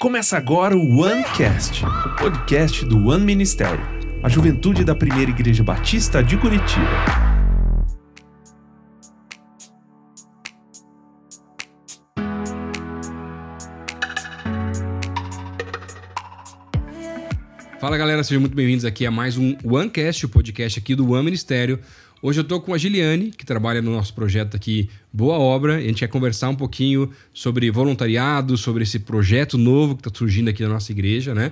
Começa 0.00 0.36
agora 0.36 0.76
o 0.76 1.00
OneCast, 1.00 1.84
o 1.84 2.16
podcast 2.16 2.84
do 2.84 3.08
One 3.08 3.24
Ministério, 3.24 3.84
a 4.22 4.28
juventude 4.28 4.84
da 4.84 4.94
primeira 4.94 5.30
igreja 5.30 5.62
batista 5.62 6.22
de 6.22 6.36
Curitiba. 6.36 7.27
Fala 17.88 17.96
galera, 17.96 18.22
sejam 18.22 18.42
muito 18.42 18.54
bem-vindos 18.54 18.84
aqui 18.84 19.06
a 19.06 19.10
mais 19.10 19.38
um 19.38 19.56
OneCast, 19.64 20.26
o 20.26 20.28
podcast 20.28 20.78
aqui 20.78 20.94
do 20.94 21.10
One 21.10 21.24
Ministério. 21.24 21.78
Hoje 22.20 22.38
eu 22.38 22.44
tô 22.44 22.60
com 22.60 22.74
a 22.74 22.76
Giliane, 22.76 23.30
que 23.30 23.46
trabalha 23.46 23.80
no 23.80 23.90
nosso 23.90 24.12
projeto 24.12 24.54
aqui 24.54 24.90
Boa 25.10 25.38
Obra. 25.38 25.76
A 25.76 25.80
gente 25.80 26.00
quer 26.00 26.08
conversar 26.08 26.50
um 26.50 26.54
pouquinho 26.54 27.10
sobre 27.32 27.70
voluntariado, 27.70 28.58
sobre 28.58 28.82
esse 28.82 28.98
projeto 28.98 29.56
novo 29.56 29.96
que 29.96 30.06
está 30.06 30.18
surgindo 30.18 30.50
aqui 30.50 30.62
na 30.62 30.68
nossa 30.68 30.92
igreja, 30.92 31.34
né? 31.34 31.50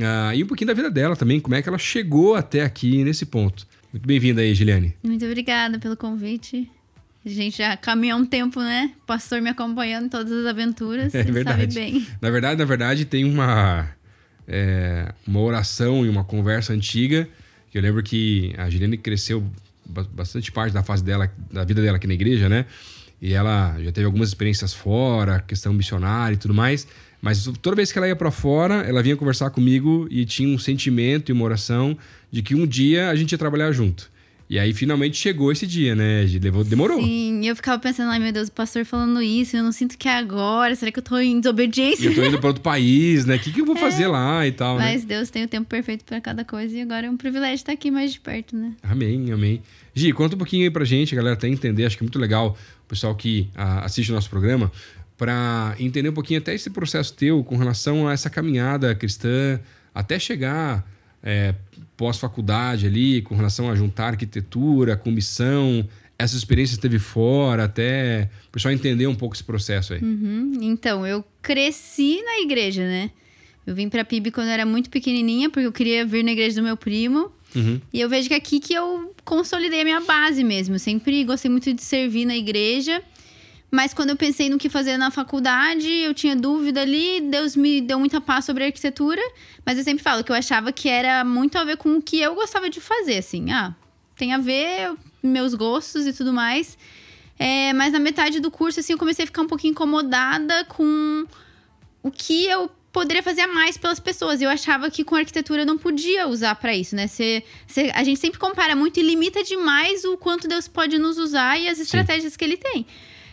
Ah, 0.00 0.32
e 0.32 0.44
um 0.44 0.46
pouquinho 0.46 0.68
da 0.68 0.74
vida 0.74 0.88
dela 0.88 1.16
também, 1.16 1.40
como 1.40 1.56
é 1.56 1.60
que 1.60 1.68
ela 1.68 1.78
chegou 1.78 2.36
até 2.36 2.62
aqui 2.62 3.02
nesse 3.02 3.26
ponto. 3.26 3.66
Muito 3.92 4.06
bem-vinda 4.06 4.40
aí, 4.40 4.54
Giliane. 4.54 4.94
Muito 5.02 5.24
obrigada 5.24 5.80
pelo 5.80 5.96
convite. 5.96 6.70
A 7.26 7.28
gente 7.28 7.58
já 7.58 7.76
caminhou 7.76 8.20
um 8.20 8.24
tempo, 8.24 8.60
né? 8.60 8.92
O 9.02 9.06
pastor 9.06 9.40
me 9.40 9.50
acompanhando 9.50 10.06
em 10.06 10.08
todas 10.08 10.30
as 10.30 10.46
aventuras. 10.46 11.12
É 11.12 11.22
ele 11.22 11.32
verdade. 11.32 11.60
sabe 11.62 11.74
bem. 11.74 12.06
Na 12.20 12.30
verdade, 12.30 12.56
na 12.56 12.64
verdade, 12.64 13.04
tem 13.04 13.24
uma, 13.24 13.88
é, 14.46 15.12
uma 15.26 15.40
oração 15.40 16.04
e 16.04 16.08
uma 16.08 16.24
conversa 16.24 16.72
antiga. 16.72 17.28
Que 17.70 17.78
eu 17.78 17.82
lembro 17.82 18.02
que 18.02 18.54
a 18.58 18.68
Giliane 18.68 18.98
cresceu 18.98 19.42
ba- 19.86 20.06
bastante 20.12 20.52
parte 20.52 20.72
da 20.72 20.82
fase 20.82 21.02
dela, 21.02 21.32
da 21.50 21.64
vida 21.64 21.80
dela 21.80 21.96
aqui 21.96 22.06
na 22.06 22.14
igreja, 22.14 22.48
né? 22.48 22.66
E 23.20 23.32
ela 23.32 23.76
já 23.80 23.92
teve 23.92 24.04
algumas 24.04 24.28
experiências 24.28 24.74
fora, 24.74 25.40
questão 25.40 25.72
missionária 25.72 26.34
e 26.34 26.38
tudo 26.38 26.52
mais. 26.52 26.86
Mas 27.20 27.48
toda 27.62 27.76
vez 27.76 27.92
que 27.92 27.98
ela 27.98 28.08
ia 28.08 28.16
para 28.16 28.32
fora, 28.32 28.82
ela 28.82 29.00
vinha 29.00 29.16
conversar 29.16 29.48
comigo 29.50 30.08
e 30.10 30.24
tinha 30.24 30.52
um 30.54 30.58
sentimento 30.58 31.30
e 31.30 31.32
uma 31.32 31.44
oração 31.44 31.96
de 32.32 32.42
que 32.42 32.54
um 32.54 32.66
dia 32.66 33.10
a 33.10 33.14
gente 33.14 33.30
ia 33.32 33.38
trabalhar 33.38 33.70
junto. 33.70 34.10
E 34.52 34.58
aí 34.58 34.74
finalmente 34.74 35.16
chegou 35.16 35.50
esse 35.50 35.66
dia, 35.66 35.94
né? 35.94 36.26
Levou, 36.42 36.62
demorou. 36.62 37.02
Sim, 37.02 37.46
eu 37.46 37.56
ficava 37.56 37.80
pensando, 37.80 38.10
ai 38.10 38.18
meu 38.18 38.30
Deus, 38.30 38.48
o 38.48 38.52
pastor 38.52 38.84
falando 38.84 39.22
isso, 39.22 39.56
eu 39.56 39.64
não 39.64 39.72
sinto 39.72 39.96
que 39.96 40.06
é 40.06 40.14
agora, 40.14 40.76
será 40.76 40.92
que 40.92 40.98
eu 40.98 41.02
tô 41.02 41.18
em 41.18 41.40
desobediência? 41.40 42.06
Eu 42.06 42.14
tô 42.14 42.22
indo 42.22 42.38
para 42.38 42.48
outro 42.48 42.60
país, 42.62 43.24
né? 43.24 43.36
O 43.36 43.38
que, 43.38 43.50
que 43.50 43.62
eu 43.62 43.64
vou 43.64 43.76
fazer 43.76 44.08
lá 44.08 44.46
e 44.46 44.52
tal, 44.52 44.76
né? 44.76 44.92
Mas 44.92 45.06
Deus 45.06 45.30
tem 45.30 45.42
o 45.42 45.48
tempo 45.48 45.66
perfeito 45.66 46.04
para 46.04 46.20
cada 46.20 46.44
coisa 46.44 46.76
e 46.76 46.82
agora 46.82 47.06
é 47.06 47.10
um 47.10 47.16
privilégio 47.16 47.54
estar 47.54 47.72
aqui 47.72 47.90
mais 47.90 48.12
de 48.12 48.20
perto, 48.20 48.54
né? 48.54 48.74
Amém, 48.82 49.32
amém. 49.32 49.62
Gi, 49.94 50.12
conta 50.12 50.34
um 50.34 50.38
pouquinho 50.38 50.64
aí 50.64 50.70
pra 50.70 50.84
gente, 50.84 51.14
a 51.14 51.16
galera 51.16 51.34
até 51.34 51.48
entender, 51.48 51.86
acho 51.86 51.96
que 51.96 52.02
é 52.02 52.04
muito 52.04 52.18
legal 52.18 52.54
o 52.84 52.88
pessoal 52.88 53.14
que 53.14 53.48
ah, 53.54 53.86
assiste 53.86 54.10
o 54.10 54.14
nosso 54.14 54.28
programa, 54.28 54.70
para 55.16 55.74
entender 55.78 56.10
um 56.10 56.14
pouquinho 56.14 56.40
até 56.40 56.54
esse 56.54 56.68
processo 56.68 57.14
teu 57.14 57.42
com 57.42 57.56
relação 57.56 58.06
a 58.06 58.12
essa 58.12 58.28
caminhada 58.28 58.94
cristã, 58.94 59.58
até 59.94 60.18
chegar 60.18 60.86
é, 61.22 61.54
pós-faculdade 62.02 62.84
ali, 62.84 63.22
com 63.22 63.36
relação 63.36 63.70
a 63.70 63.76
juntar 63.76 64.08
arquitetura, 64.08 64.96
com 64.96 65.08
missão, 65.08 65.88
essas 66.18 66.38
experiências 66.38 66.76
que 66.76 66.82
teve 66.82 66.98
fora, 66.98 67.62
até 67.62 68.28
o 68.48 68.50
pessoal 68.50 68.74
entender 68.74 69.06
um 69.06 69.14
pouco 69.14 69.36
esse 69.36 69.44
processo 69.44 69.92
aí. 69.92 70.00
Uhum. 70.02 70.58
Então, 70.62 71.06
eu 71.06 71.24
cresci 71.40 72.20
na 72.24 72.40
igreja, 72.40 72.82
né? 72.82 73.12
Eu 73.64 73.72
vim 73.76 73.88
pra 73.88 74.04
PIB 74.04 74.32
quando 74.32 74.48
eu 74.48 74.52
era 74.52 74.66
muito 74.66 74.90
pequenininha, 74.90 75.48
porque 75.48 75.64
eu 75.64 75.70
queria 75.70 76.04
vir 76.04 76.24
na 76.24 76.32
igreja 76.32 76.60
do 76.60 76.64
meu 76.64 76.76
primo. 76.76 77.30
Uhum. 77.54 77.80
E 77.92 78.00
eu 78.00 78.08
vejo 78.08 78.26
que 78.26 78.34
é 78.34 78.36
aqui 78.36 78.58
que 78.58 78.74
eu 78.74 79.14
consolidei 79.24 79.82
a 79.82 79.84
minha 79.84 80.00
base 80.00 80.42
mesmo. 80.42 80.74
Eu 80.74 80.80
sempre 80.80 81.22
gostei 81.22 81.48
muito 81.48 81.72
de 81.72 81.84
servir 81.84 82.24
na 82.24 82.36
igreja. 82.36 83.00
Mas 83.74 83.94
quando 83.94 84.10
eu 84.10 84.16
pensei 84.16 84.50
no 84.50 84.58
que 84.58 84.68
fazer 84.68 84.98
na 84.98 85.10
faculdade, 85.10 85.88
eu 85.88 86.12
tinha 86.12 86.36
dúvida 86.36 86.82
ali, 86.82 87.22
Deus 87.22 87.56
me 87.56 87.80
deu 87.80 87.98
muita 87.98 88.20
paz 88.20 88.44
sobre 88.44 88.64
a 88.64 88.66
arquitetura. 88.66 89.22
Mas 89.64 89.78
eu 89.78 89.84
sempre 89.84 90.04
falo 90.04 90.22
que 90.22 90.30
eu 90.30 90.36
achava 90.36 90.70
que 90.70 90.90
era 90.90 91.24
muito 91.24 91.56
a 91.56 91.64
ver 91.64 91.78
com 91.78 91.96
o 91.96 92.02
que 92.02 92.20
eu 92.20 92.34
gostava 92.34 92.68
de 92.68 92.80
fazer, 92.82 93.16
assim. 93.16 93.50
Ah, 93.50 93.74
tem 94.14 94.34
a 94.34 94.38
ver 94.38 94.92
meus 95.22 95.54
gostos 95.54 96.06
e 96.06 96.12
tudo 96.12 96.34
mais. 96.34 96.76
É, 97.38 97.72
mas 97.72 97.94
na 97.94 97.98
metade 97.98 98.40
do 98.40 98.50
curso, 98.50 98.78
assim, 98.78 98.92
eu 98.92 98.98
comecei 98.98 99.22
a 99.24 99.26
ficar 99.26 99.40
um 99.40 99.46
pouquinho 99.46 99.70
incomodada 99.70 100.64
com 100.66 101.24
o 102.02 102.10
que 102.10 102.44
eu 102.44 102.70
poderia 102.92 103.22
fazer 103.22 103.40
a 103.40 103.48
mais 103.48 103.78
pelas 103.78 103.98
pessoas. 103.98 104.42
Eu 104.42 104.50
achava 104.50 104.90
que 104.90 105.02
com 105.02 105.16
arquitetura 105.16 105.62
eu 105.62 105.66
não 105.66 105.78
podia 105.78 106.28
usar 106.28 106.54
pra 106.56 106.76
isso, 106.76 106.94
né? 106.94 107.06
Cê, 107.06 107.42
cê- 107.66 107.90
a 107.94 108.04
gente 108.04 108.20
sempre 108.20 108.38
compara 108.38 108.76
muito 108.76 109.00
e 109.00 109.02
limita 109.02 109.42
demais 109.42 110.04
o 110.04 110.18
quanto 110.18 110.46
Deus 110.46 110.68
pode 110.68 110.98
nos 110.98 111.16
usar 111.16 111.58
e 111.58 111.68
as 111.68 111.78
estratégias 111.78 112.36
que 112.36 112.44
ele 112.44 112.58
tem. 112.58 112.84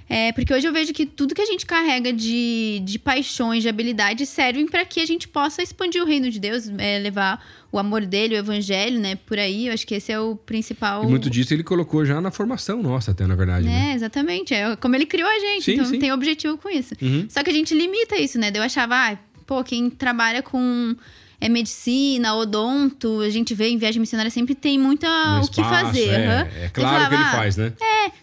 É, 0.09 0.31
porque 0.31 0.51
hoje 0.51 0.67
eu 0.67 0.73
vejo 0.73 0.91
que 0.91 1.05
tudo 1.05 1.35
que 1.35 1.41
a 1.41 1.45
gente 1.45 1.67
carrega 1.67 2.11
de, 2.11 2.81
de 2.83 2.97
paixões, 2.97 3.61
de 3.61 3.69
habilidades, 3.69 4.27
servem 4.27 4.67
para 4.67 4.83
que 4.83 4.99
a 4.99 5.05
gente 5.05 5.27
possa 5.27 5.61
expandir 5.61 6.01
o 6.01 6.05
reino 6.05 6.31
de 6.31 6.39
Deus, 6.39 6.67
é, 6.79 6.97
levar 6.97 7.45
o 7.71 7.77
amor 7.77 8.03
dele, 8.03 8.33
o 8.33 8.39
evangelho, 8.39 8.99
né? 8.99 9.15
Por 9.15 9.37
aí. 9.37 9.67
Eu 9.67 9.73
acho 9.73 9.85
que 9.85 9.93
esse 9.93 10.11
é 10.11 10.19
o 10.19 10.35
principal. 10.35 11.03
E 11.03 11.07
muito 11.07 11.29
disso 11.29 11.53
ele 11.53 11.63
colocou 11.63 12.03
já 12.03 12.19
na 12.19 12.31
formação 12.31 12.81
nossa, 12.81 13.11
até 13.11 13.27
na 13.27 13.35
verdade, 13.35 13.67
né? 13.67 13.91
É, 13.91 13.95
exatamente. 13.95 14.51
É 14.51 14.75
como 14.77 14.95
ele 14.95 15.05
criou 15.05 15.29
a 15.29 15.39
gente. 15.39 15.65
Sim, 15.65 15.73
então 15.73 15.85
sim. 15.85 15.99
tem 15.99 16.11
objetivo 16.11 16.57
com 16.57 16.69
isso. 16.69 16.95
Uhum. 16.99 17.27
Só 17.29 17.43
que 17.43 17.51
a 17.51 17.53
gente 17.53 17.75
limita 17.75 18.19
isso, 18.19 18.39
né? 18.39 18.51
Eu 18.51 18.63
achava, 18.63 18.95
ah, 18.95 19.17
pô, 19.45 19.63
quem 19.63 19.91
trabalha 19.91 20.41
com 20.41 20.95
é, 21.41 21.47
medicina, 21.47 22.35
odonto, 22.35 23.21
a 23.21 23.29
gente 23.29 23.53
vê 23.53 23.69
em 23.69 23.77
viagem 23.77 23.99
missionária 23.99 24.29
sempre 24.29 24.53
tem 24.53 24.77
muita 24.77 25.07
No 25.37 25.45
o 25.45 25.47
que 25.49 25.63
fazer. 25.63 26.09
É, 26.09 26.27
aham. 26.27 26.47
é 26.63 26.69
claro 26.69 26.69
o 26.69 26.71
que 26.71 26.79
ele 26.79 26.87
falava, 26.87 27.15
ah, 27.15 27.31
faz, 27.31 27.57
né? 27.57 27.73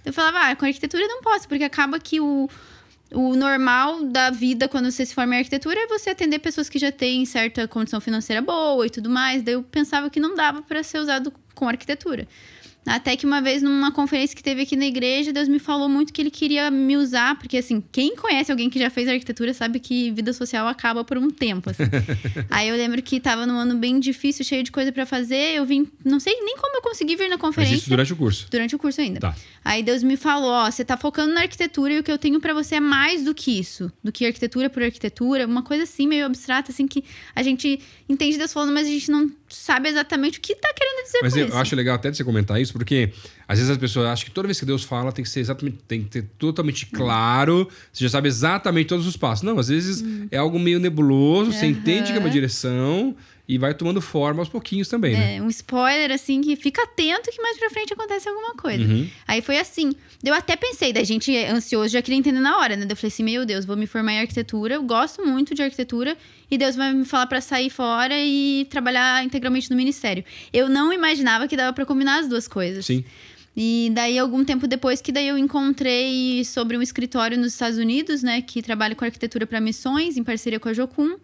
Eu 0.05 0.13
falava, 0.13 0.39
ah, 0.41 0.57
com 0.57 0.67
arquitetura 0.67 1.07
não 1.09 1.23
posso, 1.23 1.49
porque 1.49 1.65
acaba 1.65 1.99
que 1.99 2.21
o, 2.21 2.49
o 3.13 3.35
normal 3.35 4.05
da 4.05 4.31
vida 4.31 4.69
quando 4.69 4.91
você 4.91 5.07
se 5.07 5.15
forma 5.15 5.35
em 5.35 5.39
arquitetura 5.39 5.81
é 5.81 5.87
você 5.87 6.11
atender 6.11 6.39
pessoas 6.41 6.69
que 6.69 6.79
já 6.79 6.93
têm 6.93 7.25
certa 7.25 7.67
condição 7.67 8.01
financeira 8.01 8.43
boa 8.43 8.87
e 8.87 8.91
tudo 8.91 9.09
mais. 9.09 9.43
Daí 9.43 9.55
eu 9.55 9.63
pensava 9.63 10.11
que 10.11 10.21
não 10.21 10.35
dava 10.35 10.61
para 10.61 10.83
ser 10.83 10.99
usado 10.99 11.33
com 11.55 11.67
arquitetura. 11.69 12.29
Até 12.87 13.17
que 13.17 13.27
uma 13.27 13.43
vez, 13.43 13.63
numa 13.63 13.91
conferência 13.91 14.37
que 14.37 14.43
teve 14.43 14.63
aqui 14.63 14.77
na 14.77 14.87
igreja, 14.87 15.33
Deus 15.33 15.49
me 15.49 15.59
falou 15.59 15.89
muito 15.89 16.13
que 16.13 16.23
ele 16.23 16.31
queria 16.31 16.71
me 16.71 16.97
usar, 16.97 17.37
porque 17.39 17.57
assim, 17.57 17.83
quem 17.91 18.15
conhece 18.15 18.51
alguém 18.51 18.71
que 18.71 18.79
já 18.79 18.89
fez 18.89 19.09
arquitetura 19.09 19.53
sabe 19.53 19.81
que 19.81 20.11
vida 20.13 20.33
social 20.33 20.69
acaba 20.69 21.05
por 21.05 21.19
um 21.19 21.29
tempo. 21.31 21.71
assim. 21.71 21.83
Aí 22.51 22.69
eu 22.69 22.77
lembro 22.77 23.03
que 23.03 23.19
tava 23.19 23.45
num 23.47 23.57
ano 23.57 23.77
bem 23.77 23.99
difícil, 23.99 24.45
cheio 24.45 24.63
de 24.63 24.71
coisa 24.71 24.93
pra 24.93 25.05
fazer. 25.05 25.57
Eu 25.57 25.65
vim, 25.65 25.87
não 26.05 26.21
sei 26.21 26.41
nem 26.41 26.57
como 26.57 26.77
eu 26.77 26.83
consegui 26.83 27.17
vir 27.17 27.25
na 27.29 27.31
Mas 27.31 27.41
conferência. 27.41 27.77
isso 27.77 27.89
durante 27.91 28.13
o 28.13 28.17
curso. 28.17 28.47
Durante 28.51 28.77
o 28.77 28.79
curso 28.79 29.01
ainda. 29.01 29.21
Tá. 29.21 29.35
Aí 29.65 29.83
Deus 29.83 30.03
me 30.03 30.17
falou, 30.17 30.51
ó, 30.51 30.71
você 30.71 30.85
tá 30.85 30.97
focando 30.97 31.35
na 31.35 31.41
arquitetura 31.41 31.93
e 31.95 31.99
o 31.99 32.03
que 32.05 32.13
eu 32.13 32.19
tenho 32.19 32.41
pra 32.41 32.55
você 32.55 32.77
é 32.77 32.81
mais 32.81 33.25
do 33.25 33.35
que 33.35 33.59
isso. 33.59 33.91
Do 34.03 34.13
que 34.13 34.25
arquitetura 34.25 34.71
por 34.71 34.83
arquitetura, 34.83 35.47
uma 35.47 35.63
coisa 35.63 35.83
assim, 35.83 36.07
meio 36.07 36.25
abstrata, 36.25 36.71
assim, 36.71 36.87
que 36.87 37.03
a 37.35 37.43
gente 37.43 37.81
entende 38.09 38.39
Deus 38.39 38.53
falando, 38.53 38.73
mas 38.73 38.87
a 38.87 38.91
gente 38.91 39.11
não 39.11 39.31
sabe 39.57 39.89
exatamente 39.89 40.39
o 40.39 40.41
que 40.41 40.55
tá 40.55 40.73
querendo 40.77 41.05
dizer 41.05 41.19
Mas 41.23 41.37
eu 41.37 41.47
isso. 41.49 41.57
acho 41.57 41.77
legal 41.77 41.95
até 41.97 42.11
de 42.11 42.17
você 42.17 42.25
comentar 42.25 42.61
isso, 42.61 42.73
porque 42.73 43.13
às 43.49 43.59
vezes 43.59 43.71
as 43.71 43.79
pessoas 43.79 44.07
acham 44.07 44.25
que 44.27 44.31
toda 44.31 44.47
vez 44.47 44.59
que 44.61 44.67
Deus 44.67 44.85
fala 44.85 45.11
tem 45.13 45.23
que 45.25 45.31
ser 45.31 45.41
exatamente, 45.41 45.79
tem 45.89 46.03
que 46.03 46.09
ter 46.11 46.23
totalmente 46.39 46.87
claro, 46.87 47.69
você 47.93 48.05
já 48.05 48.11
sabe 48.11 48.29
exatamente 48.29 48.87
todos 48.89 49.07
os 49.07 49.17
passos. 49.17 49.43
Não, 49.43 49.59
às 49.59 49.69
vezes 49.69 50.05
é 50.31 50.37
algo 50.37 50.59
meio 50.59 50.79
nebuloso, 50.79 51.53
você 51.53 51.67
Hum. 51.67 51.71
Aham. 51.71 51.79
entende 51.79 52.13
que 52.13 52.19
é 52.19 52.21
uma 52.21 52.31
direção 52.31 53.17
e 53.49 53.59
vai 53.59 53.73
tomando 53.75 54.01
forma 54.01 54.43
aos 54.43 54.49
pouquinhos 54.49 54.89
também, 54.89 55.15
né? 55.15 55.37
É, 55.37 55.43
um 55.43 55.49
spoiler, 55.49 56.11
assim, 56.11 56.41
que 56.41 56.57
fica 56.57 56.83
atento 56.83 57.31
que 57.31 57.41
mais 57.41 57.57
pra 57.57 57.71
frente 57.71 57.93
acontece 57.93 58.29
alguma 58.29 58.55
coisa. 58.55 58.83
Uhum. 58.83 59.09
Aí 59.27 59.41
foi 59.41 59.59
assim. 59.59 59.93
Eu 60.25 60.35
até 60.35 60.57
pensei, 60.57 60.93
da 60.93 61.05
gente 61.05 61.35
é 61.35 61.51
ansioso, 61.51 61.93
já 61.93 62.03
queria 62.03 62.19
entender 62.19 62.41
na 62.41 62.59
hora, 62.59 62.75
né? 62.75 62.87
Eu 62.89 62.97
falei 62.97 63.09
assim, 63.09 63.23
meu 63.23 63.47
Deus, 63.47 63.65
vou 63.65 63.77
me 63.77 63.87
formar 63.87 64.15
em 64.15 64.21
arquitetura, 64.21 64.75
eu 64.75 64.83
gosto 64.83 65.25
muito 65.25 65.55
de 65.55 65.63
arquitetura, 65.63 66.17
e 66.51 66.59
Deus 66.59 66.75
vai 66.75 66.93
me 66.93 67.05
falar 67.05 67.27
pra 67.27 67.41
sair 67.41 67.71
fora 67.71 68.15
e 68.19 68.67
trabalhar 68.69 69.25
integralmente 69.25 69.71
no 69.71 69.77
ministério. 69.77 70.25
Eu 70.53 70.69
não 70.69 70.93
imaginava 70.93 71.47
que 71.47 71.57
dava 71.57 71.73
pra 71.73 71.87
combinar 71.87 72.21
as 72.21 72.29
duas 72.29 72.49
coisas. 72.49 72.87
Sim. 72.87 73.05
E 73.57 73.91
daí, 73.95 74.19
algum 74.19 74.45
tempo 74.45 74.67
depois, 74.67 75.01
que 75.01 75.11
daí 75.11 75.29
eu 75.29 75.39
encontrei 75.39 76.45
sobre 76.45 76.77
um 76.77 76.83
escritório 76.83 77.39
nos 77.39 77.55
Estados 77.55 77.79
Unidos, 77.79 78.23
né? 78.23 78.43
Que 78.43 78.61
trabalha 78.61 78.95
com 78.95 79.05
arquitetura 79.05 79.47
para 79.47 79.61
missões, 79.61 80.17
em 80.19 80.25
parceria 80.25 80.61
com 80.61 80.69
a 80.69 80.75
Jocum. 80.75 81.17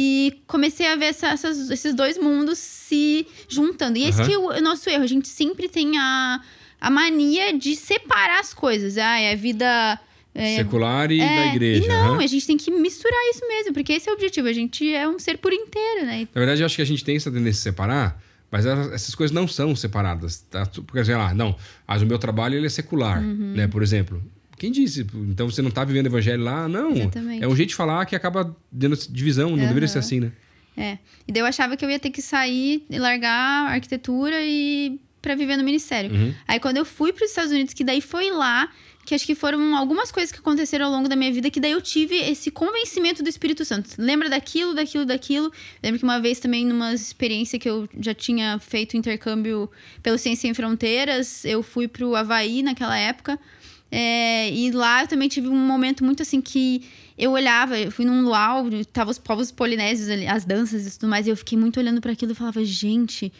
E 0.00 0.40
comecei 0.46 0.86
a 0.86 0.94
ver 0.94 1.06
essa- 1.06 1.26
essas- 1.28 1.68
esses 1.70 1.92
dois 1.92 2.16
mundos 2.16 2.56
se 2.58 3.26
juntando. 3.48 3.98
E 3.98 4.04
esse 4.04 4.20
Aham. 4.20 4.28
que 4.28 4.34
é 4.34 4.38
o, 4.38 4.60
nosso 4.62 4.88
erro. 4.88 5.02
A 5.02 5.06
gente 5.08 5.26
sempre 5.26 5.68
tem 5.68 5.98
a, 5.98 6.40
a 6.80 6.88
mania 6.90 7.52
de 7.58 7.74
separar 7.74 8.38
as 8.38 8.54
coisas. 8.54 8.96
Ah, 8.96 9.18
é 9.18 9.32
a 9.32 9.36
vida... 9.36 9.98
é, 10.34 10.56
Secular 10.58 11.10
e 11.10 11.20
é, 11.20 11.26
da 11.26 11.46
igreja. 11.46 11.84
E 11.84 11.88
não, 11.88 12.12
aham. 12.14 12.22
a 12.22 12.26
gente 12.28 12.46
tem 12.46 12.56
que 12.56 12.70
misturar 12.70 13.18
isso 13.34 13.46
mesmo, 13.48 13.72
porque 13.74 13.92
esse 13.94 14.08
é 14.08 14.12
o 14.12 14.14
objetivo. 14.14 14.46
A 14.46 14.52
gente 14.52 14.88
é 14.94 15.08
um 15.08 15.18
ser 15.18 15.36
por 15.38 15.52
inteiro, 15.52 16.06
né? 16.06 16.28
Na 16.32 16.38
verdade, 16.40 16.62
eu 16.62 16.66
acho 16.66 16.76
que 16.76 16.82
a 16.82 16.86
gente 16.86 17.04
tem 17.04 17.16
essa 17.16 17.28
tendência 17.30 17.50
de 17.58 17.62
separar, 17.64 18.22
mas 18.52 18.64
essas 18.66 19.16
coisas 19.16 19.34
não 19.34 19.48
são 19.48 19.74
separadas. 19.74 20.44
Tá? 20.48 20.64
Porque, 20.66 21.04
sei 21.04 21.16
lá, 21.16 21.34
não, 21.34 21.56
mas 21.88 22.02
o 22.02 22.06
meu 22.06 22.18
trabalho 22.20 22.54
ele 22.54 22.66
é 22.66 22.70
secular, 22.70 23.20
Uhum. 23.20 23.52
né? 23.56 23.66
Por 23.66 23.82
exemplo. 23.82 24.22
Quem 24.58 24.72
disse? 24.72 25.06
Então 25.14 25.50
você 25.50 25.62
não 25.62 25.70
tá 25.70 25.84
vivendo 25.84 26.06
o 26.06 26.08
evangelho 26.08 26.42
lá? 26.42 26.68
Não. 26.68 26.92
Exatamente. 26.92 27.44
É 27.44 27.48
um 27.48 27.54
jeito 27.54 27.70
de 27.70 27.74
falar 27.74 28.04
que 28.06 28.16
acaba 28.16 28.56
dando 28.70 28.96
divisão, 29.08 29.50
não 29.50 29.66
deveria 29.66 29.88
ser 29.88 29.98
assim, 29.98 30.20
né? 30.20 30.32
É. 30.76 30.98
E 31.26 31.32
daí 31.32 31.42
eu 31.42 31.46
achava 31.46 31.76
que 31.76 31.84
eu 31.84 31.90
ia 31.90 31.98
ter 31.98 32.10
que 32.10 32.22
sair 32.22 32.84
e 32.88 32.98
largar 32.98 33.66
a 33.68 33.72
arquitetura 33.72 34.36
e 34.40 35.00
para 35.20 35.34
viver 35.34 35.56
no 35.56 35.64
ministério. 35.64 36.10
Uhum. 36.10 36.34
Aí 36.46 36.60
quando 36.60 36.76
eu 36.76 36.84
fui 36.84 37.12
para 37.12 37.24
os 37.24 37.30
Estados 37.30 37.50
Unidos, 37.50 37.74
que 37.74 37.82
daí 37.82 38.00
foi 38.00 38.30
lá 38.30 38.70
que 39.08 39.14
acho 39.14 39.24
que 39.24 39.34
foram 39.34 39.74
algumas 39.74 40.12
coisas 40.12 40.30
que 40.30 40.38
aconteceram 40.38 40.84
ao 40.84 40.92
longo 40.92 41.08
da 41.08 41.16
minha 41.16 41.32
vida 41.32 41.50
que 41.50 41.58
daí 41.58 41.70
eu 41.70 41.80
tive 41.80 42.14
esse 42.14 42.50
convencimento 42.50 43.22
do 43.22 43.28
Espírito 43.30 43.64
Santo. 43.64 43.88
Lembra 43.96 44.28
daquilo, 44.28 44.74
daquilo, 44.74 45.06
daquilo. 45.06 45.50
Lembro 45.82 45.98
que 45.98 46.04
uma 46.04 46.20
vez 46.20 46.38
também, 46.38 46.66
numa 46.66 46.92
experiência 46.92 47.58
que 47.58 47.70
eu 47.70 47.88
já 47.98 48.12
tinha 48.12 48.58
feito 48.58 48.98
intercâmbio 48.98 49.70
pelo 50.02 50.18
Ciência 50.18 50.42
Sem 50.42 50.52
Fronteiras, 50.52 51.42
eu 51.46 51.62
fui 51.62 51.88
pro 51.88 52.14
Havaí 52.14 52.62
naquela 52.62 52.98
época. 52.98 53.40
É, 53.90 54.50
e 54.50 54.70
lá 54.70 55.02
eu 55.02 55.08
também 55.08 55.28
tive 55.28 55.48
um 55.48 55.56
momento 55.56 56.04
muito 56.04 56.22
assim 56.22 56.40
que 56.40 56.82
eu 57.16 57.32
olhava, 57.32 57.78
eu 57.78 57.90
fui 57.90 58.04
num 58.04 58.22
luau, 58.22 58.64
tava 58.92 59.10
os 59.10 59.18
povos 59.18 59.50
polinésios 59.50 60.08
ali, 60.08 60.26
as 60.26 60.44
danças 60.44 60.86
e 60.86 60.98
tudo 60.98 61.08
mais, 61.08 61.26
e 61.26 61.30
eu 61.30 61.36
fiquei 61.36 61.58
muito 61.58 61.80
olhando 61.80 62.00
para 62.00 62.12
aquilo 62.12 62.32
e 62.32 62.34
falava, 62.34 62.64
gente, 62.64 63.32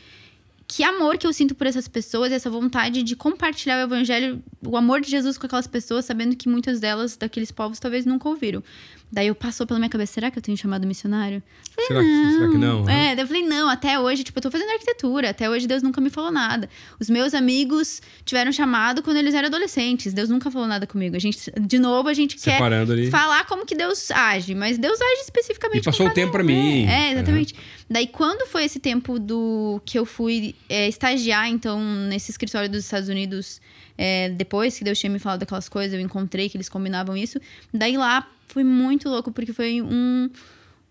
que 0.68 0.84
amor 0.84 1.16
que 1.16 1.26
eu 1.26 1.32
sinto 1.32 1.54
por 1.54 1.66
essas 1.66 1.88
pessoas, 1.88 2.30
essa 2.30 2.50
vontade 2.50 3.02
de 3.02 3.16
compartilhar 3.16 3.78
o 3.78 3.86
evangelho, 3.86 4.42
o 4.64 4.76
amor 4.76 5.00
de 5.00 5.10
Jesus 5.10 5.38
com 5.38 5.46
aquelas 5.46 5.66
pessoas, 5.66 6.04
sabendo 6.04 6.36
que 6.36 6.46
muitas 6.46 6.78
delas, 6.78 7.16
daqueles 7.16 7.50
povos, 7.50 7.78
talvez 7.78 8.04
nunca 8.04 8.28
ouviram. 8.28 8.62
Daí 9.10 9.28
eu 9.28 9.34
passou 9.34 9.66
pela 9.66 9.78
minha 9.78 9.88
cabeça, 9.88 10.12
será 10.12 10.30
que 10.30 10.38
eu 10.38 10.42
tenho 10.42 10.58
chamado 10.58 10.86
missionário? 10.86 11.42
Falei, 11.74 11.86
será, 11.88 12.00
que, 12.02 12.32
será, 12.34 12.50
que, 12.50 12.58
não? 12.58 12.86
É, 12.86 13.14
daí 13.16 13.24
eu 13.24 13.26
falei, 13.26 13.42
não, 13.42 13.66
até 13.70 13.98
hoje, 13.98 14.22
tipo, 14.22 14.38
eu 14.38 14.42
tô 14.42 14.50
fazendo 14.50 14.68
arquitetura, 14.70 15.30
até 15.30 15.48
hoje 15.48 15.66
Deus 15.66 15.82
nunca 15.82 16.02
me 16.02 16.10
falou 16.10 16.30
nada. 16.30 16.68
Os 17.00 17.08
meus 17.08 17.32
amigos 17.32 18.02
tiveram 18.26 18.52
chamado 18.52 19.02
quando 19.02 19.16
eles 19.16 19.34
eram 19.34 19.48
adolescentes, 19.48 20.12
Deus 20.12 20.28
nunca 20.28 20.50
falou 20.50 20.68
nada 20.68 20.86
comigo. 20.86 21.16
A 21.16 21.18
gente, 21.18 21.50
de 21.58 21.78
novo, 21.78 22.10
a 22.10 22.14
gente 22.14 22.38
Separando 22.38 22.94
quer 22.94 23.00
ali. 23.00 23.10
falar 23.10 23.46
como 23.46 23.64
que 23.64 23.74
Deus 23.74 24.10
age, 24.10 24.54
mas 24.54 24.76
Deus 24.76 25.00
age 25.00 25.22
especificamente 25.22 25.80
E 25.80 25.84
passou 25.84 26.06
o 26.06 26.10
tempo 26.10 26.28
um, 26.28 26.32
pra 26.32 26.44
mim. 26.44 26.84
É, 26.86 27.08
é 27.08 27.12
exatamente. 27.12 27.54
Daí, 27.90 28.06
quando 28.06 28.46
foi 28.46 28.64
esse 28.64 28.78
tempo 28.78 29.18
do 29.18 29.80
que 29.84 29.98
eu 29.98 30.04
fui 30.04 30.54
é, 30.68 30.88
estagiar, 30.88 31.48
então, 31.48 31.80
nesse 31.80 32.30
escritório 32.30 32.68
dos 32.68 32.84
Estados 32.84 33.08
Unidos, 33.08 33.60
é, 33.96 34.28
depois 34.30 34.76
que 34.76 34.84
Deus 34.84 34.98
tinha 34.98 35.10
me 35.10 35.18
falado 35.18 35.42
aquelas 35.42 35.68
coisas, 35.68 35.94
eu 35.94 36.00
encontrei 36.00 36.50
que 36.50 36.56
eles 36.56 36.68
combinavam 36.68 37.16
isso. 37.16 37.40
Daí 37.72 37.96
lá 37.96 38.28
foi 38.46 38.62
muito 38.62 39.08
louco, 39.08 39.32
porque 39.32 39.52
foi 39.52 39.80
um. 39.80 40.28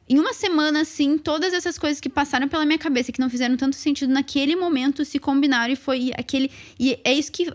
Em 0.10 0.18
uma 0.20 0.34
semana, 0.34 0.82
assim, 0.82 1.18
todas 1.18 1.54
essas 1.54 1.78
coisas 1.78 2.00
que 2.00 2.10
passaram 2.10 2.48
pela 2.48 2.66
minha 2.66 2.80
cabeça, 2.80 3.12
que 3.12 3.20
não 3.20 3.30
fizeram 3.30 3.58
tanto 3.58 3.76
sentido 3.76 4.12
naquele 4.12 4.56
momento, 4.56 5.04
se 5.04 5.20
combinaram 5.20 5.74
e 5.74 5.76
foi 5.76 6.12
aquele. 6.18 6.50
E 6.80 6.98
é 7.04 7.14
isso 7.14 7.32
que 7.32 7.52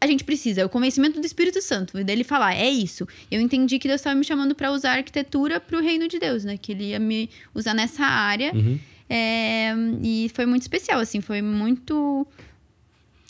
a 0.00 0.06
gente 0.06 0.24
precisa, 0.24 0.60
é 0.60 0.64
o 0.64 0.68
convencimento 0.68 1.20
do 1.20 1.26
Espírito 1.26 1.60
Santo, 1.62 2.02
dele 2.04 2.22
falar, 2.22 2.54
é 2.54 2.68
isso. 2.68 3.08
Eu 3.30 3.40
entendi 3.40 3.78
que 3.78 3.88
Deus 3.88 4.00
estava 4.00 4.14
me 4.14 4.24
chamando 4.24 4.54
para 4.54 4.70
usar 4.70 4.92
a 4.92 4.96
arquitetura 4.96 5.58
para 5.58 5.78
o 5.78 5.80
reino 5.80 6.06
de 6.06 6.18
Deus, 6.18 6.44
né? 6.44 6.56
Que 6.56 6.72
ele 6.72 6.84
ia 6.90 6.98
me 6.98 7.30
usar 7.54 7.72
nessa 7.72 8.04
área. 8.04 8.52
Uhum. 8.54 8.78
É, 9.08 9.72
e 10.02 10.30
foi 10.34 10.44
muito 10.44 10.62
especial, 10.62 11.00
assim, 11.00 11.20
foi 11.20 11.40
muito 11.40 12.26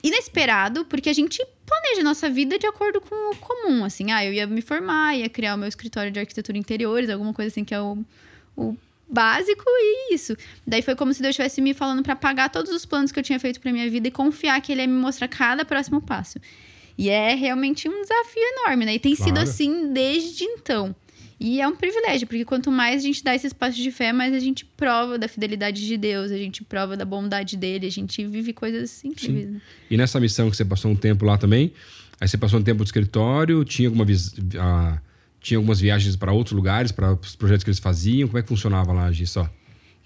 inesperado, 0.03 0.85
porque 0.87 1.09
a 1.09 1.13
gente 1.13 1.45
planeja 1.65 2.01
a 2.01 2.05
nossa 2.05 2.31
vida 2.31 2.59
de 2.59 2.67
acordo 2.67 3.01
com 3.01 3.33
o 3.33 3.37
comum, 3.37 3.85
assim. 3.85 4.11
Ah, 4.11 4.25
eu 4.25 4.33
ia 4.33 4.47
me 4.47 4.63
formar, 4.63 5.17
ia 5.17 5.29
criar 5.29 5.55
o 5.55 5.59
meu 5.59 5.69
escritório 5.69 6.11
de 6.11 6.19
arquitetura 6.19 6.59
interiores, 6.59 7.11
alguma 7.11 7.33
coisa 7.33 7.49
assim 7.49 7.65
que 7.65 7.75
é 7.75 7.81
o, 7.81 7.99
o 8.57 8.77
básico 9.09 9.63
e 9.67 10.15
isso. 10.15 10.37
Daí 10.67 10.83
foi 10.83 10.95
como 10.97 11.13
se 11.15 11.23
Deus 11.23 11.31
estivesse 11.33 11.61
me 11.61 11.73
falando 11.75 12.03
para 12.03 12.17
pagar 12.17 12.49
todos 12.51 12.73
os 12.73 12.85
planos 12.85 13.13
que 13.13 13.19
eu 13.19 13.23
tinha 13.23 13.39
feito 13.41 13.61
para 13.61 13.73
minha 13.73 13.89
vida 13.91 14.09
e 14.09 14.11
confiar 14.11 14.61
que 14.61 14.73
ele 14.73 14.81
ia 14.83 14.87
me 14.87 14.95
mostrar 15.01 15.29
cada 15.29 15.65
próximo 15.65 16.01
passo. 16.01 16.39
E 16.99 17.09
é 17.11 17.35
realmente 17.35 17.89
um 17.89 18.01
desafio 18.03 18.43
enorme, 18.43 18.85
né? 18.87 18.95
E 18.95 18.99
tem 18.99 19.15
sido 19.15 19.35
Claro. 19.35 19.41
assim 19.49 19.93
desde 19.93 20.45
então. 20.45 20.95
E 21.39 21.61
é 21.61 21.69
um 21.69 21.77
privilégio, 21.77 22.27
porque 22.27 22.47
quanto 22.47 22.73
mais 22.73 23.03
a 23.03 23.07
gente 23.07 23.23
dá 23.23 23.35
esse 23.35 23.47
espaço 23.47 23.77
de 23.77 23.91
fé, 23.91 24.11
mais 24.11 24.33
a 24.33 24.39
gente 24.41 24.65
prova 24.65 25.19
da 25.19 25.29
fidelidade 25.29 25.87
de 25.87 25.97
Deus, 25.99 26.31
a 26.33 26.39
gente 26.39 26.65
prova 26.65 26.97
da 26.97 27.05
bondade 27.05 27.59
dele, 27.59 27.87
a 27.87 27.91
gente 27.91 28.25
vive 28.27 28.55
coisas 28.55 29.05
incríveis. 29.05 29.51
né? 29.51 29.61
E 29.91 29.99
nessa 29.99 30.19
missão 30.19 30.51
que 30.51 30.57
você 30.57 30.65
passou 30.65 30.91
um 30.91 30.97
tempo 30.97 31.27
lá 31.27 31.37
também, 31.37 31.75
aí 32.19 32.27
você 32.27 32.39
passou 32.39 32.59
um 32.59 32.63
tempo 32.63 32.79
no 32.79 32.85
escritório, 32.85 33.63
tinha 33.67 33.87
alguma 33.87 34.07
vis- 34.07 34.35
ah, 34.59 34.99
tinha 35.41 35.59
algumas 35.59 35.81
viagens 35.81 36.17
para 36.17 36.33
outros 36.33 36.55
lugares, 36.55 36.93
para 36.93 37.13
os 37.13 37.37
projetos 37.37 37.65
que 37.65 37.71
eles 37.71 37.79
faziam, 37.79 38.27
como 38.29 38.39
é 38.39 38.43
que 38.43 38.49
funcionava 38.49 38.93
lá, 38.93 39.11
Gi, 39.13 39.27
só? 39.27 39.49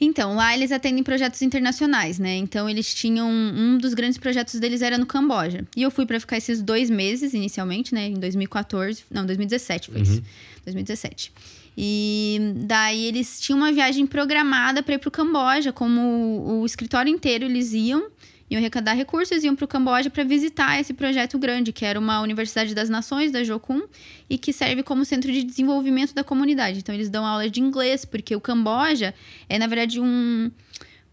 Então, 0.00 0.34
lá 0.34 0.54
eles 0.54 0.72
atendem 0.72 1.02
projetos 1.02 1.42
internacionais, 1.42 2.18
né? 2.18 2.34
Então, 2.36 2.68
eles 2.68 2.94
tinham. 2.94 3.30
Um 3.30 3.76
dos 3.76 3.92
grandes 3.92 4.16
projetos 4.16 4.58
deles 4.58 4.80
era 4.80 4.96
no 4.96 5.04
Camboja. 5.04 5.66
E 5.76 5.82
eu 5.82 5.90
fui 5.90 6.06
para 6.06 6.18
ficar 6.18 6.38
esses 6.38 6.62
dois 6.62 6.88
meses, 6.88 7.34
inicialmente, 7.34 7.94
né? 7.94 8.06
Em 8.06 8.14
2014. 8.14 9.04
Não, 9.10 9.26
2017 9.26 9.90
foi 9.90 10.00
isso. 10.00 10.22
2017. 10.64 11.32
E 11.76 12.54
daí 12.56 13.06
eles 13.06 13.40
tinham 13.40 13.58
uma 13.58 13.72
viagem 13.72 14.06
programada 14.06 14.82
para 14.82 14.94
ir 14.94 14.98
pro 14.98 15.10
Camboja, 15.10 15.70
como 15.70 16.00
o, 16.00 16.60
o 16.62 16.66
escritório 16.66 17.12
inteiro 17.12 17.44
eles 17.44 17.72
iam. 17.74 18.08
Iam 18.50 18.58
arrecadar 18.58 18.94
recursos, 18.94 19.44
iam 19.44 19.54
para 19.54 19.64
o 19.64 19.68
Camboja 19.68 20.10
para 20.10 20.24
visitar 20.24 20.80
esse 20.80 20.92
projeto 20.92 21.38
grande, 21.38 21.72
que 21.72 21.84
era 21.84 21.98
uma 21.98 22.20
Universidade 22.20 22.74
das 22.74 22.90
Nações, 22.90 23.30
da 23.30 23.44
Jocum, 23.44 23.82
e 24.28 24.36
que 24.36 24.52
serve 24.52 24.82
como 24.82 25.04
centro 25.04 25.30
de 25.30 25.44
desenvolvimento 25.44 26.12
da 26.12 26.24
comunidade. 26.24 26.80
Então, 26.80 26.92
eles 26.92 27.08
dão 27.08 27.24
aula 27.24 27.48
de 27.48 27.60
inglês, 27.60 28.04
porque 28.04 28.34
o 28.34 28.40
Camboja 28.40 29.14
é, 29.48 29.58
na 29.58 29.68
verdade, 29.68 30.00
um. 30.00 30.50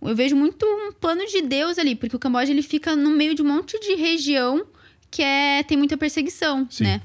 Eu 0.01 0.15
vejo 0.15 0.35
muito 0.35 0.65
um 0.65 0.91
plano 0.91 1.25
de 1.27 1.41
Deus 1.43 1.77
ali, 1.77 1.95
porque 1.95 2.15
o 2.15 2.19
Camboja 2.19 2.51
ele 2.51 2.63
fica 2.63 2.95
no 2.95 3.11
meio 3.11 3.35
de 3.35 3.41
um 3.41 3.47
monte 3.47 3.79
de 3.79 3.95
região 3.95 4.65
que 5.09 5.21
é, 5.21 5.63
tem 5.63 5.77
muita 5.77 5.95
perseguição, 5.95 6.67
Sim. 6.69 6.83
né? 6.85 7.01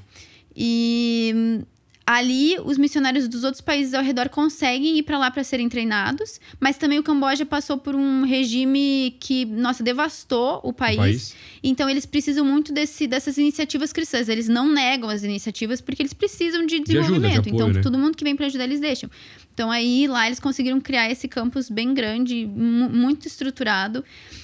E 0.55 1.63
ali 2.05 2.57
os 2.65 2.77
missionários 2.77 3.29
dos 3.29 3.43
outros 3.45 3.61
países 3.61 3.93
ao 3.93 4.03
redor 4.03 4.27
conseguem 4.27 4.97
ir 4.97 5.03
para 5.03 5.17
lá 5.17 5.31
para 5.31 5.41
serem 5.43 5.69
treinados, 5.69 6.39
mas 6.59 6.77
também 6.77 6.99
o 6.99 7.03
Camboja 7.03 7.45
passou 7.45 7.77
por 7.77 7.95
um 7.95 8.23
regime 8.25 9.15
que, 9.21 9.45
nossa, 9.45 9.81
devastou 9.81 10.59
o 10.63 10.73
país. 10.73 10.97
país. 10.97 11.35
Então 11.63 11.89
eles 11.89 12.05
precisam 12.05 12.43
muito 12.43 12.73
desse, 12.73 13.07
dessas 13.07 13.37
iniciativas 13.37 13.93
cristãs. 13.93 14.27
Eles 14.27 14.49
não 14.49 14.67
negam 14.69 15.09
as 15.09 15.23
iniciativas 15.23 15.79
porque 15.79 16.01
eles 16.01 16.13
precisam 16.13 16.65
de 16.65 16.75
ajuda, 16.75 16.91
de 16.91 16.99
desenvolvimento. 16.99 17.39
apoio, 17.39 17.55
então 17.55 17.69
né? 17.69 17.81
todo 17.81 17.97
mundo 17.97 18.17
que 18.17 18.23
vem 18.25 18.35
para 18.35 18.47
ajudar 18.47 18.65
eles 18.65 18.81
deixam. 18.81 19.09
Então 19.53 19.71
aí 19.71 20.05
lá 20.07 20.25
eles 20.27 20.39
conseguiram 20.41 20.81
criar 20.81 21.09
esse 21.09 21.27
campus 21.29 21.69
bem 21.69 21.93
grande, 21.93 22.45
mu- 22.45 22.89
muito 22.89 23.27
estruturado. 23.27 24.03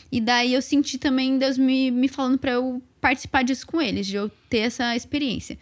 E 0.09 0.21
daí 0.21 0.53
eu 0.53 0.61
senti 0.61 0.97
também 0.97 1.37
Deus 1.37 1.57
me, 1.57 1.91
me 1.91 2.07
falando 2.07 2.37
para 2.37 2.51
eu 2.53 2.81
participar 3.01 3.43
disso 3.43 3.67
com 3.67 3.81
eles, 3.81 4.07
de 4.07 4.15
eu 4.15 4.29
ter 4.49 4.59
essa 4.59 4.95
experiência. 4.95 5.57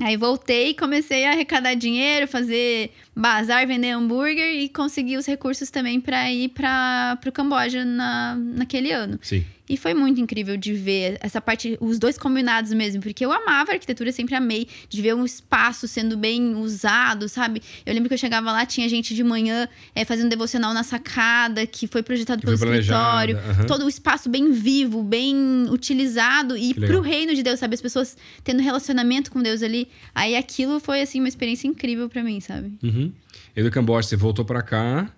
Aí 0.00 0.16
voltei 0.16 0.70
e 0.70 0.74
comecei 0.74 1.26
a 1.26 1.32
arrecadar 1.32 1.74
dinheiro, 1.74 2.26
fazer 2.26 2.92
bazar, 3.14 3.66
vender 3.66 3.90
hambúrguer 3.90 4.54
e 4.54 4.68
conseguir 4.68 5.16
os 5.16 5.26
recursos 5.26 5.70
também 5.70 6.00
para 6.00 6.30
ir 6.32 6.48
para 6.48 7.18
o 7.26 7.32
Camboja 7.32 7.84
na, 7.84 8.34
naquele 8.36 8.90
ano. 8.90 9.18
Sim. 9.22 9.44
E 9.68 9.76
foi 9.76 9.94
muito 9.94 10.20
incrível 10.20 10.56
de 10.56 10.74
ver 10.74 11.18
essa 11.20 11.40
parte, 11.40 11.78
os 11.80 11.98
dois 11.98 12.18
combinados 12.18 12.72
mesmo, 12.72 13.00
porque 13.00 13.24
eu 13.24 13.30
amava 13.30 13.70
a 13.70 13.74
arquitetura, 13.74 14.10
sempre 14.10 14.34
amei, 14.34 14.66
de 14.88 15.00
ver 15.00 15.14
um 15.14 15.24
espaço 15.24 15.86
sendo 15.86 16.16
bem 16.16 16.56
usado, 16.56 17.28
sabe? 17.28 17.62
Eu 17.86 17.94
lembro 17.94 18.08
que 18.08 18.14
eu 18.14 18.18
chegava 18.18 18.50
lá, 18.50 18.66
tinha 18.66 18.88
gente 18.88 19.14
de 19.14 19.22
manhã 19.22 19.68
eh, 19.94 20.04
fazendo 20.04 20.28
devocional 20.28 20.74
na 20.74 20.82
sacada, 20.82 21.64
que 21.64 21.86
foi 21.86 22.02
projetado 22.02 22.40
Que 22.40 22.46
pelo 22.46 22.58
foi 22.58 22.78
escritório, 22.78 23.38
aham. 23.38 23.66
todo 23.66 23.84
o 23.84 23.88
espaço 23.88 24.28
bem 24.28 24.50
vivo, 24.50 25.02
bem 25.02 25.66
utilizado, 25.70 26.56
e 26.56 26.74
pro 26.74 27.00
reino 27.00 27.34
de 27.34 27.42
Deus, 27.42 27.60
sabe? 27.60 27.74
As 27.74 27.80
pessoas 27.80 28.16
tendo 28.42 28.60
relacionamento 28.60 29.30
com 29.30 29.40
Deus 29.40 29.62
ali. 29.62 29.88
Aí 30.12 30.34
aquilo 30.34 30.80
foi, 30.80 31.00
assim, 31.00 31.20
uma 31.20 31.28
experiência 31.28 31.68
incrível 31.68 32.08
pra 32.08 32.22
mim, 32.22 32.40
sabe? 32.40 32.72
Uhum. 32.82 33.12
E 33.56 33.62
do 33.62 33.70
Camboja 33.70 34.08
você 34.08 34.16
voltou 34.16 34.44
para 34.44 34.60
cá 34.60 35.08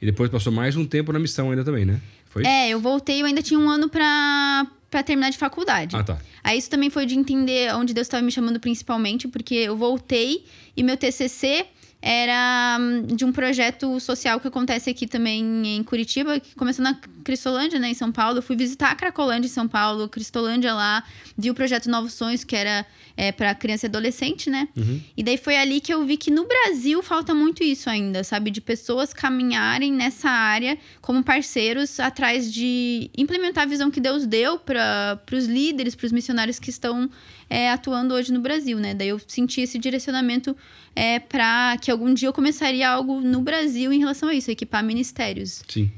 e 0.00 0.06
depois 0.06 0.30
passou 0.30 0.52
mais 0.52 0.76
um 0.76 0.84
tempo 0.86 1.12
na 1.12 1.18
missão 1.18 1.50
ainda 1.50 1.64
também, 1.64 1.84
né? 1.84 2.00
Foi? 2.30 2.46
É, 2.46 2.70
eu 2.70 2.80
voltei, 2.80 3.20
eu 3.20 3.26
ainda 3.26 3.42
tinha 3.42 3.58
um 3.58 3.68
ano 3.68 3.88
pra, 3.88 4.66
pra 4.90 5.02
terminar 5.02 5.30
de 5.30 5.36
faculdade. 5.36 5.94
Ah, 5.94 6.02
tá. 6.02 6.18
Aí 6.42 6.56
isso 6.56 6.70
também 6.70 6.88
foi 6.88 7.04
de 7.04 7.14
entender 7.14 7.74
onde 7.74 7.92
Deus 7.92 8.06
estava 8.06 8.22
me 8.22 8.32
chamando 8.32 8.58
principalmente, 8.58 9.28
porque 9.28 9.54
eu 9.54 9.76
voltei 9.76 10.46
e 10.76 10.82
meu 10.82 10.96
TCC 10.96 11.66
era 12.02 12.78
hum, 12.80 13.06
de 13.14 13.24
um 13.24 13.32
projeto 13.32 14.00
social 14.00 14.40
que 14.40 14.48
acontece 14.48 14.88
aqui 14.88 15.06
também 15.06 15.76
em 15.76 15.82
Curitiba, 15.82 16.40
que 16.40 16.54
começou 16.54 16.82
na 16.82 16.94
Cristolândia, 17.22 17.78
né, 17.78 17.90
em 17.90 17.94
São 17.94 18.10
Paulo. 18.10 18.38
Eu 18.38 18.42
fui 18.42 18.56
visitar 18.56 18.90
a 18.90 18.94
Cracolândia 18.94 19.46
em 19.46 19.50
São 19.50 19.68
Paulo, 19.68 20.08
Cristolândia 20.08 20.72
lá, 20.72 21.04
vi 21.36 21.50
o 21.50 21.54
projeto 21.54 21.90
Novos 21.90 22.14
Sonhos, 22.14 22.42
que 22.42 22.56
era 22.56 22.86
é, 23.16 23.30
para 23.32 23.54
criança 23.54 23.86
e 23.86 23.88
adolescente, 23.88 24.48
né? 24.48 24.68
E 25.16 25.22
daí 25.22 25.36
foi 25.36 25.56
ali 25.56 25.80
que 25.80 25.92
eu 25.92 26.04
vi 26.06 26.16
que 26.16 26.30
no 26.30 26.46
Brasil 26.46 27.02
falta 27.02 27.34
muito 27.34 27.62
isso 27.62 27.90
ainda, 27.90 28.24
sabe? 28.24 28.50
De 28.50 28.60
pessoas 28.60 29.12
caminharem 29.12 29.92
nessa 29.92 30.30
área 30.30 30.78
como 31.02 31.22
parceiros 31.22 32.00
atrás 32.00 32.50
de 32.50 33.10
implementar 33.16 33.64
a 33.64 33.66
visão 33.66 33.90
que 33.90 34.00
Deus 34.00 34.26
deu 34.26 34.58
para 34.58 35.20
os 35.32 35.44
líderes, 35.44 35.94
para 35.94 36.06
os 36.06 36.12
missionários 36.12 36.58
que 36.58 36.70
estão 36.70 37.10
é, 37.50 37.68
atuando 37.68 38.14
hoje 38.14 38.32
no 38.32 38.40
Brasil, 38.40 38.78
né? 38.78 38.94
Daí 38.94 39.08
eu 39.08 39.20
senti 39.26 39.60
esse 39.60 39.76
direcionamento 39.76 40.56
é, 40.94 41.18
para 41.18 41.76
que 41.78 41.90
algum 41.90 42.14
dia 42.14 42.28
eu 42.28 42.32
começaria 42.32 42.88
algo 42.88 43.20
no 43.20 43.42
Brasil 43.42 43.92
em 43.92 43.98
relação 43.98 44.28
a 44.28 44.34
isso, 44.34 44.50
equipar 44.52 44.84
ministérios. 44.84 45.64
Sim. 45.68 45.90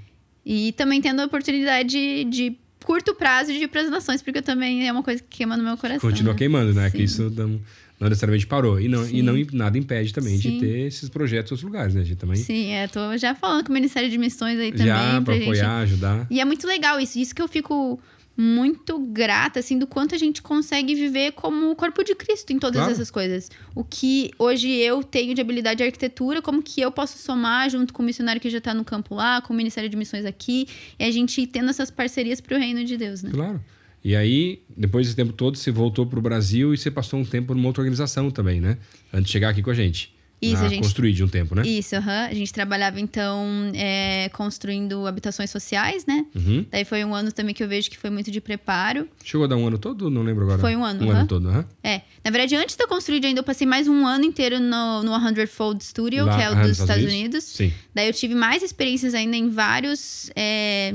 E 0.45 0.73
também 0.73 1.01
tendo 1.01 1.21
a 1.21 1.27
oportunidade 1.27 2.25
de 2.25 2.57
curto 2.83 3.15
prazo 3.15 3.53
de 3.53 3.59
ir 3.59 3.69
para 3.69 3.83
as 3.83 3.91
nações, 3.91 4.23
porque 4.23 4.41
também 4.41 4.89
é 4.89 4.91
uma 4.91 5.03
coisa 5.03 5.23
que 5.23 5.37
queima 5.37 5.57
no 5.57 5.63
meu 5.63 5.77
coração. 5.77 6.09
Continua 6.09 6.33
né? 6.33 6.39
queimando, 6.39 6.73
né? 6.73 6.89
Sim. 6.89 6.97
Que 6.97 7.03
isso 7.05 7.31
não, 7.31 7.61
não 8.01 8.09
necessariamente 8.09 8.47
parou. 8.47 8.81
E, 8.81 8.89
não, 8.89 9.07
e 9.09 9.23
não, 9.23 9.35
nada 9.53 9.77
impede 9.79 10.13
também 10.13 10.37
de 10.39 10.49
Sim. 10.49 10.59
ter 10.59 10.87
esses 10.87 11.09
projetos 11.11 11.53
em 11.53 11.55
outros 11.55 11.63
lugares, 11.63 11.95
né? 11.95 12.01
A 12.01 12.05
gente 12.05 12.17
também 12.17 12.37
Sim, 12.37 12.73
é, 12.73 12.89
tô 12.89 13.17
já 13.19 13.35
falando 13.35 13.65
com 13.65 13.71
o 13.71 13.75
Ministério 13.75 14.11
de 14.11 14.19
Missões 14.19 14.59
aí 14.59 14.73
também. 14.73 14.87
já 14.87 15.13
pra 15.13 15.21
para 15.21 15.35
gente 15.35 15.43
apoiar, 15.45 15.79
ajudar. 15.81 16.27
E 16.31 16.41
é 16.41 16.45
muito 16.45 16.67
legal 16.67 16.99
isso. 16.99 17.19
Isso 17.19 17.35
que 17.35 17.43
eu 17.43 17.47
fico 17.47 18.01
muito 18.37 18.99
grata, 18.99 19.61
assim, 19.61 19.79
do 19.79 19.87
quanto 19.87 20.15
a 20.15 20.19
gente 20.19 20.41
consegue 20.41 20.95
viver 20.95 21.33
como 21.33 21.71
o 21.71 21.77
corpo 21.77 22.03
de 22.03 22.15
Cristo 22.15 22.53
em 22.53 22.59
todas 22.59 22.77
Claro. 22.79 22.93
essas 22.93 23.11
coisas. 23.11 23.51
O 23.75 23.85
que 23.85 24.31
hoje 24.39 24.71
eu 24.71 25.03
tenho 25.05 25.35
de 25.35 25.41
habilidade 25.41 25.79
de 25.79 25.85
arquitetura, 25.85 26.41
como 26.41 26.63
que 26.63 26.81
eu 26.81 26.91
posso 26.91 27.19
somar 27.19 27.69
junto 27.71 27.93
com 27.93 28.03
o 28.03 28.07
missionário 28.07 28.41
que 28.41 28.49
já 28.49 28.61
tá 28.61 28.73
no 28.73 28.85
campo 28.85 29.15
lá, 29.15 29.41
com 29.43 29.53
o 29.53 29.57
Ministério 29.57 29.89
de 29.89 29.97
Missões 29.97 30.25
aqui, 30.25 30.67
e 30.99 31.05
a 31.05 31.11
gente 31.11 31.47
tendo 31.47 31.71
essas 31.71 31.91
parcerias 31.91 32.41
pro 32.41 32.57
reino 32.57 32.85
de 32.85 32.97
Deus, 32.97 33.23
né? 33.23 33.31
Claro. 33.33 33.63
E 34.05 34.17
aí, 34.17 34.63
depois 34.77 35.07
desse 35.07 35.15
tempo 35.17 35.33
todo, 35.33 35.57
você 35.57 35.71
voltou 35.71 36.05
pro 36.07 36.21
Brasil 36.21 36.75
e 36.75 36.79
você 36.79 36.91
passou 36.91 37.21
um 37.21 37.25
tempo 37.25 37.55
numa 37.55 37.69
outra 37.69 37.83
organização 37.83 38.31
também, 38.31 38.61
né? 38.61 38.79
Antes 39.13 39.27
de 39.27 39.33
chegar 39.33 39.51
aqui 39.51 39.63
com 39.63 39.71
a 39.71 39.75
gente. 39.75 40.13
Isso, 40.43 40.65
a 40.65 40.69
gente- 40.69 40.83
Construir 40.83 41.13
de 41.13 41.23
um 41.23 41.29
tempo, 41.29 41.55
né? 41.55 41.63
Isso, 41.65 41.95
aham. 41.95 42.27
A 42.29 42.35
gente 42.35 42.53
trabalhava, 42.53 43.01
então, 43.01 43.71
é, 43.75 44.29
construindo 44.33 45.07
habitações 45.07 45.51
sociais, 45.51 46.05
né? 46.05 46.27
Uhum. 46.35 46.67
Daí 46.71 46.85
foi 46.85 47.05
um 47.05 47.15
ano 47.15 47.31
também 47.31 47.55
que 47.55 47.63
eu 47.63 47.69
vejo 47.69 47.89
que 47.89 47.97
foi 47.97 48.11
muito 48.11 48.29
de 48.31 48.41
preparo. 48.41 49.09
Chegou 49.25 49.45
a 49.45 49.47
dar 49.49 49.57
um 49.57 49.67
ano 49.69 49.79
todo? 49.79 50.11
Não 50.11 50.23
lembro 50.23 50.43
agora. 50.45 50.59
Foi 50.59 50.75
um 50.75 50.85
ano, 50.85 51.07
Um 51.07 51.11
aham. 51.11 51.19
ano 51.21 51.29
todo, 51.29 51.49
aham. 51.49 51.65
É, 51.85 52.01
na 52.25 52.31
verdade, 52.33 52.57
antes 52.57 52.75
da 52.75 52.87
construir 52.89 53.25
ainda, 53.25 53.39
eu 53.41 53.45
passei 53.45 53.67
mais 53.67 53.87
um 53.87 54.05
ano 54.05 54.25
inteiro 54.25 54.59
no, 54.59 55.03
no 55.05 55.13
100 55.35 55.47
Fold 55.47 55.85
Studio, 55.85 56.27
Lá, 56.27 56.37
que 56.37 56.43
é 56.43 56.51
o 56.51 56.55
dos 56.61 56.79
Estados 56.81 57.05
Unidos. 57.05 57.45
Sim. 57.45 57.73
Daí 57.95 58.09
eu 58.09 58.13
tive 58.13 58.35
mais 58.35 58.65
experiências 58.65 59.15
ainda 59.15 59.37
em 59.37 59.49
vários 59.49 60.29
é, 60.35 60.93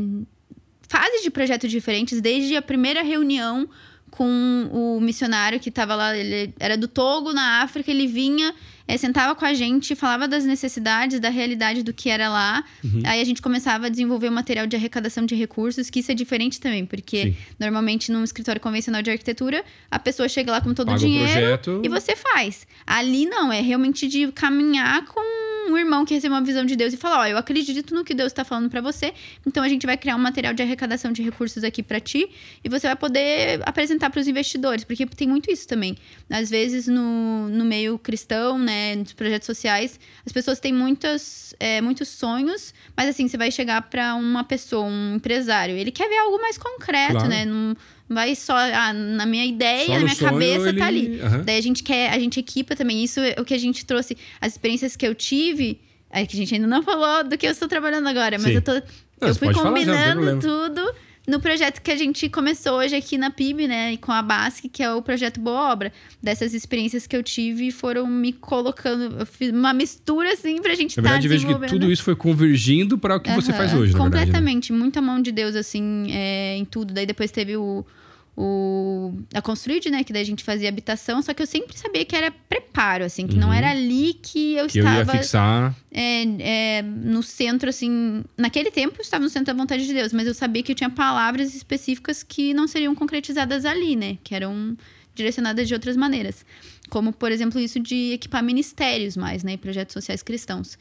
fases 0.90 1.22
de 1.24 1.30
projetos 1.30 1.70
diferentes, 1.72 2.20
desde 2.22 2.56
a 2.56 2.62
primeira 2.62 3.02
reunião 3.02 3.68
com 4.10 4.70
o 4.72 5.00
missionário 5.02 5.60
que 5.60 5.70
estava 5.70 5.94
lá, 5.96 6.16
ele 6.18 6.54
era 6.60 6.78
do 6.78 6.88
Togo, 6.88 7.34
na 7.34 7.62
África, 7.62 7.92
ele 7.92 8.08
vinha, 8.08 8.54
é, 8.88 8.98
sentava 8.98 9.36
com 9.36 9.46
a 9.46 9.54
gente, 9.54 9.96
falava 9.96 10.28
das 10.28 10.46
necessidades, 10.46 11.20
da 11.20 11.30
realidade 11.30 11.84
do 11.84 11.94
que 11.94 12.10
era 12.10 12.30
lá. 12.30 12.64
Uhum. 12.84 13.02
Aí 13.06 13.20
a 13.20 13.24
gente 13.24 13.42
começava 13.42 13.88
a 13.88 13.90
desenvolver 13.90 14.30
o 14.30 14.32
material 14.32 14.66
de 14.66 14.76
arrecadação 14.76 15.26
de 15.26 15.36
recursos, 15.36 15.90
que 15.90 16.00
isso 16.00 16.12
é 16.12 16.16
diferente 16.16 16.60
também, 16.60 16.86
porque 16.86 17.24
Sim. 17.24 17.38
normalmente 17.60 18.12
num 18.12 18.24
escritório 18.24 18.62
convencional 18.62 19.02
de 19.02 19.12
arquitetura, 19.12 19.64
a 19.92 20.00
pessoa 20.00 20.30
chega 20.30 20.52
lá 20.52 20.62
com 20.62 20.74
todo 20.74 20.88
Paga 20.88 21.00
o 21.00 21.04
o 21.04 21.06
dinheiro 21.06 21.32
projeto. 21.32 21.82
e 21.84 21.90
você 21.90 22.16
faz. 22.16 22.66
Ali 22.86 23.26
não, 23.26 23.52
é 23.52 23.62
realmente 23.62 24.08
de 24.08 24.32
caminhar 24.32 25.06
com 25.06 25.22
um 25.68 25.78
irmão 25.78 26.06
que 26.06 26.14
recebeu 26.14 26.36
uma 26.38 26.44
visão 26.44 26.66
de 26.66 26.76
Deus 26.76 26.94
e 26.94 26.98
falar: 26.98 27.20
Ó, 27.22 27.26
eu 27.28 27.38
acredito 27.38 27.94
no 27.94 28.04
que 28.04 28.14
Deus 28.14 28.28
está 28.32 28.44
falando 28.44 28.70
para 28.70 28.82
você, 28.82 29.14
então 29.46 29.64
a 29.64 29.70
gente 29.70 29.86
vai 29.86 29.98
criar 29.98 30.16
um 30.16 30.20
material 30.20 30.54
de 30.54 30.62
arrecadação 30.64 31.12
de 31.12 31.22
recursos 31.22 31.64
aqui 31.64 31.84
para 31.84 32.00
ti 32.00 32.30
e 32.64 32.70
você 32.70 32.88
vai 32.88 32.96
poder 32.96 33.62
apresentar 33.66 34.10
para 34.10 34.20
os 34.20 34.28
investidores, 34.28 34.84
porque 34.84 35.06
tem 35.06 35.28
muito 35.28 35.52
isso 35.52 35.68
também. 35.68 35.98
Às 36.30 36.50
vezes 36.50 36.88
no, 36.88 37.50
no 37.50 37.66
meio 37.66 37.98
cristão, 38.00 38.58
né, 38.58 38.96
nos 38.96 39.14
projetos 39.14 39.46
sociais, 39.46 40.00
as 40.26 40.32
pessoas 40.32 40.60
têm 40.60 40.74
muitas, 40.74 41.54
é, 41.60 41.82
muitos 41.82 42.08
sonhos, 42.08 42.74
mas 42.96 43.10
assim, 43.10 43.28
você 43.28 43.38
vai 43.38 43.52
chegar 43.52 43.82
para 43.84 44.16
uma 44.16 44.44
pessoa, 44.44 44.86
um 44.86 45.16
empresário, 45.16 45.76
ele 45.76 45.92
quer 45.92 46.08
ver 46.10 46.18
algo 46.18 46.40
mais 46.42 46.58
concreto, 46.58 47.14
Claro. 47.14 47.30
né? 47.30 47.46
Não 47.46 47.76
vai 48.10 48.36
só, 48.36 48.56
ah, 48.56 48.94
na 48.94 49.26
minha 49.26 49.46
ideia, 49.46 49.86
Só 49.88 49.94
na 49.94 50.00
minha 50.00 50.16
cabeça 50.16 50.70
ele- 50.70 50.80
tá 50.80 50.86
ali. 50.88 51.20
Aham. 51.22 51.44
Daí 51.46 51.58
a 51.58 51.62
gente 51.62 51.84
quer, 51.84 52.12
a 52.12 52.20
gente 52.20 52.40
equipa 52.40 52.76
também. 52.76 53.04
Isso 53.04 53.20
é 53.20 53.36
o 53.40 53.46
que 53.46 53.54
a 53.54 53.58
gente 53.58 53.86
trouxe. 53.86 54.18
As 54.42 54.54
experiências 54.54 54.96
que 54.96 55.06
eu 55.08 55.14
tive. 55.16 55.80
É 56.10 56.26
que 56.26 56.36
a 56.36 56.40
gente 56.40 56.56
ainda 56.56 56.68
não 56.68 56.82
falou 56.84 57.24
do 57.26 57.38
que 57.38 57.46
eu 57.46 57.52
estou 57.52 57.68
trabalhando 57.68 58.08
agora, 58.08 58.38
mas 58.38 58.48
Sim. 58.48 58.54
eu 58.56 58.62
tô. 58.62 58.72
Não, 59.20 59.28
eu 59.28 59.36
fui 59.36 59.54
falar 59.54 59.68
combinando 59.70 60.40
tudo 60.40 60.94
no 61.28 61.42
projeto 61.42 61.82
que 61.82 61.92
a 61.92 61.96
gente 61.98 62.30
começou 62.30 62.78
hoje 62.78 62.96
aqui 62.96 63.18
na 63.18 63.30
PIB, 63.30 63.68
né? 63.68 63.94
E 63.94 63.98
com 63.98 64.14
a 64.14 64.22
BASC, 64.22 64.70
que 64.72 64.82
é 64.82 64.94
o 64.94 65.02
projeto 65.02 65.40
Boa 65.42 65.72
Obra. 65.74 65.92
Dessas 66.24 66.54
experiências 66.54 67.06
que 67.06 67.16
eu 67.18 67.22
tive 67.22 67.70
foram 67.70 68.08
me 68.08 68.32
colocando. 68.32 69.20
Eu 69.20 69.26
fiz 69.26 69.52
uma 69.52 69.74
mistura, 69.74 70.32
assim, 70.32 70.62
pra 70.62 70.74
gente 70.74 70.96
Na 70.96 71.02
estar 71.02 71.02
verdade, 71.02 71.28
vejo 71.28 71.42
que 71.42 71.46
desenvolvendo. 71.48 71.70
tudo 71.70 71.92
isso 71.92 72.02
foi 72.04 72.16
convergindo 72.16 72.98
para 72.98 73.18
o 73.18 73.20
que 73.20 73.30
você 73.34 73.52
Aham, 73.52 73.58
faz 73.58 73.74
hoje, 73.74 73.92
na 73.94 74.00
verdade. 74.04 74.16
né? 74.16 74.26
Completamente. 74.28 74.72
Muita 74.72 75.02
mão 75.02 75.22
de 75.22 75.32
Deus, 75.34 75.56
assim, 75.56 76.08
é, 76.12 76.56
em 76.56 76.64
tudo. 76.64 76.94
Daí 76.94 77.06
depois 77.06 77.30
teve 77.30 77.58
o, 77.58 77.86
o 78.40 79.14
a 79.34 79.42
Construid, 79.42 79.90
né? 79.90 80.04
Que 80.04 80.14
daí 80.14 80.22
a 80.22 80.26
gente 80.26 80.44
fazia 80.44 80.70
habitação. 80.70 81.22
Só 81.24 81.34
que 81.34 81.42
eu 81.42 81.48
sempre 81.48 81.76
sabia 81.78 82.06
que 82.06 82.16
era 82.16 82.30
preparo, 82.30 83.04
assim. 83.04 83.26
Que 83.26 83.36
não 83.36 83.48
Uhum. 83.48 83.54
era 83.54 83.72
ali 83.72 84.14
que 84.14 84.54
eu 84.54 84.68
Que 84.68 84.78
eu 84.80 84.84
ia 84.86 85.02
estava 85.02 85.18
fixar. 85.18 85.76
é, 85.92 86.24
é, 86.78 86.82
no 86.84 87.24
centro, 87.24 87.68
assim... 87.70 88.24
Naquele 88.38 88.70
tempo 88.70 88.98
eu 89.00 89.02
estava 89.02 89.24
no 89.24 89.30
centro 89.30 89.54
da 89.54 89.60
vontade 89.60 89.88
de 89.88 89.94
Deus. 89.94 90.14
Mas 90.14 90.28
eu 90.28 90.34
sabia 90.36 90.62
que 90.62 90.72
eu 90.72 90.76
tinha 90.76 90.90
palavras 90.90 91.56
específicas 91.56 92.22
que 92.22 92.54
não 92.54 92.68
seriam 92.68 92.94
concretizadas 92.94 93.66
ali, 93.66 93.96
né? 93.96 94.18
Que 94.24 94.36
eram 94.36 94.78
direcionadas 95.16 95.68
de 95.68 95.74
outras 95.74 95.98
maneiras. 95.98 96.46
Como, 96.90 97.12
por 97.12 97.32
exemplo, 97.32 97.60
isso 97.60 97.80
de 97.80 98.14
equipar 98.14 98.44
ministérios 98.44 99.18
mais, 99.18 99.44
né? 99.44 99.58
Projetos 99.58 99.94
sociais 99.94 100.22
cristãos. 100.22 100.78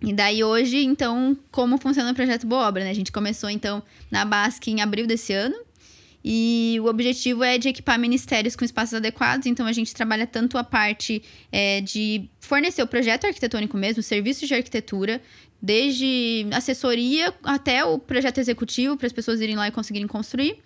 E 0.00 0.12
daí 0.12 0.44
hoje, 0.44 0.84
então, 0.84 1.36
como 1.50 1.78
funciona 1.78 2.12
o 2.12 2.14
projeto 2.14 2.46
Boa 2.46 2.68
Obra, 2.68 2.84
né? 2.84 2.90
A 2.90 2.94
gente 2.94 3.10
começou, 3.10 3.48
então, 3.50 3.82
na 4.10 4.24
BASC 4.24 4.68
em 4.68 4.80
abril 4.80 5.06
desse 5.06 5.32
ano. 5.32 5.56
E 6.24 6.78
o 6.80 6.86
objetivo 6.86 7.44
é 7.44 7.58
de 7.58 7.68
equipar 7.68 7.98
ministérios 7.98 8.56
com 8.56 8.64
espaços 8.64 8.94
adequados. 8.94 9.46
Então, 9.46 9.66
a 9.66 9.72
gente 9.72 9.92
trabalha 9.92 10.26
tanto 10.26 10.56
a 10.56 10.64
parte 10.64 11.22
é, 11.52 11.82
de 11.82 12.28
fornecer 12.40 12.82
o 12.82 12.86
projeto 12.86 13.26
arquitetônico 13.26 13.76
mesmo, 13.76 14.02
serviços 14.02 14.48
de 14.48 14.54
arquitetura, 14.54 15.20
desde 15.60 16.46
assessoria 16.52 17.34
até 17.42 17.84
o 17.84 17.98
projeto 17.98 18.38
executivo, 18.38 18.96
para 18.96 19.06
as 19.06 19.12
pessoas 19.12 19.40
irem 19.40 19.56
lá 19.56 19.68
e 19.68 19.70
conseguirem 19.70 20.08
construir. 20.08 20.58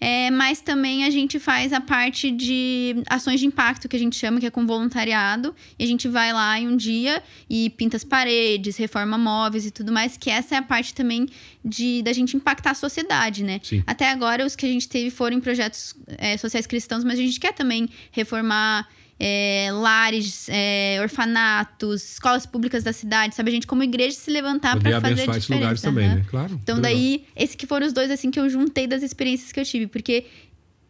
É, 0.00 0.30
mas 0.30 0.60
também 0.60 1.04
a 1.04 1.10
gente 1.10 1.38
faz 1.38 1.72
a 1.72 1.80
parte 1.80 2.30
de 2.30 3.02
ações 3.08 3.40
de 3.40 3.46
impacto, 3.46 3.88
que 3.88 3.96
a 3.96 3.98
gente 3.98 4.16
chama, 4.16 4.38
que 4.38 4.46
é 4.46 4.50
com 4.50 4.66
voluntariado. 4.66 5.54
E 5.78 5.84
a 5.84 5.86
gente 5.86 6.06
vai 6.08 6.32
lá 6.32 6.58
em 6.58 6.68
um 6.68 6.76
dia 6.76 7.22
e 7.48 7.70
pinta 7.70 7.96
as 7.96 8.04
paredes, 8.04 8.76
reforma 8.76 9.18
móveis 9.18 9.66
e 9.66 9.70
tudo 9.70 9.92
mais, 9.92 10.16
que 10.16 10.30
essa 10.30 10.54
é 10.54 10.58
a 10.58 10.62
parte 10.62 10.94
também 10.94 11.26
de 11.64 12.02
da 12.02 12.12
gente 12.12 12.36
impactar 12.36 12.70
a 12.70 12.74
sociedade, 12.74 13.42
né? 13.42 13.60
Sim. 13.62 13.82
Até 13.86 14.10
agora, 14.10 14.46
os 14.46 14.54
que 14.54 14.64
a 14.64 14.68
gente 14.68 14.88
teve 14.88 15.10
foram 15.10 15.36
em 15.36 15.40
projetos 15.40 15.94
é, 16.16 16.36
sociais 16.36 16.66
cristãos, 16.66 17.02
mas 17.04 17.18
a 17.18 17.22
gente 17.22 17.40
quer 17.40 17.52
também 17.52 17.88
reformar 18.12 18.88
é, 19.20 19.68
lares, 19.72 20.48
é, 20.48 20.98
orfanatos, 21.00 22.12
escolas 22.12 22.46
públicas 22.46 22.84
da 22.84 22.92
cidade, 22.92 23.34
sabe? 23.34 23.50
A 23.50 23.54
gente, 23.54 23.66
como 23.66 23.82
igreja, 23.82 24.16
se 24.16 24.30
levantar 24.30 24.78
para 24.78 24.90
fazer 24.90 24.94
a 24.94 24.98
abençoar 24.98 25.30
esses 25.30 25.42
diferença. 25.42 25.54
lugares 25.54 25.80
também, 25.80 26.06
aham. 26.06 26.14
né? 26.16 26.24
Claro. 26.28 26.60
Então, 26.62 26.76
legal. 26.76 26.92
daí, 26.92 27.24
esses 27.34 27.56
que 27.56 27.66
foram 27.66 27.86
os 27.86 27.92
dois, 27.92 28.10
assim, 28.10 28.30
que 28.30 28.38
eu 28.38 28.48
juntei 28.48 28.86
das 28.86 29.02
experiências 29.02 29.50
que 29.50 29.58
eu 29.58 29.64
tive. 29.64 29.86
Porque 29.86 30.26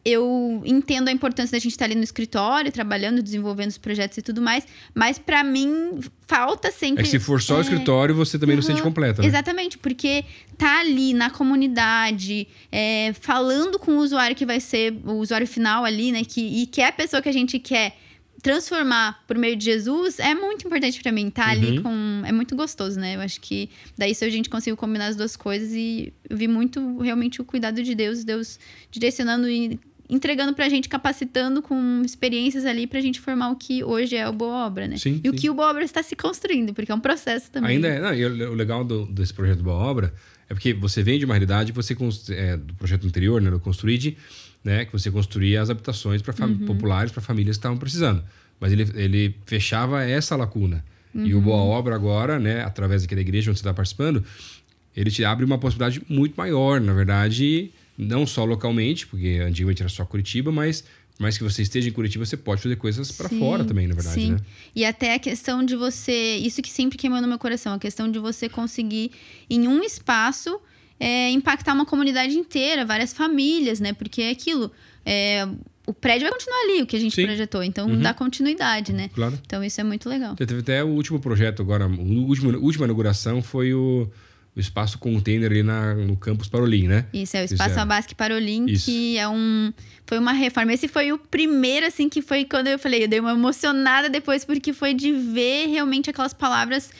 eu 0.04 0.62
entendo 0.64 1.08
a 1.08 1.12
importância 1.12 1.52
da 1.52 1.58
gente 1.58 1.72
estar 1.72 1.84
ali 1.84 1.94
no 1.94 2.02
escritório, 2.02 2.70
trabalhando, 2.72 3.22
desenvolvendo 3.22 3.70
os 3.70 3.78
projetos 3.78 4.16
e 4.18 4.22
tudo 4.22 4.40
mais. 4.40 4.66
Mas, 4.94 5.18
pra 5.18 5.42
mim, 5.42 5.98
falta 6.26 6.70
sempre... 6.70 7.00
É 7.00 7.04
que 7.04 7.10
se 7.10 7.18
for 7.18 7.42
só 7.42 7.56
o 7.56 7.58
É, 7.58 7.60
escritório, 7.62 8.14
você 8.14 8.38
também 8.38 8.56
não 8.56 8.62
se 8.62 8.68
sente 8.68 8.82
completa, 8.82 9.20
né? 9.22 9.28
Exatamente, 9.28 9.76
porque 9.76 10.24
tá 10.56 10.80
ali 10.80 11.12
na 11.12 11.30
comunidade, 11.30 12.46
é, 12.70 13.12
falando 13.20 13.78
com 13.78 13.92
o 13.92 13.98
usuário 13.98 14.36
que 14.36 14.46
vai 14.46 14.60
ser 14.60 14.94
o 15.04 15.14
usuário 15.14 15.46
final 15.46 15.84
ali, 15.84 16.12
né? 16.12 16.22
Que, 16.24 16.62
e 16.62 16.66
que 16.66 16.80
é 16.80 16.88
a 16.88 16.92
pessoa 16.92 17.20
que 17.20 17.28
a 17.28 17.32
gente 17.32 17.58
quer 17.58 17.96
transformar 18.42 19.24
por 19.26 19.36
meio 19.36 19.56
de 19.56 19.64
Jesus, 19.64 20.18
é 20.18 20.34
muito 20.34 20.66
importante 20.66 21.00
pra 21.02 21.10
mim. 21.12 21.28
Tá 21.30 21.48
ali 21.48 21.78
Uhum. 21.78 21.82
com. 21.82 22.22
É 22.26 22.32
muito 22.32 22.54
gostoso, 22.54 22.98
né? 22.98 23.16
Eu 23.16 23.20
acho 23.20 23.40
que 23.40 23.68
daí 23.96 24.14
se 24.14 24.24
a 24.24 24.30
gente 24.30 24.48
conseguiu 24.48 24.76
combinar 24.76 25.06
as 25.06 25.16
duas 25.16 25.36
coisas 25.36 25.72
e 25.72 26.12
eu 26.28 26.36
vi 26.36 26.46
muito 26.48 26.98
realmente 26.98 27.40
o 27.40 27.44
cuidado 27.44 27.82
de 27.82 27.94
Deus, 27.94 28.24
Deus 28.24 28.58
direcionando 28.90 29.48
e 29.48 29.78
entregando 30.10 30.54
pra 30.54 30.68
gente, 30.70 30.88
capacitando 30.88 31.60
com 31.60 32.00
experiências 32.02 32.64
ali 32.64 32.86
pra 32.86 32.98
gente 33.00 33.20
formar 33.20 33.50
o 33.50 33.56
que 33.56 33.84
hoje 33.84 34.16
é 34.16 34.26
o 34.26 34.32
Boa 34.32 34.66
Obra, 34.66 34.88
né? 34.88 34.96
Sim, 34.96 35.20
e 35.22 35.28
o 35.28 35.32
sim. 35.32 35.38
que 35.38 35.50
o 35.50 35.54
Boa 35.54 35.68
Obra 35.68 35.84
está 35.84 36.02
se 36.02 36.16
construindo, 36.16 36.72
porque 36.72 36.90
é 36.90 36.94
um 36.94 37.00
processo 37.00 37.50
também. 37.50 37.72
Ainda 37.76 37.88
é. 37.88 38.00
Não, 38.00 38.14
e 38.14 38.24
o 38.24 38.52
o 38.52 38.54
legal 38.54 38.82
do- 38.84 39.04
desse 39.06 39.34
projeto 39.34 39.62
Boa 39.62 39.76
Obra 39.76 40.14
é 40.48 40.54
porque 40.54 40.72
você 40.72 41.02
vem 41.02 41.18
de 41.18 41.26
uma 41.26 41.34
realidade 41.34 41.72
você 41.72 41.94
é, 42.30 42.56
do 42.56 42.72
projeto 42.74 43.06
anterior, 43.06 43.42
né, 43.42 43.50
do 43.50 43.60
Construid, 43.60 44.16
né, 44.68 44.84
que 44.84 44.92
você 44.92 45.10
construía 45.10 45.60
as 45.62 45.70
habitações 45.70 46.20
para 46.20 46.34
Uhum. 46.46 46.66
populares 46.66 47.10
para 47.10 47.22
famílias 47.22 47.56
que 47.56 47.60
estavam 47.60 47.78
precisando. 47.78 48.22
Mas 48.60 48.72
ele, 48.72 48.86
ele 48.94 49.34
fechava 49.46 50.04
essa 50.04 50.36
lacuna. 50.36 50.84
E 51.14 51.32
Uhum. 51.32 51.38
o 51.40 51.42
Boa 51.42 51.56
Obra 51.62 51.94
agora, 51.94 52.38
né, 52.38 52.62
através 52.62 53.02
aqui 53.04 53.14
da 53.14 53.20
igreja 53.22 53.50
onde 53.50 53.58
você 53.58 53.62
está 53.62 53.72
participando, 53.72 54.22
ele 54.94 55.10
te 55.10 55.24
abre 55.24 55.44
uma 55.44 55.58
possibilidade 55.58 56.02
muito 56.08 56.34
maior, 56.36 56.80
na 56.80 56.92
verdade, 56.92 57.70
não 57.96 58.26
só 58.26 58.44
localmente, 58.44 59.06
porque 59.06 59.40
antigamente 59.42 59.80
era 59.82 59.88
só 59.88 60.04
Curitiba, 60.04 60.52
mas 60.52 60.84
mais 61.18 61.36
que 61.36 61.42
você 61.42 61.62
esteja 61.62 61.88
em 61.88 61.92
Curitiba, 61.92 62.24
você 62.24 62.36
pode 62.36 62.62
fazer 62.62 62.76
coisas 62.76 63.10
para 63.10 63.28
fora 63.28 63.64
também, 63.64 63.88
na 63.88 63.94
verdade, 63.94 64.20
sim. 64.20 64.32
né? 64.32 64.38
E 64.74 64.84
até 64.84 65.14
a 65.14 65.18
questão 65.18 65.64
de 65.64 65.74
você. 65.74 66.36
Isso 66.36 66.62
que 66.62 66.70
sempre 66.70 66.96
queimou 66.96 67.20
no 67.20 67.26
meu 67.26 67.38
coração, 67.38 67.72
a 67.74 67.78
questão 67.78 68.08
de 68.08 68.20
você 68.20 68.48
conseguir, 68.48 69.10
em 69.50 69.66
um 69.66 69.82
espaço, 69.82 70.60
é, 71.00 71.30
impactar 71.30 71.72
uma 71.74 71.86
comunidade 71.86 72.34
inteira, 72.36 72.84
várias 72.84 73.12
famílias, 73.12 73.80
né? 73.80 73.92
Porque 73.92 74.22
é 74.22 74.30
aquilo. 74.30 74.70
é, 75.06 75.46
o 75.86 75.94
prédio 75.94 76.24
vai 76.28 76.32
continuar 76.32 76.58
ali, 76.64 76.82
o 76.82 76.86
que 76.86 76.96
a 76.96 77.00
gente 77.00 77.14
Sim. 77.14 77.24
projetou. 77.24 77.62
Então 77.62 77.88
Uhum. 77.88 77.98
dá 78.00 78.12
continuidade, 78.12 78.92
né? 78.92 79.08
Claro. 79.14 79.38
Então 79.46 79.64
isso 79.64 79.80
é 79.80 79.84
muito 79.84 80.06
legal. 80.06 80.34
Teve 80.36 80.58
até 80.58 80.84
o 80.84 80.88
último 80.88 81.18
projeto 81.18 81.62
agora, 81.62 81.84
a 81.86 81.88
última, 81.88 82.58
última 82.58 82.84
inauguração 82.84 83.40
foi 83.42 83.72
o, 83.72 84.06
o 84.54 84.60
espaço 84.60 84.98
container 84.98 85.50
ali 85.50 85.62
na, 85.62 85.94
no 85.94 86.14
campus 86.14 86.46
Parolim, 86.46 86.86
né? 86.88 87.06
Isso, 87.10 87.38
é 87.38 87.40
o 87.40 87.44
Isso 87.46 87.54
Espaço 87.54 87.78
é. 87.78 87.80
Abasque 87.80 88.14
Parolim, 88.14 88.66
Isso. 88.66 88.84
que 88.84 89.16
é 89.16 89.26
um. 89.28 89.72
Foi 90.04 90.18
uma 90.18 90.32
reforma. 90.32 90.74
Esse 90.74 90.88
foi 90.88 91.10
o 91.10 91.16
primeiro, 91.18 91.86
assim, 91.86 92.10
que 92.10 92.20
foi 92.20 92.44
quando 92.44 92.66
eu 92.66 92.78
falei, 92.78 93.04
eu 93.04 93.08
dei 93.08 93.20
uma 93.20 93.32
emocionada 93.32 94.10
depois, 94.10 94.44
porque 94.44 94.74
foi 94.74 94.92
de 94.92 95.10
ver 95.12 95.68
realmente 95.68 96.10
aquelas 96.10 96.34
palavras 96.34 96.90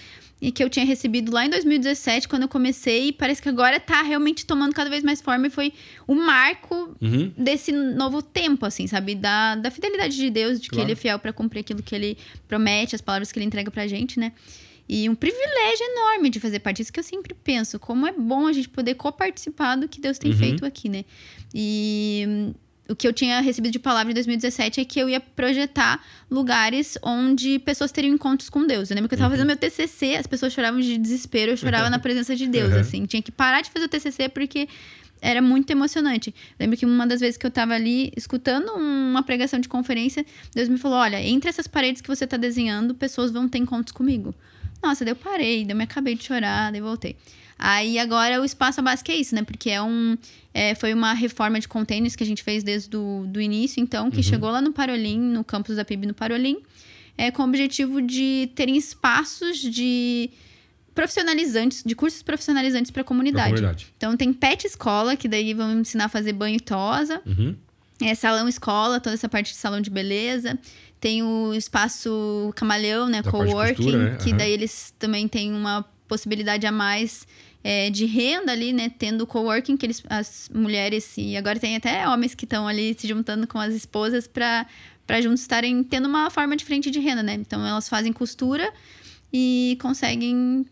e 0.41 0.53
que 0.53 0.63
eu 0.63 0.71
tinha 0.71 0.85
recebido 0.85 1.33
lá 1.33 1.45
em 1.47 1.51
2017, 1.51 2.29
quando 2.29 2.43
eu 2.43 2.49
comecei, 2.49 3.09
e 3.09 3.13
parece 3.13 3.43
que 3.43 3.49
agora 3.49 3.81
tá 3.81 4.03
realmente 4.03 4.47
tomando 4.47 4.73
cada 4.73 4.89
vez 4.89 5.03
mais 5.03 5.21
forma 5.21 5.49
e 5.49 5.51
foi 5.51 5.73
o 6.07 6.15
marco 6.15 6.95
Uhum. 7.01 7.33
desse 7.37 7.73
novo 7.73 8.23
tempo, 8.23 8.65
assim, 8.65 8.87
sabe? 8.87 9.15
Da, 9.17 9.57
da 9.57 9.71
fidelidade 9.71 10.15
de 10.17 10.31
Deus, 10.31 10.61
de 10.61 10.69
que 10.69 10.77
Claro. 10.77 10.87
ele 10.87 10.93
é 10.93 10.97
fiel 10.97 11.19
pra 11.19 11.33
cumprir 11.33 11.61
aquilo 11.61 11.83
que 11.83 11.95
ele 11.95 12.17
promete, 12.47 12.95
as 12.95 13.01
palavras 13.01 13.33
que 13.33 13.39
ele 13.39 13.47
entrega 13.47 13.71
pra 13.71 13.87
gente, 13.89 14.19
né? 14.21 14.33
E 14.89 15.07
um 15.11 15.15
privilégio 15.15 15.85
enorme 15.85 16.31
de 16.31 16.41
fazer 16.41 16.61
parte. 16.61 16.81
Isso 16.81 16.91
que 16.93 16.99
eu 16.99 17.05
sempre 17.05 17.35
penso. 17.35 17.79
Como 17.79 18.07
é 18.07 18.13
bom 18.13 18.47
a 18.47 18.53
gente 18.55 18.71
poder 18.71 18.95
coparticipar 18.95 19.77
do 19.77 19.87
que 19.87 20.01
Deus 20.01 20.19
tem 20.19 20.31
Uhum. 20.31 20.37
feito 20.39 20.65
aqui, 20.65 20.89
né? 20.89 21.05
E 21.55 22.53
o 22.89 22.97
que 22.97 23.07
eu 23.07 23.13
tinha 23.13 23.41
recebido 23.41 23.73
de 23.73 23.79
palavra 23.79 24.11
em 24.11 24.15
2017 24.15 24.81
é 24.81 24.85
que 24.85 24.99
eu 24.99 25.09
ia 25.09 25.21
projetar 25.21 26.03
lugares 26.31 26.97
onde 27.03 27.59
pessoas 27.59 27.93
teriam 27.93 28.15
encontros 28.15 28.49
com 28.49 28.67
Deus. 28.67 28.91
Eu 28.91 28.95
lembro 28.95 29.09
que 29.09 29.15
eu 29.15 29.19
tava 29.19 29.31
fazendo 29.31 29.47
meu 29.47 29.57
TCC, 29.57 30.17
as 30.17 30.27
pessoas 30.27 30.53
choravam 30.53 30.81
de 30.81 30.97
desespero, 30.97 31.53
eu 31.53 31.57
chorava 31.57 31.91
na 31.91 31.99
presença 31.99 32.35
de 32.35 32.47
Deus, 32.47 32.73
Uhum. 32.73 32.81
assim. 32.81 33.05
Tinha 33.07 33.21
que 33.23 33.31
parar 33.31 33.61
de 33.61 33.71
fazer 33.71 33.85
o 33.85 33.89
TCC 33.89 34.29
porque 34.29 34.69
era 35.21 35.43
muito 35.43 35.71
emocionante. 35.71 36.35
Lembro 36.59 36.77
que 36.79 36.87
uma 36.87 37.07
das 37.07 37.21
vezes 37.21 37.37
que 37.37 37.45
eu 37.45 37.51
tava 37.51 37.75
ali 37.75 38.13
escutando 38.17 38.71
uma 38.75 39.23
pregação 39.23 39.59
de 39.61 39.69
conferência, 39.69 40.25
Deus 40.55 40.69
me 40.69 40.79
falou: 40.79 40.99
Olha, 40.99 41.21
entre 41.21 41.51
essas 41.51 41.67
paredes 41.67 42.01
que 42.01 42.09
você 42.09 42.27
tá 42.27 42.37
desenhando, 42.37 42.95
pessoas 42.95 43.31
vão 43.31 43.49
ter 43.49 43.59
encontros 43.59 43.93
comigo. 43.93 44.35
Nossa, 44.83 45.05
daí 45.05 45.13
eu 45.13 45.17
parei, 45.17 45.65
daí 45.65 45.73
eu 45.73 45.77
me 45.77 45.85
acabei 45.85 46.15
de 46.15 46.23
chorar, 46.25 46.71
daí 46.71 46.81
voltei. 46.81 47.17
Aí 47.59 47.99
agora 47.99 48.41
o 48.41 48.45
espaço 48.45 48.81
básico 48.81 49.11
é 49.11 49.17
isso, 49.17 49.35
né? 49.35 49.43
Porque 49.43 49.69
é 49.69 49.83
um, 49.83 50.17
é, 50.55 50.75
foi 50.77 50.95
uma 50.95 51.13
reforma 51.13 51.59
de 51.59 51.67
containers 51.67 52.15
que 52.15 52.23
a 52.23 52.27
gente 52.27 52.43
fez 52.43 52.63
desde 52.63 52.97
o 52.97 53.25
do 53.27 53.41
início, 53.41 53.81
então, 53.81 54.11
que 54.11 54.23
chegou 54.23 54.51
lá 54.51 54.63
no 54.63 54.73
Parolim, 54.73 55.19
no 55.19 55.43
campus 55.43 55.75
da 55.77 55.85
PIB 55.85 56.07
no 56.07 56.15
Parolim, 56.15 56.59
é, 57.17 57.33
com 57.33 57.43
o 57.43 57.47
objetivo 57.47 58.01
de 58.01 58.49
terem 58.55 58.77
espaços 58.77 59.59
de 59.59 60.31
profissionalizantes, 60.95 61.83
de 61.85 61.95
cursos 61.95 62.23
profissionalizantes 62.23 62.91
para 62.93 63.03
a 63.03 63.05
comunidade. 63.05 63.51
comunidade. 63.51 63.87
Então 63.97 64.17
tem 64.17 64.33
pet 64.33 64.67
escola, 64.67 65.17
que 65.17 65.29
daí 65.29 65.53
vão 65.53 65.81
ensinar 65.81 66.05
a 66.05 66.09
fazer 66.09 66.33
banho 66.33 66.57
e 66.57 66.61
tosa. 66.61 67.21
Uhum. 67.27 67.57
É, 68.01 68.15
salão 68.15 68.49
escola, 68.49 69.01
toda 69.01 69.15
essa 69.15 69.29
parte 69.29 69.53
de 69.53 69.57
salão 69.57 69.81
de 69.81 69.91
beleza. 69.91 70.57
Tem 71.01 71.23
o 71.23 71.55
espaço 71.55 72.53
camaleão, 72.57 73.09
né? 73.09 73.23
Da 73.23 73.31
Coworking, 73.31 73.75
costura, 73.75 74.11
né? 74.11 74.17
que 74.17 74.33
daí 74.33 74.53
eles 74.53 74.93
também 74.99 75.27
têm 75.27 75.53
uma 75.53 75.85
possibilidade 76.09 76.67
a 76.67 76.73
mais 76.73 77.27
é, 77.63 77.91
de 77.91 78.07
renda 78.07 78.53
ali, 78.53 78.73
né? 78.73 78.91
Tendo 78.99 79.27
coworking, 79.27 79.77
que 79.77 79.87
eles, 79.87 80.03
as 80.09 80.51
mulheres, 80.55 81.15
e 81.17 81.37
agora 81.37 81.59
tem 81.59 81.77
até 81.77 82.09
homens 82.09 82.35
que 82.35 82.45
estão 82.45 82.67
ali 82.67 82.95
se 82.99 83.07
juntando 83.07 83.47
com 83.47 83.59
as 83.59 83.75
esposas 83.75 84.27
para 84.27 84.67
para 85.07 85.23
juntos 85.23 85.41
estarem 85.41 85.83
tendo 85.83 86.07
uma 86.07 86.29
forma 86.29 86.55
diferente 86.55 86.91
de 86.91 86.99
renda, 86.99 87.23
né? 87.23 87.33
Então 87.33 87.67
elas 87.67 87.89
fazem 87.89 88.13
costura 88.13 88.71
e 89.33 89.79
conseguem 89.81 90.67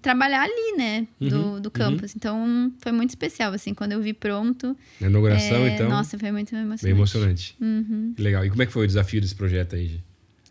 trabalhar 0.00 0.42
ali, 0.42 0.76
né? 0.76 1.06
Uhum, 1.20 1.28
Do, 1.28 1.60
do 1.62 1.70
campus. 1.70 2.14
Então 2.14 2.72
foi 2.78 2.92
muito 2.92 3.10
especial, 3.10 3.52
assim, 3.52 3.74
quando 3.74 3.92
eu 3.92 4.00
vi 4.00 4.12
pronto. 4.12 4.76
Na 5.00 5.08
inauguração, 5.08 5.66
é, 5.66 5.74
então, 5.74 5.88
Nossa, 5.88 6.16
foi 6.16 6.30
muito 6.30 6.54
emocionante. 6.54 6.82
bem 6.84 6.92
emocionante. 6.92 7.56
Uhum. 7.60 8.14
Legal. 8.16 8.44
E 8.44 8.50
como 8.50 8.62
é 8.62 8.66
que 8.66 8.72
foi 8.72 8.84
o 8.84 8.86
desafio 8.86 9.20
desse 9.20 9.34
projeto 9.34 9.74
aí, 9.74 9.88
Gi? 9.88 10.04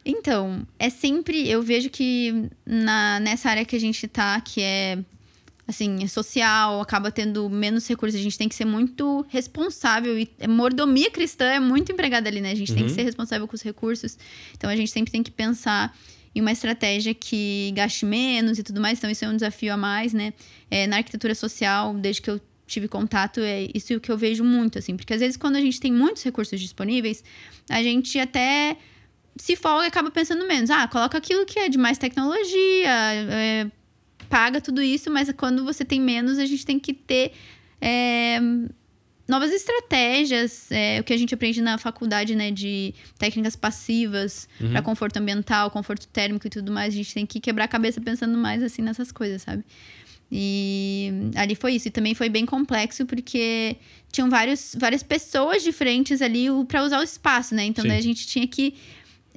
Então, 0.06 0.66
é 0.80 0.90
sempre. 0.90 1.50
Eu 1.50 1.62
vejo 1.62 1.90
que 1.90 2.50
na, 2.66 3.20
nessa 3.20 3.50
área 3.50 3.66
que 3.66 3.76
a 3.76 3.80
gente 3.80 4.08
tá, 4.08 4.40
que 4.42 4.62
é 4.62 5.00
assim, 5.68 6.04
é 6.04 6.08
social, 6.08 6.80
acaba 6.80 7.12
tendo 7.12 7.50
menos 7.50 7.88
recursos. 7.88 8.20
A 8.20 8.24
gente 8.24 8.38
tem 8.38 8.48
que 8.48 8.56
ser 8.56 8.66
muito 8.66 9.26
responsável. 9.30 10.18
E 10.18 10.30
a 10.42 10.48
mordomia 10.48 11.12
cristã 11.12 11.46
é 11.46 11.60
muito 11.60 11.92
empregada 11.92 12.30
ali, 12.30 12.40
né? 12.40 12.52
A 12.52 12.56
gente 12.56 12.74
tem 12.74 12.84
que 12.86 12.90
Uhum. 12.92 12.96
ser 12.96 13.04
responsável 13.04 13.48
com 13.48 13.56
os 13.56 13.62
recursos. 13.62 14.18
Então 14.56 14.70
a 14.70 14.76
gente 14.76 14.92
sempre 14.92 15.12
tem 15.12 15.22
que 15.22 15.32
pensar 15.32 15.96
em 16.34 16.40
uma 16.42 16.52
estratégia 16.52 17.14
que 17.14 17.72
gaste 17.76 18.06
menos 18.06 18.60
e 18.60 18.64
tudo 18.64 18.80
mais. 18.80 18.98
Então, 19.00 19.10
isso 19.10 19.26
é 19.26 19.28
um 19.28 19.34
desafio 19.36 19.74
a 19.74 19.78
mais, 19.78 20.14
né? 20.14 20.34
É, 20.70 20.86
na 20.88 20.98
arquitetura 20.98 21.34
social, 21.34 21.94
desde 21.96 22.22
que 22.22 22.30
eu 22.30 22.40
tive 22.68 22.88
contato, 22.88 23.40
é 23.40 23.68
isso 23.74 24.00
que 24.00 24.12
eu 24.12 24.18
vejo 24.18 24.44
muito, 24.44 24.78
assim. 24.78 24.96
Porque 24.96 25.14
às 25.14 25.20
vezes, 25.20 25.36
quando 25.36 25.56
a 25.56 25.62
gente 25.62 25.80
tem 25.80 25.92
muitos 25.92 26.22
recursos 26.24 26.60
disponíveis, 26.60 27.24
a 27.70 27.82
gente 27.82 28.20
até 28.20 28.78
se 29.40 29.56
folga 29.56 29.86
e 29.86 29.88
acaba 29.88 30.12
pensando 30.12 30.46
menos. 30.48 30.70
Ah, 30.70 30.88
coloca 30.88 31.18
aquilo 31.18 31.46
que 31.46 31.58
é 31.60 31.70
de 31.70 31.78
mais 31.78 31.98
tecnologia, 31.98 32.90
é, 33.32 33.68
paga 34.30 34.60
tudo 34.62 34.82
isso, 34.82 35.10
mas 35.12 35.32
quando 35.32 35.64
você 35.64 35.84
tem 35.86 36.00
menos, 36.00 36.38
a 36.38 36.46
gente 36.46 36.66
tem 36.66 36.80
que 36.80 36.94
ter 36.94 37.32
é, 37.82 38.40
novas 39.28 39.52
estratégias. 39.52 40.72
é, 40.72 41.00
o 41.00 41.04
que 41.04 41.14
a 41.14 41.18
gente 41.18 41.34
aprende 41.34 41.62
na 41.62 41.78
faculdade, 41.78 42.36
né, 42.36 42.50
de 42.52 42.94
técnicas 43.18 43.56
passivas 43.56 44.48
Uhum. 44.62 44.72
para 44.72 44.82
conforto 44.82 45.18
ambiental, 45.18 45.70
conforto 45.72 46.08
térmico 46.08 46.48
e 46.48 46.50
tudo 46.50 46.72
mais. 46.72 46.94
A 46.94 46.98
gente 46.98 47.14
tem 47.14 47.26
que 47.26 47.40
quebrar 47.40 47.66
a 47.66 47.68
cabeça 47.68 48.00
pensando 48.02 48.38
mais 48.38 48.64
assim 48.64 48.82
nessas 48.82 49.12
coisas, 49.12 49.42
sabe? 49.42 49.64
E 50.32 51.12
ali 51.36 51.56
foi 51.56 51.76
isso. 51.76 51.88
E 51.88 51.92
também 51.92 52.14
foi 52.14 52.28
bem 52.30 52.46
complexo, 52.46 53.06
porque 53.06 53.78
tinham 54.12 54.30
vários, 54.30 54.76
várias 54.78 55.02
pessoas 55.04 55.64
diferentes 55.64 56.22
ali 56.22 56.48
para 56.68 56.84
usar 56.84 57.00
o 57.00 57.04
espaço, 57.04 57.56
né? 57.56 57.64
Então 57.66 57.86
a 57.86 58.02
gente 58.02 58.28
tinha 58.28 58.46
que 58.48 58.74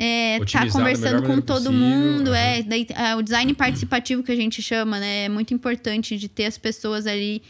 é, 0.02 0.40
tá 0.50 0.66
conversando 0.70 1.22
com 1.26 1.40
todo 1.40 1.64
possível, 1.64 1.72
mundo. 1.72 2.28
aham. 2.28 2.38
É, 2.38 2.62
daí, 2.62 2.86
ah, 2.94 3.16
o 3.16 3.22
design 3.22 3.52
participativo 3.54 4.22
que 4.22 4.32
a 4.32 4.36
gente 4.36 4.62
chama, 4.62 4.98
né? 4.98 5.24
É 5.26 5.28
muito 5.28 5.52
importante 5.52 6.16
de 6.16 6.28
ter 6.28 6.46
as 6.46 6.56
pessoas 6.56 7.06
ali. 7.06 7.42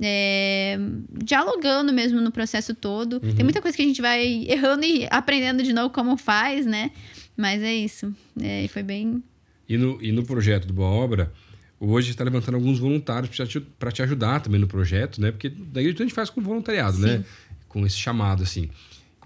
é, 0.00 0.78
dialogando 1.24 1.92
mesmo 1.92 2.20
no 2.20 2.30
processo 2.30 2.74
todo. 2.74 3.14
Uhum. 3.14 3.34
Tem 3.34 3.42
muita 3.44 3.62
coisa 3.62 3.76
que 3.76 3.82
a 3.82 3.86
gente 3.86 4.02
vai 4.02 4.44
errando 4.46 4.84
e 4.84 5.06
aprendendo 5.10 5.62
de 5.62 5.72
novo 5.72 5.90
como 5.90 6.16
faz, 6.16 6.66
né? 6.66 6.90
Mas 7.36 7.62
é 7.62 7.74
isso. 7.74 8.14
É, 8.40 8.64
e 8.64 8.68
foi 8.68 8.82
bem. 8.82 9.22
E 9.68 9.76
no, 9.76 9.98
e 10.00 10.12
no 10.12 10.22
projeto 10.24 10.66
do 10.66 10.72
Boa 10.74 10.88
Obra, 10.88 11.32
hoje 11.80 12.10
está 12.10 12.22
levantando 12.22 12.54
alguns 12.54 12.78
voluntários 12.78 13.34
para 13.34 13.46
te, 13.46 13.60
pra 13.60 13.90
te 13.90 14.02
ajudar 14.02 14.40
também 14.40 14.60
no 14.60 14.66
projeto, 14.68 15.20
né? 15.20 15.30
Porque 15.32 15.48
da 15.48 15.80
igreja 15.80 15.98
a 15.98 16.02
gente 16.02 16.14
faz 16.14 16.30
com 16.30 16.40
voluntariado, 16.40 16.98
né? 16.98 17.24
Com 17.68 17.84
esse 17.86 17.96
chamado, 17.96 18.42
assim. 18.42 18.70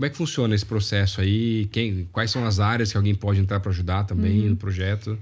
Como 0.01 0.07
é 0.07 0.09
que 0.09 0.17
funciona 0.17 0.55
esse 0.55 0.65
processo 0.65 1.21
aí? 1.21 1.69
Quem, 1.71 2.09
quais 2.11 2.31
são 2.31 2.47
as 2.47 2.59
áreas 2.59 2.91
que 2.91 2.97
alguém 2.97 3.15
pode 3.15 3.39
entrar 3.39 3.61
para 3.61 3.71
ajudar 3.71 4.05
também 4.05 4.45
Uhum. 4.45 4.49
no 4.49 4.57
projeto? 4.57 5.19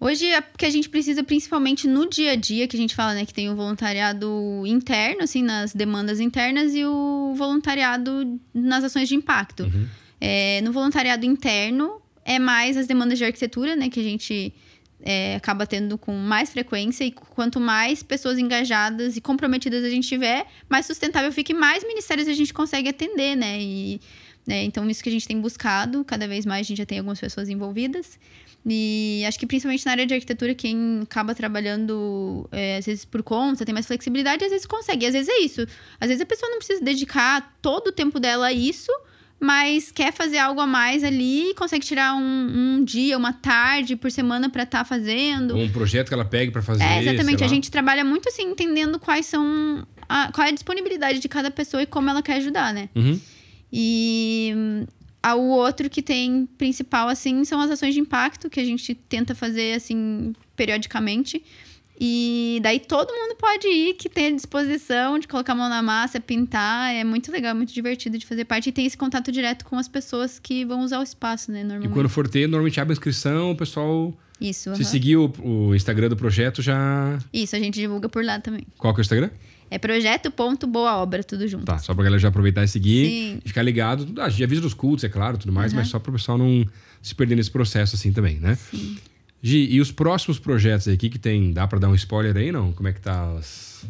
Hoje, 0.00 0.24
é 0.24 0.40
que 0.40 0.64
a 0.64 0.70
gente 0.70 0.88
precisa, 0.88 1.22
principalmente 1.22 1.86
no 1.86 2.08
dia 2.08 2.32
a 2.32 2.34
dia, 2.34 2.66
que 2.66 2.74
a 2.74 2.80
gente 2.80 2.94
fala, 2.94 3.12
né? 3.12 3.26
Que 3.26 3.34
tem 3.34 3.50
o 3.50 3.54
voluntariado 3.54 4.62
interno, 4.64 5.22
assim, 5.22 5.42
nas 5.42 5.74
demandas 5.74 6.18
internas, 6.18 6.74
e 6.74 6.82
o 6.82 7.34
voluntariado 7.36 8.40
nas 8.54 8.84
ações 8.84 9.06
de 9.06 9.14
impacto. 9.14 9.64
Uhum. 9.64 9.86
É, 10.18 10.62
no 10.62 10.72
voluntariado 10.72 11.26
interno, 11.26 12.00
é 12.24 12.38
mais 12.38 12.78
as 12.78 12.86
demandas 12.86 13.18
de 13.18 13.24
arquitetura, 13.26 13.76
né? 13.76 13.90
Que 13.90 14.00
a 14.00 14.02
gente 14.02 14.50
é, 15.06 15.36
acaba 15.36 15.64
tendo 15.64 15.96
com 15.96 16.12
mais 16.12 16.50
frequência. 16.50 17.04
E 17.04 17.12
quanto 17.12 17.60
mais 17.60 18.02
pessoas 18.02 18.38
engajadas 18.38 19.16
e 19.16 19.20
comprometidas 19.20 19.84
a 19.84 19.88
gente 19.88 20.08
tiver, 20.08 20.44
mais 20.68 20.84
sustentável 20.84 21.30
fica 21.30 21.52
e 21.52 21.54
mais 21.54 21.84
ministérios 21.84 22.26
a 22.26 22.32
gente 22.32 22.52
consegue 22.52 22.88
atender, 22.88 23.36
né? 23.36 23.60
E, 23.60 24.00
né, 24.44 24.64
então, 24.64 24.88
isso 24.90 25.02
que 25.02 25.08
a 25.08 25.12
gente 25.12 25.26
tem 25.26 25.40
buscado, 25.40 26.04
cada 26.04 26.26
vez 26.26 26.44
mais 26.44 26.66
a 26.66 26.68
gente 26.68 26.78
já 26.78 26.86
tem 26.86 26.98
algumas 26.98 27.20
pessoas 27.20 27.48
envolvidas. 27.48 28.18
E 28.68 29.22
acho 29.28 29.38
que 29.38 29.46
principalmente 29.46 29.86
na 29.86 29.92
área 29.92 30.06
de 30.06 30.12
arquitetura, 30.12 30.52
quem 30.52 31.02
acaba 31.04 31.36
trabalhando, 31.36 32.48
é, 32.50 32.78
às 32.78 32.86
vezes 32.86 33.04
por 33.04 33.22
conta, 33.22 33.64
tem 33.64 33.72
mais 33.72 33.86
flexibilidade, 33.86 34.44
às 34.44 34.50
vezes 34.50 34.66
consegue. 34.66 35.04
E 35.04 35.08
às 35.08 35.14
vezes 35.14 35.28
é 35.28 35.38
isso. 35.38 35.60
Às 36.00 36.08
vezes 36.08 36.20
a 36.20 36.26
pessoa 36.26 36.50
não 36.50 36.58
precisa 36.58 36.82
dedicar 36.82 37.56
todo 37.62 37.88
o 37.88 37.92
tempo 37.92 38.18
dela 38.18 38.48
a 38.48 38.52
isso, 38.52 38.90
mas 39.38 39.90
quer 39.92 40.12
fazer 40.12 40.38
algo 40.38 40.60
a 40.60 40.66
mais 40.66 41.04
ali, 41.04 41.52
consegue 41.56 41.84
tirar 41.84 42.14
um, 42.16 42.76
um 42.78 42.84
dia, 42.84 43.16
uma 43.18 43.32
tarde 43.32 43.94
por 43.96 44.10
semana 44.10 44.48
para 44.48 44.62
estar 44.62 44.84
fazendo. 44.84 45.56
Ou 45.56 45.62
um 45.62 45.68
projeto 45.70 46.08
que 46.08 46.14
ela 46.14 46.24
pegue 46.24 46.50
para 46.50 46.62
fazer. 46.62 46.82
É, 46.84 47.02
exatamente. 47.02 47.44
A 47.44 47.48
gente 47.48 47.70
trabalha 47.70 48.04
muito 48.04 48.28
assim, 48.28 48.44
entendendo 48.44 48.98
quais 48.98 49.26
são. 49.26 49.86
A, 50.08 50.30
qual 50.32 50.46
é 50.46 50.50
a 50.50 50.54
disponibilidade 50.54 51.18
de 51.18 51.28
cada 51.28 51.50
pessoa 51.50 51.82
e 51.82 51.86
como 51.86 52.08
ela 52.08 52.22
quer 52.22 52.36
ajudar, 52.36 52.72
né? 52.72 52.88
Uhum. 52.94 53.20
E 53.72 54.52
hum, 54.56 54.86
a- 55.22 55.34
o 55.34 55.48
outro 55.48 55.90
que 55.90 56.00
tem 56.00 56.46
principal, 56.56 57.08
assim, 57.08 57.44
são 57.44 57.60
as 57.60 57.70
ações 57.70 57.92
de 57.92 58.00
impacto, 58.00 58.48
que 58.48 58.60
a 58.60 58.64
gente 58.64 58.94
tenta 58.94 59.34
fazer, 59.34 59.74
assim, 59.74 60.32
periodicamente. 60.54 61.42
E 61.98 62.60
daí 62.62 62.78
todo 62.78 63.10
mundo 63.12 63.36
pode 63.36 63.66
ir, 63.66 63.94
que 63.94 64.08
tem 64.08 64.26
a 64.26 64.30
disposição 64.30 65.18
de 65.18 65.26
colocar 65.26 65.52
a 65.54 65.56
mão 65.56 65.68
na 65.68 65.82
massa, 65.82 66.20
pintar. 66.20 66.94
É 66.94 67.02
muito 67.04 67.32
legal, 67.32 67.54
muito 67.54 67.72
divertido 67.72 68.18
de 68.18 68.26
fazer 68.26 68.44
parte. 68.44 68.68
E 68.68 68.72
tem 68.72 68.84
esse 68.86 68.96
contato 68.98 69.32
direto 69.32 69.64
com 69.64 69.76
as 69.78 69.88
pessoas 69.88 70.38
que 70.38 70.64
vão 70.64 70.82
usar 70.82 71.00
o 71.00 71.02
espaço, 71.02 71.50
né? 71.50 71.60
E 71.60 71.64
Normalmente. 71.64 71.92
quando 71.92 72.08
for 72.08 72.28
ter, 72.28 72.46
normalmente 72.46 72.78
abre 72.80 72.92
a 72.92 72.94
inscrição, 72.94 73.50
o 73.52 73.56
pessoal. 73.56 74.12
Isso, 74.38 74.64
Se 74.76 74.82
aham. 74.82 74.90
seguir 74.90 75.16
o, 75.16 75.32
o 75.42 75.74
Instagram 75.74 76.10
do 76.10 76.16
projeto, 76.16 76.60
já. 76.60 77.18
Isso, 77.32 77.56
a 77.56 77.58
gente 77.58 77.74
divulga 77.80 78.06
por 78.08 78.22
lá 78.22 78.38
também. 78.38 78.66
Qual 78.76 78.92
que 78.92 79.00
é 79.00 79.02
o 79.02 79.04
Instagram? 79.04 79.30
É 79.70 79.78
projeto.boaobra, 79.78 81.24
tudo 81.24 81.48
junto. 81.48 81.64
Tá, 81.64 81.78
só 81.78 81.94
pra 81.94 82.04
galera 82.04 82.20
já 82.20 82.28
aproveitar 82.28 82.62
e 82.62 82.68
seguir 82.68 83.06
Sim. 83.08 83.40
e 83.44 83.48
ficar 83.48 83.62
ligado. 83.62 84.06
Ah, 84.20 84.28
já 84.28 84.44
avisa 84.44 84.60
dos 84.60 84.74
cultos, 84.74 85.04
é 85.04 85.08
claro, 85.08 85.38
tudo 85.38 85.52
mais, 85.52 85.72
Uhum. 85.72 85.78
mas 85.78 85.88
só 85.88 85.98
para 85.98 86.10
o 86.10 86.12
pessoal 86.12 86.36
não 86.38 86.66
se 87.02 87.14
perder 87.14 87.34
nesse 87.36 87.50
processo 87.50 87.96
assim 87.96 88.12
também, 88.12 88.36
né? 88.36 88.54
Sim. 88.56 88.96
Gi, 89.42 89.68
e 89.70 89.80
os 89.80 89.92
próximos 89.92 90.38
projetos 90.38 90.88
aqui 90.88 91.08
que 91.08 91.18
tem, 91.18 91.52
dá 91.52 91.66
para 91.66 91.78
dar 91.78 91.88
um 91.88 91.94
spoiler 91.94 92.36
aí, 92.36 92.50
não? 92.50 92.72
Como 92.72 92.88
é 92.88 92.92
que 92.92 93.00
tá 93.00 93.32
as... 93.38 93.84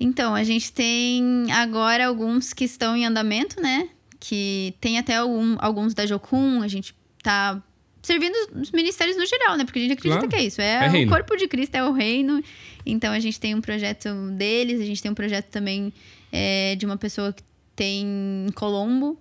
Então, 0.00 0.34
a 0.34 0.42
gente 0.42 0.72
tem 0.72 1.50
agora 1.52 2.06
alguns 2.06 2.52
que 2.52 2.64
estão 2.64 2.96
em 2.96 3.04
andamento, 3.06 3.60
né? 3.60 3.88
Que 4.18 4.74
tem 4.80 4.98
até 4.98 5.16
algum- 5.16 5.56
alguns 5.60 5.94
da 5.94 6.06
Jocum, 6.06 6.62
a 6.62 6.68
gente 6.68 6.94
tá 7.22 7.62
servindo 8.02 8.34
os 8.60 8.70
ministérios 8.72 9.16
no 9.16 9.24
geral, 9.26 9.56
né? 9.56 9.64
Porque 9.64 9.78
a 9.78 9.82
gente 9.82 9.92
acredita 9.92 10.18
Claro. 10.22 10.28
que 10.28 10.36
é 10.36 10.44
isso. 10.44 10.60
É, 10.60 10.86
É 11.02 11.04
o 11.04 11.08
corpo 11.08 11.36
de 11.36 11.46
Cristo, 11.46 11.74
é 11.76 11.84
o 11.84 11.92
reino. 11.92 12.42
Então 12.84 13.12
a 13.12 13.20
gente 13.20 13.38
tem 13.38 13.54
um 13.54 13.60
projeto 13.60 14.08
deles, 14.36 14.80
a 14.80 14.84
gente 14.84 15.00
tem 15.00 15.10
um 15.10 15.14
projeto 15.14 15.46
também 15.50 15.92
é, 16.32 16.74
de 16.76 16.84
uma 16.86 16.96
pessoa 16.96 17.32
que 17.32 17.42
tem 17.76 18.02
em 18.48 18.52
Colombo, 18.54 19.16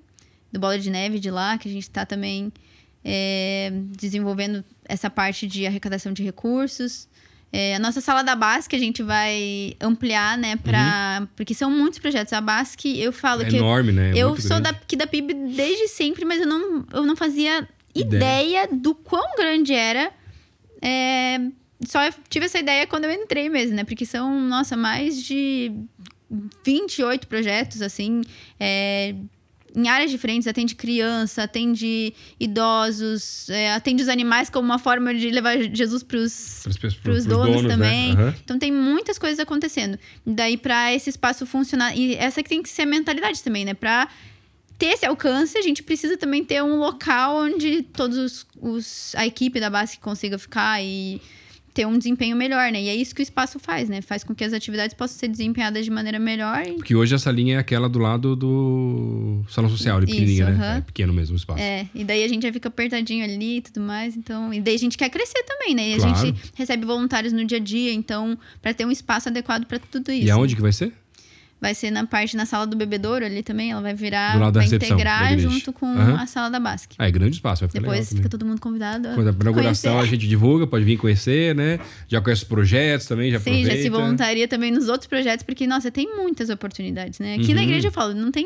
do 0.51 0.59
Bola 0.59 0.79
de 0.79 0.89
Neve 0.89 1.19
de 1.19 1.29
lá, 1.29 1.57
que 1.59 1.67
a 1.69 1.71
gente 1.71 1.83
está 1.83 2.05
também 2.07 2.51
é, 3.03 3.71
desenvolvendo 3.97 4.63
essa 4.85 5.09
parte 5.09 5.47
de 5.47 5.65
arrecadação 5.65 6.13
de 6.13 6.23
recursos. 6.23 7.07
É, 7.53 7.75
a 7.75 7.79
nossa 7.79 7.99
sala 7.99 8.23
da 8.23 8.33
BASC 8.33 8.73
a 8.73 8.79
gente 8.79 9.03
vai 9.03 9.73
ampliar, 9.81 10.37
né? 10.37 10.55
Pra, 10.55 11.27
Porque 11.35 11.53
são 11.53 11.69
muitos 11.69 11.99
projetos. 11.99 12.31
A 12.31 12.39
BASC, 12.39 12.85
eu 12.85 13.11
falo 13.11 13.41
É 13.41 13.45
que 13.45 13.57
enorme, 13.57 13.91
né? 13.91 14.11
É 14.11 14.17
eu 14.19 14.39
sou 14.39 14.61
da, 14.61 14.69
aqui 14.69 14.95
da 14.95 15.05
PIB 15.05 15.33
desde 15.33 15.89
sempre, 15.89 16.23
mas 16.23 16.39
eu 16.39 16.47
não, 16.47 16.85
eu 16.93 17.05
não 17.05 17.15
fazia 17.15 17.67
Ideia. 17.93 18.17
ideia, 18.17 18.69
do 18.71 18.95
quão 18.95 19.35
grande 19.35 19.73
era. 19.73 20.13
É, 20.81 21.39
só 21.85 21.99
tive 22.29 22.45
essa 22.45 22.59
ideia 22.59 22.87
quando 22.87 23.05
eu 23.05 23.11
entrei 23.11 23.49
mesmo, 23.49 23.75
né? 23.75 23.83
Porque 23.83 24.05
são, 24.05 24.39
nossa, 24.47 24.77
mais 24.77 25.21
de 25.21 25.73
28 26.65 27.27
projetos, 27.27 27.81
assim, 27.81 28.21
é, 28.59 29.13
em 29.75 29.87
áreas 29.87 30.11
diferentes. 30.11 30.47
Atende 30.47 30.75
criança, 30.75 31.43
atende 31.43 32.13
idosos, 32.39 33.49
é, 33.49 33.73
atende 33.73 34.03
os 34.03 34.09
animais 34.09 34.49
como 34.49 34.65
uma 34.65 34.79
forma 34.79 35.13
de 35.13 35.29
levar 35.29 35.57
Jesus 35.73 36.03
para 36.03 36.17
os 36.17 36.61
pros 37.03 37.25
donos, 37.25 37.63
né? 37.63 37.69
também. 37.69 38.11
Aham. 38.11 38.35
Então 38.43 38.59
tem 38.59 38.71
muitas 38.71 39.17
coisas 39.17 39.39
acontecendo. 39.39 39.97
Daí 40.25 40.57
para 40.57 40.93
esse 40.93 41.09
espaço 41.09 41.45
funcionar 41.45 41.95
e 41.97 42.15
essa 42.15 42.41
que 42.43 42.49
tem 42.49 42.61
que 42.61 42.69
ser 42.69 42.83
a 42.83 42.85
mentalidade 42.85 43.41
também, 43.43 43.65
né? 43.65 43.73
Para 43.73 44.07
ter 44.77 44.87
esse 44.87 45.05
alcance, 45.05 45.57
a 45.57 45.61
gente 45.61 45.83
precisa 45.83 46.17
também 46.17 46.43
ter 46.43 46.61
um 46.63 46.77
local 46.77 47.35
onde 47.43 47.83
todos 47.83 48.17
os, 48.17 48.47
os- 48.59 49.15
a 49.15 49.25
equipe 49.27 49.59
da 49.59 49.69
base 49.69 49.99
consiga 49.99 50.37
ficar 50.39 50.81
e 50.83 51.21
ter 51.73 51.85
um 51.87 51.97
desempenho 51.97 52.35
melhor, 52.35 52.71
né? 52.71 52.81
E 52.81 52.89
é 52.89 52.95
isso 52.95 53.15
que 53.15 53.21
o 53.21 53.23
espaço 53.23 53.57
faz, 53.59 53.87
né? 53.87 54.01
Faz 54.01 54.23
com 54.23 54.35
que 54.35 54.43
as 54.43 54.51
atividades 54.53 54.93
possam 54.93 55.17
ser 55.17 55.27
desempenhadas 55.29 55.85
de 55.85 55.91
maneira 55.91 56.19
melhor. 56.19 56.63
e- 56.67 56.73
Porque 56.73 56.93
hoje 56.95 57.15
essa 57.15 57.31
linha 57.31 57.55
é 57.55 57.57
aquela 57.59 57.87
do 57.87 57.97
lado 57.99 58.35
do 58.35 59.41
salão 59.49 59.69
social, 59.69 59.99
de 59.99 60.05
Isso, 60.05 60.15
pequenininha, 60.15 60.49
né? 60.49 60.55
aham. 60.55 60.77
É 60.77 60.81
pequeno 60.81 61.13
mesmo 61.13 61.33
o 61.33 61.37
espaço. 61.37 61.61
É, 61.61 61.87
e 61.95 62.03
daí 62.03 62.23
a 62.23 62.27
gente 62.27 62.43
já 62.43 62.51
fica 62.51 62.67
apertadinho 62.69 63.23
ali 63.23 63.57
e 63.57 63.61
tudo 63.61 63.81
mais, 63.81 64.15
então... 64.17 64.53
E 64.53 64.59
daí 64.59 64.75
a 64.75 64.79
gente 64.79 64.97
quer 64.97 65.09
crescer 65.09 65.43
também, 65.43 65.73
né? 65.75 65.89
E 65.91 65.95
Claro. 65.97 66.13
a 66.13 66.25
gente 66.25 66.41
recebe 66.55 66.85
voluntários 66.85 67.31
no 67.33 67.43
dia 67.45 67.57
a 67.57 67.61
dia, 67.61 67.93
então... 67.93 68.37
para 68.61 68.73
ter 68.73 68.85
um 68.85 68.91
espaço 68.91 69.29
adequado 69.29 69.65
para 69.65 69.79
tudo 69.79 70.11
isso. 70.11 70.25
E 70.27 70.31
aonde 70.31 70.55
que 70.55 70.61
vai 70.61 70.71
ser? 70.73 70.93
Vai 71.61 71.75
ser 71.75 71.91
na 71.91 72.07
parte, 72.07 72.35
na 72.35 72.47
sala 72.47 72.65
do 72.65 72.75
bebedouro 72.75 73.23
ali 73.23 73.43
também. 73.43 73.69
Ela 73.71 73.81
vai 73.81 73.93
virar. 73.93 74.35
Vai 74.51 74.65
integrar 74.65 75.37
junto 75.37 75.71
com 75.71 75.85
Aham. 75.85 76.15
a 76.19 76.25
sala 76.25 76.49
da 76.49 76.59
Basque. 76.59 76.95
Ah, 76.97 77.07
é 77.07 77.11
grande 77.11 77.35
espaço, 77.35 77.61
vai 77.61 77.69
ficar 77.69 77.81
Depois 77.81 78.09
fica 78.11 78.27
todo 78.27 78.43
mundo 78.43 78.59
convidado. 78.59 79.09
Quando 79.13 79.27
a 79.29 79.31
inauguração 79.31 79.99
a 79.99 80.05
gente 80.05 80.27
divulga, 80.27 80.65
pode 80.65 80.83
vir 80.83 80.97
conhecer, 80.97 81.53
né? 81.53 81.79
Já 82.07 82.19
conhece 82.19 82.41
os 82.41 82.47
projetos 82.47 83.05
também, 83.05 83.29
já 83.31 83.39
Sim, 83.39 83.51
aproveita. 83.51 83.75
já 83.75 83.81
se 83.83 83.89
voluntaria 83.89 84.47
também 84.47 84.71
nos 84.71 84.87
outros 84.89 85.07
projetos, 85.07 85.43
porque, 85.45 85.67
nossa, 85.67 85.91
tem 85.91 86.07
muitas 86.15 86.49
oportunidades, 86.49 87.19
né? 87.19 87.35
Aqui 87.35 87.53
na 87.53 87.61
Uhum. 87.61 87.67
igreja 87.67 87.89
eu 87.89 87.91
falo, 87.91 88.15
não 88.15 88.31
tem, 88.31 88.43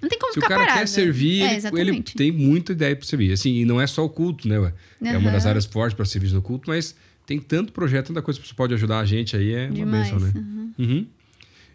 não 0.00 0.08
tem 0.08 0.18
como 0.18 0.32
Se 0.32 0.38
o 0.38 0.42
ficar 0.42 0.48
cara 0.54 0.60
parado. 0.64 0.78
quer 0.80 0.86
servir, 0.88 1.42
é, 1.42 1.60
ele, 1.78 2.02
tem 2.02 2.32
muita 2.32 2.72
ideia 2.72 2.96
para 2.96 3.06
servir. 3.06 3.30
Assim, 3.32 3.56
e 3.56 3.66
não 3.66 3.78
é 3.78 3.86
só 3.86 4.02
o 4.02 4.08
culto, 4.08 4.48
né? 4.48 4.58
ué? 4.58 4.72
É 5.02 5.18
uma 5.18 5.30
das 5.30 5.44
áreas 5.44 5.66
fortes 5.66 5.94
para 5.94 6.06
serviço 6.06 6.34
no 6.34 6.40
culto, 6.40 6.70
mas 6.70 6.94
tem 7.26 7.38
tanto 7.38 7.74
projeto, 7.74 8.06
tanta 8.08 8.22
coisa 8.22 8.40
que 8.40 8.48
você 8.48 8.54
pode 8.54 8.72
ajudar 8.72 9.00
a 9.00 9.04
gente 9.04 9.36
aí, 9.36 9.52
é 9.52 9.66
uma 9.66 9.74
Demais. 9.74 10.10
bênção, 10.10 10.18
né? 10.18 10.32
uhum. 10.34 10.72
Uhum. 10.78 11.06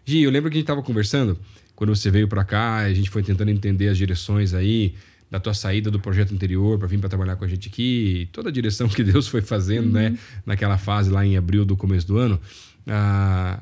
Gi, 0.04 0.22
eu 0.22 0.30
lembro 0.30 0.50
que 0.50 0.56
a 0.56 0.60
gente 0.60 0.66
tava 0.66 0.82
conversando, 0.82 1.38
quando 1.74 1.94
você 1.94 2.10
veio 2.10 2.28
para 2.28 2.44
cá, 2.44 2.78
a 2.78 2.92
gente 2.92 3.10
foi 3.10 3.22
tentando 3.22 3.50
entender 3.50 3.88
as 3.88 3.98
direções 3.98 4.54
aí, 4.54 4.94
da 5.30 5.38
tua 5.38 5.54
saída 5.54 5.90
do 5.90 6.00
projeto 6.00 6.34
anterior 6.34 6.76
para 6.76 6.88
vir 6.88 6.98
para 6.98 7.08
trabalhar 7.08 7.36
com 7.36 7.44
a 7.44 7.48
gente 7.48 7.68
aqui, 7.68 8.28
toda 8.32 8.48
a 8.48 8.52
direção 8.52 8.88
que 8.88 9.02
Deus 9.04 9.28
foi 9.28 9.40
fazendo, 9.40 9.88
né? 9.88 10.18
Naquela 10.44 10.76
fase 10.76 11.08
lá 11.08 11.24
em 11.24 11.36
abril 11.36 11.64
do 11.64 11.76
começo 11.76 12.06
do 12.06 12.18
ano. 12.18 12.40
Ah, 12.86 13.60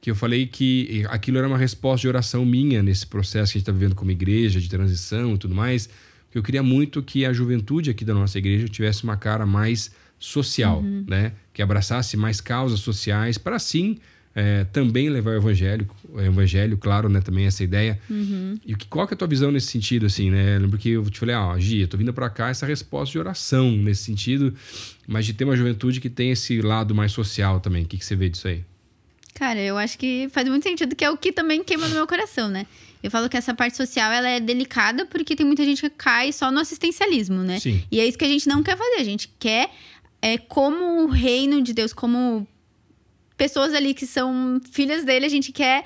que 0.00 0.10
eu 0.10 0.14
falei 0.14 0.46
que 0.46 1.04
aquilo 1.08 1.38
era 1.38 1.48
uma 1.48 1.58
resposta 1.58 2.02
de 2.02 2.08
oração 2.08 2.44
minha 2.46 2.82
nesse 2.82 3.04
processo 3.04 3.52
que 3.52 3.58
a 3.58 3.58
gente 3.58 3.62
está 3.68 3.72
vivendo 3.72 3.96
como 3.96 4.12
igreja, 4.12 4.60
de 4.60 4.68
transição 4.68 5.34
e 5.34 5.38
tudo 5.38 5.54
mais. 5.54 5.88
Que 6.30 6.38
eu 6.38 6.42
queria 6.42 6.62
muito 6.62 7.02
que 7.02 7.26
a 7.26 7.32
juventude 7.32 7.90
aqui 7.90 8.04
da 8.04 8.14
nossa 8.14 8.38
igreja 8.38 8.68
tivesse 8.68 9.02
uma 9.02 9.16
cara 9.16 9.44
mais 9.44 9.90
social, 10.20 10.82
né? 11.06 11.32
Que 11.52 11.62
abraçasse 11.62 12.16
mais 12.16 12.40
causas 12.40 12.78
sociais 12.78 13.36
para 13.36 13.56
assim 13.56 13.98
é, 14.38 14.62
também 14.72 15.08
levar 15.08 15.32
o 15.32 15.36
evangelho, 15.36 15.90
o 16.08 16.20
evangelho, 16.20 16.78
claro, 16.78 17.08
né? 17.08 17.20
Também 17.20 17.46
essa 17.46 17.64
ideia. 17.64 17.98
E 18.64 18.76
que, 18.76 18.86
qual 18.86 19.04
que 19.04 19.12
é 19.12 19.16
a 19.16 19.18
tua 19.18 19.26
visão 19.26 19.50
nesse 19.50 19.66
sentido, 19.66 20.06
assim, 20.06 20.30
né? 20.30 20.54
Eu 20.54 20.60
Lembro 20.60 20.78
que 20.78 20.90
eu 20.90 21.10
te 21.10 21.18
falei, 21.18 21.34
ó, 21.34 21.58
Gia, 21.58 21.82
eu 21.82 21.88
tô 21.88 21.96
vindo 21.96 22.12
para 22.12 22.30
cá 22.30 22.48
essa 22.48 22.64
resposta 22.64 23.10
de 23.10 23.18
oração 23.18 23.72
nesse 23.72 24.04
sentido, 24.04 24.54
mas 25.08 25.26
de 25.26 25.32
ter 25.32 25.44
uma 25.44 25.56
juventude 25.56 26.00
que 26.00 26.08
tem 26.08 26.30
esse 26.30 26.62
lado 26.62 26.94
mais 26.94 27.10
social 27.10 27.58
também. 27.58 27.82
O 27.82 27.86
que, 27.86 27.98
que 27.98 28.04
você 28.04 28.14
vê 28.14 28.28
disso 28.28 28.46
aí? 28.46 28.62
Cara, 29.34 29.58
eu 29.58 29.76
acho 29.76 29.98
que 29.98 30.28
faz 30.30 30.48
muito 30.48 30.62
sentido, 30.62 30.94
que 30.94 31.04
é 31.04 31.10
o 31.10 31.16
que 31.16 31.32
também 31.32 31.64
queima 31.64 31.88
no 31.88 31.94
meu 31.96 32.06
coração, 32.06 32.48
né? 32.48 32.64
Eu 33.02 33.10
falo 33.10 33.28
que 33.28 33.36
essa 33.36 33.52
parte 33.52 33.76
social 33.76 34.12
ela 34.12 34.28
é 34.28 34.38
delicada 34.38 35.04
porque 35.04 35.34
tem 35.34 35.44
muita 35.46 35.64
gente 35.64 35.80
que 35.80 35.90
cai 35.90 36.32
só 36.32 36.52
no 36.52 36.60
assistencialismo, 36.60 37.42
né? 37.42 37.58
Sim. 37.58 37.82
E 37.90 37.98
é 37.98 38.06
isso 38.06 38.16
que 38.16 38.24
a 38.24 38.28
gente 38.28 38.48
não 38.48 38.62
quer 38.62 38.76
fazer. 38.76 39.00
A 39.00 39.04
gente 39.04 39.32
quer, 39.36 39.70
é, 40.22 40.38
como 40.38 41.02
o 41.02 41.06
reino 41.08 41.60
de 41.60 41.72
Deus, 41.72 41.92
como 41.92 42.46
pessoas 43.38 43.72
ali 43.72 43.94
que 43.94 44.04
são 44.04 44.60
filhas 44.70 45.04
dele, 45.04 45.24
a 45.24 45.30
gente 45.30 45.52
quer 45.52 45.84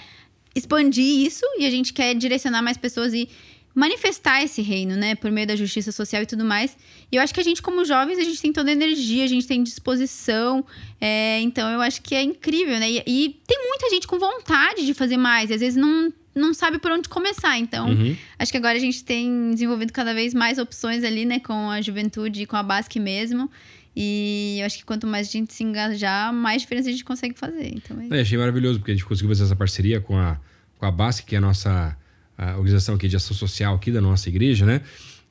expandir 0.54 1.04
isso 1.04 1.44
e 1.58 1.66
a 1.66 1.70
gente 1.70 1.92
quer 1.92 2.14
direcionar 2.14 2.62
mais 2.62 2.76
pessoas 2.76 3.14
e 3.14 3.28
manifestar 3.74 4.42
esse 4.42 4.60
reino, 4.60 4.96
né? 4.96 5.14
Por 5.14 5.30
meio 5.30 5.46
da 5.46 5.56
justiça 5.56 5.92
social 5.92 6.22
e 6.22 6.26
tudo 6.26 6.44
mais. 6.44 6.76
E 7.10 7.16
eu 7.16 7.22
acho 7.22 7.32
que 7.32 7.40
a 7.40 7.44
gente, 7.44 7.62
como 7.62 7.84
jovens, 7.84 8.18
a 8.18 8.24
gente 8.24 8.40
tem 8.40 8.52
toda 8.52 8.68
a 8.70 8.72
energia, 8.72 9.24
a 9.24 9.26
gente 9.26 9.46
tem 9.46 9.62
disposição. 9.62 10.64
é, 11.00 11.40
então 11.40 11.70
eu 11.70 11.80
acho 11.80 12.02
que 12.02 12.14
é 12.14 12.22
incrível, 12.22 12.78
né? 12.78 12.90
E, 12.90 13.02
e 13.06 13.40
tem 13.46 13.58
muita 13.68 13.88
gente 13.90 14.06
com 14.06 14.18
vontade 14.18 14.84
de 14.84 14.92
fazer 14.92 15.16
mais. 15.16 15.48
E 15.50 15.54
às 15.54 15.60
vezes 15.60 15.76
não, 15.76 16.12
não 16.34 16.52
sabe 16.52 16.78
por 16.78 16.90
onde 16.90 17.08
começar. 17.08 17.58
Então, 17.58 17.88
Uhum. 17.88 18.16
Acho 18.38 18.50
que 18.52 18.58
agora 18.58 18.76
a 18.76 18.80
gente 18.80 19.04
tem 19.04 19.50
desenvolvido 19.52 19.92
cada 19.92 20.12
vez 20.12 20.34
mais 20.34 20.58
opções 20.58 21.04
ali, 21.04 21.24
né, 21.24 21.38
com 21.38 21.70
a 21.70 21.80
juventude 21.80 22.42
e 22.42 22.46
com 22.46 22.56
a 22.56 22.62
Basque 22.62 23.00
mesmo. 23.00 23.50
E 23.94 24.58
eu 24.60 24.66
acho 24.66 24.78
que 24.78 24.84
quanto 24.84 25.06
mais 25.06 25.28
a 25.28 25.30
gente 25.30 25.52
se 25.52 25.62
engajar, 25.62 26.32
mais 26.32 26.62
diferença 26.62 26.88
a 26.88 26.92
gente 26.92 27.04
consegue 27.04 27.38
fazer. 27.38 27.68
Então, 27.74 27.96
é... 28.10 28.20
Achei 28.20 28.38
maravilhoso, 28.38 28.78
porque 28.78 28.92
a 28.92 28.94
gente 28.94 29.04
conseguiu 29.04 29.28
fazer 29.28 29.44
essa 29.44 29.56
parceria 29.56 30.00
com 30.00 30.16
a, 30.16 30.38
com 30.78 30.86
a 30.86 30.90
BASC, 30.90 31.24
que 31.26 31.34
é 31.34 31.38
a 31.38 31.40
nossa 31.40 31.96
a 32.36 32.56
organização 32.56 32.94
aqui 32.94 33.08
de 33.08 33.16
ação 33.16 33.36
social 33.36 33.74
aqui 33.74 33.90
da 33.90 34.00
nossa 34.00 34.28
igreja, 34.28 34.64
né? 34.64 34.80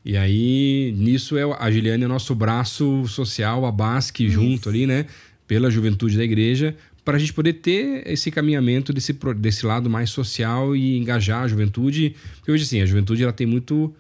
E 0.04 0.18
aí, 0.18 0.94
nisso, 0.98 1.38
é, 1.38 1.44
a 1.44 1.70
Giliane 1.70 2.04
é 2.04 2.06
o 2.06 2.10
nosso 2.10 2.34
braço 2.34 3.08
social, 3.08 3.66
a 3.66 3.72
BASC, 3.72 4.28
junto 4.30 4.70
ali, 4.70 4.88
né? 4.88 5.06
Pela 5.48 5.70
juventude 5.70 6.18
da 6.18 6.24
igreja, 6.24 6.76
para 7.04 7.18
a 7.18 7.20
gente 7.20 7.34
poder 7.34 7.54
ter 7.54 8.04
esse 8.08 8.32
caminhamento 8.32 8.94
desse, 8.94 9.14
desse 9.38 9.66
lado 9.66 9.90
mais 9.90 10.10
social 10.10 10.76
e 10.76 10.98
engajar 10.98 11.44
a 11.44 11.48
juventude. 11.48 12.16
Porque 12.38 12.52
hoje, 12.52 12.64
assim, 12.64 12.82
a 12.82 12.86
juventude 12.86 13.22
ela 13.22 13.34
tem 13.34 13.46
muito 13.46 13.94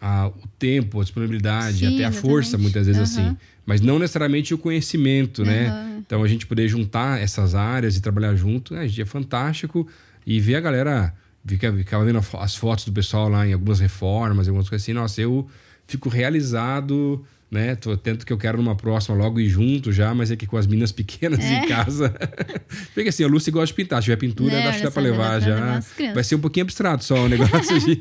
ah, 0.00 0.28
o 0.28 0.48
tempo, 0.58 1.00
a 1.00 1.04
disponibilidade, 1.04 1.78
Sim, 1.78 1.94
até 1.94 2.04
a 2.04 2.12
força, 2.12 2.50
exatamente. 2.50 2.62
muitas 2.62 2.86
vezes, 2.86 3.18
Aham. 3.18 3.28
assim. 3.28 3.36
Mas 3.68 3.82
não 3.82 3.98
necessariamente 3.98 4.54
o 4.54 4.58
conhecimento, 4.58 5.44
né? 5.44 5.68
Aham. 5.68 5.98
Então 6.06 6.22
a 6.22 6.28
gente 6.28 6.46
poder 6.46 6.66
juntar 6.68 7.20
essas 7.20 7.54
áreas 7.54 7.96
e 7.96 8.00
trabalhar 8.00 8.34
junto, 8.34 8.72
né, 8.72 8.88
gente, 8.88 9.02
é 9.02 9.04
fantástico. 9.04 9.86
E 10.26 10.40
ver 10.40 10.54
a 10.54 10.60
galera, 10.60 11.12
fica- 11.46 11.70
ficava 11.70 12.02
vendo 12.02 12.18
as 12.38 12.56
fotos 12.56 12.86
do 12.86 12.92
pessoal 12.92 13.28
lá 13.28 13.46
em 13.46 13.52
algumas 13.52 13.78
reformas, 13.78 14.48
algumas 14.48 14.70
coisas 14.70 14.84
assim, 14.84 14.94
nossa, 14.94 15.20
eu 15.20 15.46
fico 15.86 16.08
realizado, 16.08 17.22
né? 17.50 17.74
Tô 17.76 17.96
tento 17.96 18.26
que 18.26 18.32
eu 18.32 18.36
quero 18.38 18.58
numa 18.58 18.74
próxima 18.74 19.16
logo 19.16 19.40
ir 19.40 19.48
junto 19.48 19.90
já, 19.90 20.12
mas 20.14 20.30
é 20.30 20.36
que 20.36 20.46
com 20.46 20.56
as 20.56 20.66
minas 20.66 20.92
pequenas 20.92 21.40
É. 21.40 21.64
em 21.64 21.68
casa. 21.68 22.14
Porque 22.94 23.08
assim, 23.08 23.24
a 23.24 23.26
Lucy 23.28 23.50
gosta 23.50 23.66
de 23.68 23.74
pintar, 23.74 24.00
se 24.02 24.04
tiver 24.04 24.16
pintura, 24.16 24.50
Né, 24.52 24.68
acho 24.68 24.78
que 24.78 24.84
dá 24.84 24.90
pra 24.90 25.02
levar 25.02 25.40
já. 25.40 25.80
Vai 26.14 26.22
ser 26.24 26.34
um 26.34 26.40
pouquinho 26.40 26.64
abstrato 26.64 27.04
só 27.04 27.24
o 27.24 27.28
negócio 27.28 27.78
de... 27.80 27.98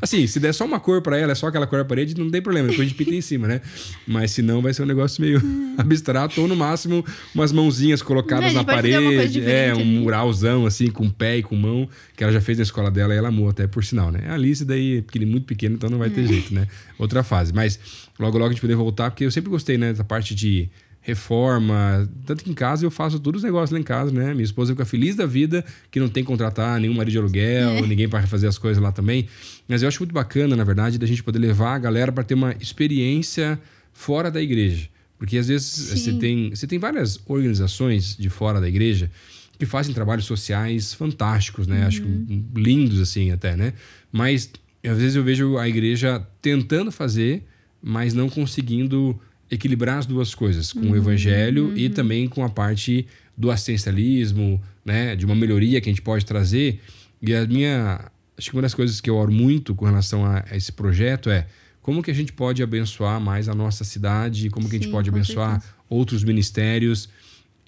assim, 0.00 0.26
se 0.26 0.40
der 0.40 0.52
só 0.54 0.64
uma 0.64 0.80
cor 0.80 1.02
pra 1.02 1.18
ela, 1.18 1.32
é 1.32 1.34
só 1.34 1.46
aquela 1.48 1.66
cor 1.66 1.78
na 1.78 1.84
parede, 1.84 2.18
não 2.18 2.30
tem 2.30 2.40
problema, 2.40 2.68
depois 2.68 2.86
a 2.86 2.88
gente 2.88 2.96
pinta 2.96 3.14
em 3.14 3.20
cima, 3.20 3.46
né? 3.46 3.60
Mas 4.06 4.30
se 4.30 4.42
não, 4.42 4.62
vai 4.62 4.72
ser 4.72 4.82
um 4.82 4.86
negócio 4.86 5.20
meio 5.22 5.40
abstrato, 5.76 6.40
ou 6.40 6.48
no 6.48 6.56
máximo 6.56 7.04
umas 7.34 7.52
mãozinhas 7.52 8.00
colocadas 8.02 8.44
É, 8.44 8.46
a 8.46 8.50
gente 8.50 8.56
na 8.58 8.64
parede, 8.64 9.42
é, 9.44 9.74
um 9.74 9.80
ali. 9.80 9.84
muralzão 9.84 10.66
assim, 10.66 10.88
com 10.90 11.08
pé 11.10 11.38
e 11.38 11.42
com 11.42 11.54
mão, 11.56 11.88
que 12.18 12.24
ela 12.24 12.32
já 12.32 12.40
fez 12.40 12.58
na 12.58 12.64
escola 12.64 12.90
dela 12.90 13.14
e 13.14 13.16
ela 13.16 13.28
amou 13.28 13.48
até, 13.48 13.68
por 13.68 13.84
sinal, 13.84 14.10
né? 14.10 14.24
A 14.26 14.34
Alice 14.34 14.64
daí 14.64 15.04
é 15.14 15.24
muito 15.24 15.46
pequena, 15.46 15.76
então 15.76 15.88
não 15.88 15.98
vai 15.98 16.08
É. 16.08 16.10
ter 16.10 16.26
jeito, 16.26 16.52
né? 16.52 16.66
Outra 16.98 17.22
fase. 17.22 17.52
Mas 17.54 17.78
logo, 18.18 18.36
logo 18.36 18.48
a 18.50 18.52
gente 18.52 18.60
poder 18.60 18.74
voltar, 18.74 19.08
porque 19.12 19.24
eu 19.24 19.30
sempre 19.30 19.48
gostei, 19.48 19.78
né, 19.78 19.92
dessa 19.92 20.02
parte 20.02 20.34
de 20.34 20.68
reforma, 21.00 22.08
tanto 22.26 22.42
que 22.44 22.50
em 22.50 22.54
casa 22.54 22.84
eu 22.84 22.90
faço 22.90 23.18
todos 23.20 23.40
os 23.40 23.44
negócios 23.44 23.70
lá 23.70 23.78
em 23.78 23.82
casa, 23.84 24.10
né? 24.10 24.32
Minha 24.34 24.44
esposa 24.44 24.72
fica 24.72 24.84
feliz 24.84 25.14
da 25.16 25.26
vida 25.26 25.64
que 25.92 25.98
não 26.00 26.08
tem 26.08 26.22
que 26.24 26.26
contratar 26.26 26.78
nenhum 26.80 26.92
marido 26.94 27.12
de 27.12 27.18
aluguel, 27.18 27.70
É. 27.70 27.82
ninguém 27.82 28.08
para 28.08 28.26
fazer 28.26 28.48
as 28.48 28.58
coisas 28.58 28.82
lá 28.82 28.90
também. 28.92 29.28
Mas 29.68 29.82
eu 29.82 29.88
acho 29.88 30.00
muito 30.00 30.12
bacana, 30.12 30.56
na 30.56 30.64
verdade, 30.64 30.98
da 30.98 31.06
gente 31.06 31.22
poder 31.22 31.38
levar 31.38 31.76
a 31.76 31.78
galera 31.78 32.10
para 32.12 32.24
ter 32.24 32.34
uma 32.34 32.52
experiência 32.60 33.58
fora 33.92 34.28
da 34.30 34.42
igreja. 34.42 34.88
Porque 35.18 35.38
às 35.38 35.48
vezes 35.48 35.88
você 36.00 36.12
tem, 36.14 36.50
você 36.50 36.66
tem 36.66 36.78
várias 36.78 37.18
organizações 37.26 38.16
de 38.16 38.28
fora 38.28 38.60
da 38.60 38.68
igreja 38.68 39.10
que 39.58 39.66
fazem 39.66 39.92
trabalhos 39.92 40.24
sociais 40.24 40.94
fantásticos, 40.94 41.66
né? 41.66 41.84
Acho 41.84 42.02
que 42.02 42.44
lindos 42.54 43.00
assim 43.00 43.32
até, 43.32 43.56
né? 43.56 43.72
Mas 44.12 44.50
às 44.86 44.96
vezes 44.96 45.16
eu 45.16 45.24
vejo 45.24 45.58
a 45.58 45.68
igreja 45.68 46.24
tentando 46.40 46.92
fazer, 46.92 47.44
mas 47.82 48.14
não 48.14 48.28
conseguindo 48.28 49.18
equilibrar 49.50 49.98
as 49.98 50.06
duas 50.06 50.34
coisas, 50.34 50.72
com 50.72 50.90
o 50.90 50.96
evangelho 50.96 51.76
e 51.76 51.88
também 51.88 52.28
com 52.28 52.44
a 52.44 52.48
parte 52.48 53.06
do 53.36 53.50
assistencialismo, 53.50 54.60
né, 54.84 55.16
de 55.16 55.24
uma 55.24 55.34
melhoria 55.34 55.80
que 55.80 55.88
a 55.88 55.92
gente 55.92 56.02
pode 56.02 56.24
trazer. 56.24 56.80
E 57.20 57.34
a 57.34 57.46
minha, 57.46 58.10
acho 58.36 58.50
que 58.50 58.56
uma 58.56 58.62
das 58.62 58.74
coisas 58.74 59.00
que 59.00 59.08
eu 59.08 59.16
oro 59.16 59.32
muito 59.32 59.74
com 59.74 59.86
relação 59.86 60.24
a, 60.24 60.44
a 60.50 60.56
esse 60.56 60.70
projeto 60.70 61.30
é 61.30 61.46
como 61.80 62.02
que 62.02 62.10
a 62.10 62.14
gente 62.14 62.32
pode 62.32 62.62
abençoar 62.62 63.18
mais 63.20 63.48
a 63.48 63.54
nossa 63.54 63.84
cidade, 63.84 64.50
como 64.50 64.68
que 64.68 64.76
a 64.76 64.78
gente 64.78 64.88
Sim, 64.88 64.92
pode 64.92 65.08
abençoar 65.08 65.52
certeza. 65.52 65.74
outros 65.88 66.22
ministérios 66.22 67.08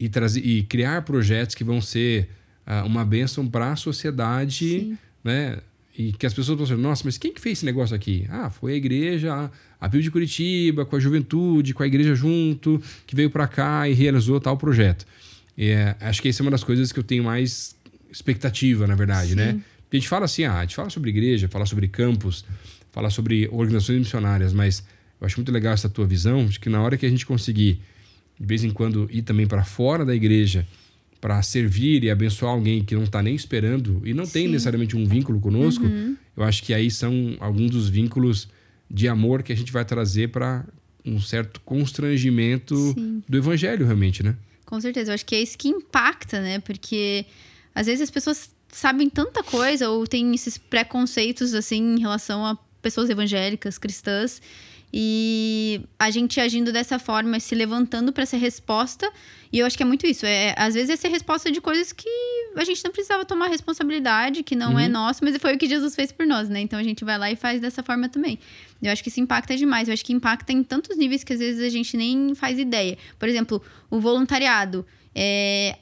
e 0.00 0.08
trazer 0.08 0.40
e 0.40 0.62
criar 0.62 1.02
projetos 1.02 1.54
que 1.54 1.62
vão 1.62 1.80
ser 1.80 2.30
ah, 2.66 2.84
uma 2.84 3.04
bênção 3.04 3.46
para 3.46 3.72
a 3.72 3.76
sociedade, 3.76 4.68
Sim. 4.68 4.98
né? 5.22 5.58
E 5.96 6.12
que 6.12 6.24
as 6.24 6.32
pessoas 6.32 6.56
vão 6.56 6.64
dizer, 6.66 6.78
nossa, 6.78 7.02
mas 7.04 7.18
quem 7.18 7.34
que 7.34 7.40
fez 7.40 7.58
esse 7.58 7.66
negócio 7.66 7.94
aqui? 7.94 8.26
Ah, 8.30 8.48
foi 8.48 8.72
a 8.72 8.76
igreja, 8.76 9.50
a 9.78 9.86
Bíblia 9.86 10.04
de 10.04 10.10
Curitiba, 10.10 10.86
com 10.86 10.96
a 10.96 11.00
juventude, 11.00 11.74
com 11.74 11.82
a 11.82 11.86
igreja 11.86 12.14
junto, 12.14 12.82
que 13.06 13.14
veio 13.14 13.28
para 13.28 13.46
cá 13.46 13.86
e 13.86 13.92
realizou 13.92 14.40
tal 14.40 14.56
projeto. 14.56 15.04
E, 15.58 15.68
é, 15.68 15.94
acho 16.00 16.22
que 16.22 16.28
essa 16.28 16.40
é 16.40 16.44
uma 16.44 16.50
das 16.50 16.64
coisas 16.64 16.90
que 16.90 16.98
eu 16.98 17.02
tenho 17.02 17.24
mais 17.24 17.76
expectativa, 18.10 18.86
na 18.86 18.94
verdade, 18.94 19.30
Sim. 19.30 19.36
né? 19.36 19.60
Porque 19.82 19.96
a 19.96 20.00
gente 20.00 20.08
fala 20.08 20.24
assim, 20.24 20.44
ah, 20.44 20.58
a 20.58 20.62
gente 20.62 20.76
fala 20.76 20.88
sobre 20.88 21.10
igreja, 21.10 21.48
fala 21.48 21.66
sobre 21.66 21.86
campus, 21.88 22.44
fala 22.92 23.10
sobre 23.10 23.48
organizações 23.52 23.98
missionárias, 23.98 24.54
mas 24.54 24.82
eu 25.20 25.26
acho 25.26 25.36
muito 25.36 25.52
legal 25.52 25.74
essa 25.74 25.88
tua 25.88 26.06
visão 26.06 26.46
de 26.46 26.58
que 26.58 26.70
na 26.70 26.80
hora 26.80 26.96
que 26.96 27.04
a 27.04 27.08
gente 27.10 27.26
conseguir, 27.26 27.80
de 28.40 28.46
vez 28.46 28.64
em 28.64 28.70
quando, 28.70 29.06
ir 29.12 29.22
também 29.22 29.46
para 29.46 29.62
fora 29.64 30.04
da 30.04 30.14
igreja 30.14 30.66
para 31.20 31.42
servir 31.42 32.02
e 32.02 32.10
abençoar 32.10 32.52
alguém 32.52 32.82
que 32.82 32.94
não 32.94 33.02
está 33.04 33.22
nem 33.22 33.34
esperando 33.34 34.00
e 34.06 34.14
não 34.14 34.24
tem 34.26 34.46
Sim. 34.46 34.52
necessariamente 34.52 34.96
um 34.96 35.04
vínculo 35.06 35.38
conosco, 35.38 35.84
Uhum. 35.84 36.16
eu 36.34 36.42
acho 36.42 36.62
que 36.62 36.72
aí 36.72 36.90
são 36.90 37.36
alguns 37.40 37.70
dos 37.70 37.90
vínculos 37.90 38.48
de 38.90 39.06
amor 39.06 39.42
que 39.42 39.52
a 39.52 39.56
gente 39.56 39.70
vai 39.70 39.84
trazer 39.84 40.30
para 40.30 40.64
um 41.04 41.20
certo 41.20 41.60
constrangimento 41.60 42.74
Sim. 42.94 43.22
do 43.28 43.36
evangelho, 43.36 43.84
realmente, 43.84 44.22
né? 44.22 44.34
Com 44.64 44.80
certeza, 44.80 45.10
eu 45.10 45.14
acho 45.14 45.26
que 45.26 45.34
é 45.34 45.42
isso 45.42 45.58
que 45.58 45.68
impacta, 45.68 46.40
né? 46.40 46.58
Porque 46.60 47.26
às 47.74 47.86
vezes 47.86 48.00
as 48.02 48.10
pessoas 48.10 48.50
sabem 48.72 49.10
tanta 49.10 49.42
coisa 49.42 49.90
ou 49.90 50.06
têm 50.06 50.34
esses 50.34 50.56
preconceitos 50.56 51.52
assim 51.54 51.96
em 51.96 52.00
relação 52.00 52.46
a 52.46 52.56
pessoas 52.80 53.10
evangélicas, 53.10 53.76
cristãs, 53.76 54.40
e 54.92 55.82
a 55.98 56.10
gente 56.10 56.40
agindo 56.40 56.72
dessa 56.72 56.98
forma, 56.98 57.38
se 57.38 57.54
levantando 57.54 58.12
para 58.12 58.26
ser 58.26 58.38
resposta, 58.38 59.10
e 59.52 59.58
eu 59.58 59.66
acho 59.66 59.76
que 59.76 59.82
é 59.82 59.86
muito 59.86 60.06
isso, 60.06 60.26
é 60.26 60.54
às 60.56 60.74
vezes 60.74 60.90
é 60.90 60.96
ser 60.96 61.08
resposta 61.08 61.50
de 61.50 61.60
coisas 61.60 61.92
que 61.92 62.08
a 62.56 62.64
gente 62.64 62.84
não 62.84 62.90
precisava 62.90 63.24
tomar 63.24 63.48
responsabilidade, 63.48 64.42
que 64.42 64.56
não 64.56 64.78
é 64.78 64.88
nosso, 64.88 65.24
mas 65.24 65.36
foi 65.36 65.54
o 65.54 65.58
que 65.58 65.68
Jesus 65.68 65.94
fez 65.94 66.10
por 66.10 66.26
nós, 66.26 66.48
né? 66.48 66.60
Então 66.60 66.78
a 66.78 66.82
gente 66.82 67.04
vai 67.04 67.18
lá 67.18 67.30
e 67.30 67.36
faz 67.36 67.60
dessa 67.60 67.82
forma 67.82 68.08
também. 68.08 68.38
Eu 68.82 68.90
acho 68.90 69.02
que 69.02 69.08
isso 69.08 69.20
impacta 69.20 69.56
demais. 69.56 69.88
Eu 69.88 69.94
acho 69.94 70.04
que 70.04 70.12
impacta 70.12 70.52
em 70.52 70.62
tantos 70.62 70.96
níveis 70.96 71.22
que 71.22 71.32
às 71.32 71.38
vezes 71.38 71.62
a 71.62 71.68
gente 71.68 71.96
nem 71.96 72.34
faz 72.34 72.58
ideia. 72.58 72.96
Por 73.18 73.28
exemplo, 73.28 73.62
o 73.90 74.00
voluntariado. 74.00 74.86
É, 75.14 75.76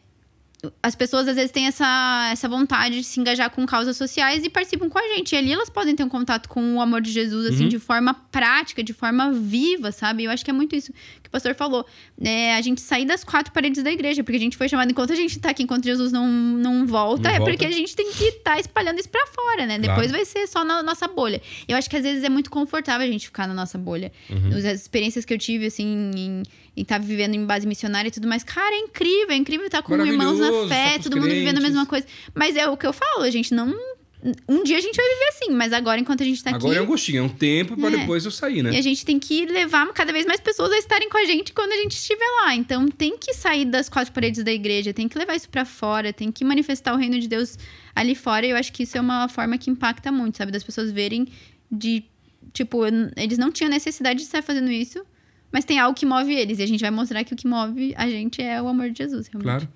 as 0.82 0.94
pessoas 0.96 1.28
às 1.28 1.36
vezes 1.36 1.52
têm 1.52 1.66
essa, 1.66 2.30
essa 2.32 2.48
vontade 2.48 2.96
de 2.96 3.04
se 3.04 3.20
engajar 3.20 3.48
com 3.50 3.64
causas 3.64 3.96
sociais 3.96 4.44
e 4.44 4.50
participam 4.50 4.88
com 4.88 4.98
a 4.98 5.14
gente. 5.14 5.32
E 5.32 5.38
ali 5.38 5.52
elas 5.52 5.70
podem 5.70 5.94
ter 5.94 6.02
um 6.02 6.08
contato 6.08 6.48
com 6.48 6.74
o 6.74 6.80
amor 6.80 7.00
de 7.00 7.12
Jesus, 7.12 7.46
assim, 7.46 7.68
de 7.68 7.78
forma 7.78 8.12
prática, 8.12 8.82
de 8.82 8.92
forma 8.92 9.30
viva, 9.32 9.92
sabe? 9.92 10.24
Eu 10.24 10.30
acho 10.32 10.44
que 10.44 10.50
é 10.50 10.54
muito 10.54 10.74
isso 10.74 10.92
que 11.28 11.30
o 11.30 11.32
pastor 11.32 11.54
falou. 11.54 11.86
É, 12.20 12.54
a 12.54 12.60
gente 12.60 12.80
sair 12.80 13.04
das 13.04 13.22
quatro 13.22 13.52
paredes 13.52 13.82
da 13.82 13.90
igreja, 13.92 14.24
porque 14.24 14.36
a 14.36 14.40
gente 14.40 14.56
foi 14.56 14.68
chamado 14.68 14.90
enquanto 14.90 15.12
a 15.12 15.16
gente 15.16 15.38
tá 15.38 15.50
aqui, 15.50 15.62
enquanto 15.62 15.84
Jesus 15.84 16.10
não, 16.10 16.26
não 16.26 16.86
volta, 16.86 17.28
Não 17.28 17.30
é 17.30 17.38
volta. 17.38 17.52
porque 17.52 17.64
a 17.66 17.70
gente 17.70 17.94
tem 17.94 18.10
que 18.12 18.24
estar 18.24 18.58
espalhando 18.58 18.98
isso 18.98 19.08
pra 19.08 19.24
fora, 19.26 19.66
né? 19.66 19.78
Claro. 19.78 19.82
Depois 20.00 20.10
vai 20.10 20.24
ser 20.24 20.46
só 20.46 20.64
na 20.64 20.82
nossa 20.82 21.06
bolha. 21.06 21.40
Eu 21.68 21.76
acho 21.76 21.88
que 21.88 21.96
às 21.96 22.02
vezes 22.02 22.24
é 22.24 22.28
muito 22.28 22.50
confortável 22.50 23.06
a 23.06 23.10
gente 23.10 23.26
ficar 23.26 23.46
na 23.46 23.54
nossa 23.54 23.76
bolha. 23.78 24.10
Uhum. 24.30 24.56
As 24.56 24.64
experiências 24.80 25.24
que 25.24 25.32
eu 25.34 25.38
tive, 25.38 25.66
assim, 25.66 26.10
em 26.16 26.42
estar 26.76 26.98
vivendo 26.98 27.34
em 27.34 27.44
base 27.44 27.66
missionária 27.66 28.08
e 28.08 28.10
tudo 28.12 28.28
mais, 28.28 28.42
cara, 28.44 28.74
é 28.74 28.78
incrível, 28.78 29.30
é 29.30 29.36
incrível 29.36 29.66
estar 29.66 29.82
com 29.82 29.94
irmãos 30.04 30.38
na 30.38 30.68
fé, 30.68 30.96
tá 30.96 31.04
todo 31.04 31.16
mundo 31.16 31.28
vivendo 31.30 31.58
a 31.58 31.60
mesma 31.60 31.84
crentes. 31.86 32.06
coisa. 32.06 32.06
Mas 32.34 32.56
é 32.56 32.68
o 32.68 32.76
que 32.76 32.86
eu 32.86 32.92
falo, 32.92 33.22
a 33.22 33.30
gente 33.30 33.52
não. 33.52 33.74
Um 34.48 34.64
dia 34.64 34.76
a 34.76 34.80
gente 34.80 34.96
vai 34.96 35.06
viver 35.08 35.28
assim, 35.28 35.52
mas 35.52 35.72
agora, 35.72 36.00
enquanto 36.00 36.22
a 36.22 36.26
gente 36.26 36.42
tá 36.42 36.50
Agora 36.52 36.74
é 36.74 36.80
um 36.80 36.82
aqui. 36.82 36.90
gostinho, 36.92 37.18
é 37.18 37.22
um 37.22 37.28
tempo 37.28 37.76
para 37.76 37.88
É. 37.94 37.98
depois 38.00 38.24
eu 38.24 38.30
sair, 38.32 38.62
né? 38.64 38.72
E 38.72 38.76
a 38.76 38.82
gente 38.82 39.04
tem 39.04 39.16
que 39.18 39.46
levar 39.46 39.86
cada 39.92 40.12
vez 40.12 40.26
mais 40.26 40.40
pessoas 40.40 40.72
a 40.72 40.76
estarem 40.78 41.08
com 41.08 41.16
a 41.18 41.24
gente 41.24 41.52
quando 41.52 41.70
a 41.72 41.76
gente 41.76 41.92
estiver 41.92 42.26
lá. 42.42 42.54
Então 42.56 42.88
tem 42.88 43.16
que 43.16 43.32
sair 43.32 43.64
das 43.64 43.88
quatro 43.88 44.12
paredes 44.12 44.42
da 44.42 44.50
igreja, 44.52 44.92
tem 44.92 45.06
que 45.08 45.16
levar 45.16 45.36
isso 45.36 45.48
pra 45.48 45.64
fora, 45.64 46.12
tem 46.12 46.32
que 46.32 46.44
manifestar 46.44 46.94
o 46.94 46.96
reino 46.96 47.18
de 47.20 47.28
Deus 47.28 47.56
ali 47.94 48.16
fora. 48.16 48.44
E 48.44 48.50
eu 48.50 48.56
acho 48.56 48.72
que 48.72 48.82
isso 48.82 48.98
é 48.98 49.00
uma 49.00 49.28
forma 49.28 49.56
que 49.56 49.70
impacta 49.70 50.10
muito, 50.10 50.36
sabe? 50.36 50.50
Das 50.50 50.64
pessoas 50.64 50.90
verem 50.90 51.28
de. 51.70 52.04
Tipo, 52.52 52.86
eles 53.16 53.38
não 53.38 53.52
tinham 53.52 53.70
necessidade 53.70 54.18
de 54.18 54.24
estar 54.24 54.42
fazendo 54.42 54.70
isso, 54.72 55.04
mas 55.52 55.64
tem 55.64 55.78
algo 55.78 55.96
que 55.96 56.04
move 56.06 56.34
eles. 56.34 56.58
E 56.58 56.62
a 56.62 56.66
gente 56.66 56.80
vai 56.80 56.90
mostrar 56.90 57.22
que 57.22 57.34
o 57.34 57.36
que 57.36 57.46
move 57.46 57.94
a 57.96 58.08
gente 58.08 58.42
é 58.42 58.60
o 58.60 58.66
amor 58.66 58.90
de 58.90 58.98
Jesus, 58.98 59.28
realmente. 59.28 59.44
Claro. 59.66 59.68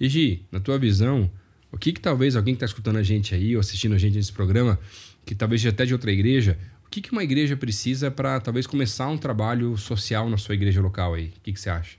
E 0.00 0.08
Gi, 0.08 0.42
na 0.50 0.58
tua 0.58 0.78
visão, 0.78 1.30
o 1.74 1.76
que 1.76 1.92
que 1.92 2.00
talvez 2.00 2.36
alguém 2.36 2.54
que 2.54 2.58
está 2.58 2.66
escutando 2.66 2.96
a 2.96 3.02
gente 3.02 3.34
aí 3.34 3.56
ou 3.56 3.60
assistindo 3.60 3.96
a 3.96 3.98
gente 3.98 4.16
nesse 4.16 4.32
programa, 4.32 4.78
que 5.26 5.34
talvez 5.34 5.60
seja 5.60 5.70
até 5.70 5.84
de 5.84 5.92
outra 5.92 6.12
igreja, 6.12 6.56
o 6.86 6.88
que 6.88 7.00
que 7.00 7.10
uma 7.10 7.24
igreja 7.24 7.56
precisa 7.56 8.12
para 8.12 8.38
talvez 8.38 8.64
começar 8.64 9.08
um 9.08 9.18
trabalho 9.18 9.76
social 9.76 10.30
na 10.30 10.38
sua 10.38 10.54
igreja 10.54 10.80
local 10.80 11.14
aí? 11.14 11.32
O 11.36 11.40
que 11.42 11.52
que 11.52 11.60
você 11.60 11.68
acha? 11.68 11.96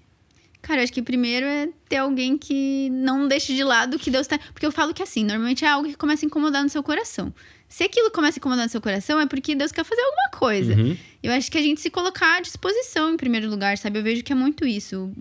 Cara, 0.62 0.82
acho 0.82 0.94
que 0.94 1.02
primeiro 1.02 1.46
é 1.46 1.68
ter 1.90 1.98
alguém 1.98 2.38
que 2.38 2.90
não 2.90 3.28
deixe 3.28 3.54
de 3.54 3.64
lado 3.66 3.98
o 3.98 4.00
que 4.00 4.10
Deus 4.10 4.26
tá. 4.26 4.40
Porque 4.54 4.66
eu 4.66 4.72
falo 4.72 4.94
que 4.94 5.04
assim, 5.04 5.26
normalmente 5.26 5.66
é 5.66 5.68
algo 5.68 5.90
que 5.90 5.96
começa 5.96 6.26
a 6.26 6.28
incomodar 6.28 6.64
no 6.64 6.70
seu 6.70 6.82
coração. 6.82 7.34
Se 7.68 7.84
aquilo 7.84 8.10
começa 8.12 8.40
a 8.40 8.40
incomodar 8.40 8.66
no 8.66 8.72
seu 8.72 8.82
coração, 8.82 9.20
é 9.20 9.28
porque 9.28 9.54
Deus 9.54 9.74
quer 9.74 9.84
fazer 9.84 10.02
alguma 10.02 10.30
coisa. 10.40 10.74
Uhum. 10.74 10.98
Eu 11.22 11.34
acho 11.34 11.52
que 11.52 11.58
a 11.58 11.62
gente 11.62 11.82
se 11.82 11.90
colocar 11.90 12.38
à 12.38 12.40
disposição 12.40 13.14
em 13.14 13.18
primeiro 13.18 13.50
lugar, 13.50 13.78
sabe? 13.78 14.00
Eu 14.00 14.04
vejo 14.04 14.24
que 14.24 14.32
é 14.32 14.36
muito 14.36 14.66
isso. 14.66 15.12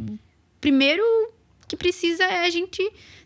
Primeiro 0.61 1.03
que 1.67 1.77
precisa 1.77 2.23
é 2.23 2.47
a 2.47 2.51
gente 2.51 2.81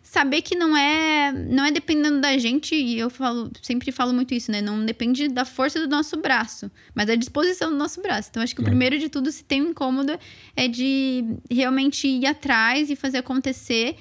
saber 0.09 0.41
que 0.41 0.55
não 0.55 0.75
é 0.75 1.31
não 1.31 1.63
é 1.63 1.69
dependendo 1.69 2.19
da 2.19 2.35
gente 2.35 2.73
e 2.73 2.97
eu 2.97 3.11
falo 3.11 3.51
sempre 3.61 3.91
falo 3.91 4.11
muito 4.11 4.33
isso 4.33 4.51
né 4.51 4.59
não 4.59 4.83
depende 4.83 5.27
da 5.27 5.45
força 5.45 5.79
do 5.79 5.87
nosso 5.87 6.17
braço 6.17 6.71
mas 6.95 7.05
da 7.05 7.13
disposição 7.13 7.69
do 7.69 7.77
nosso 7.77 8.01
braço 8.01 8.29
então 8.31 8.41
acho 8.41 8.55
que 8.55 8.61
o 8.61 8.63
primeiro 8.63 8.97
de 8.97 9.07
tudo 9.07 9.31
se 9.31 9.43
tem 9.43 9.61
um 9.61 9.69
incômodo 9.69 10.17
é 10.55 10.67
de 10.67 11.23
realmente 11.47 12.07
ir 12.07 12.25
atrás 12.25 12.89
e 12.89 12.95
fazer 12.95 13.19
acontecer 13.19 13.97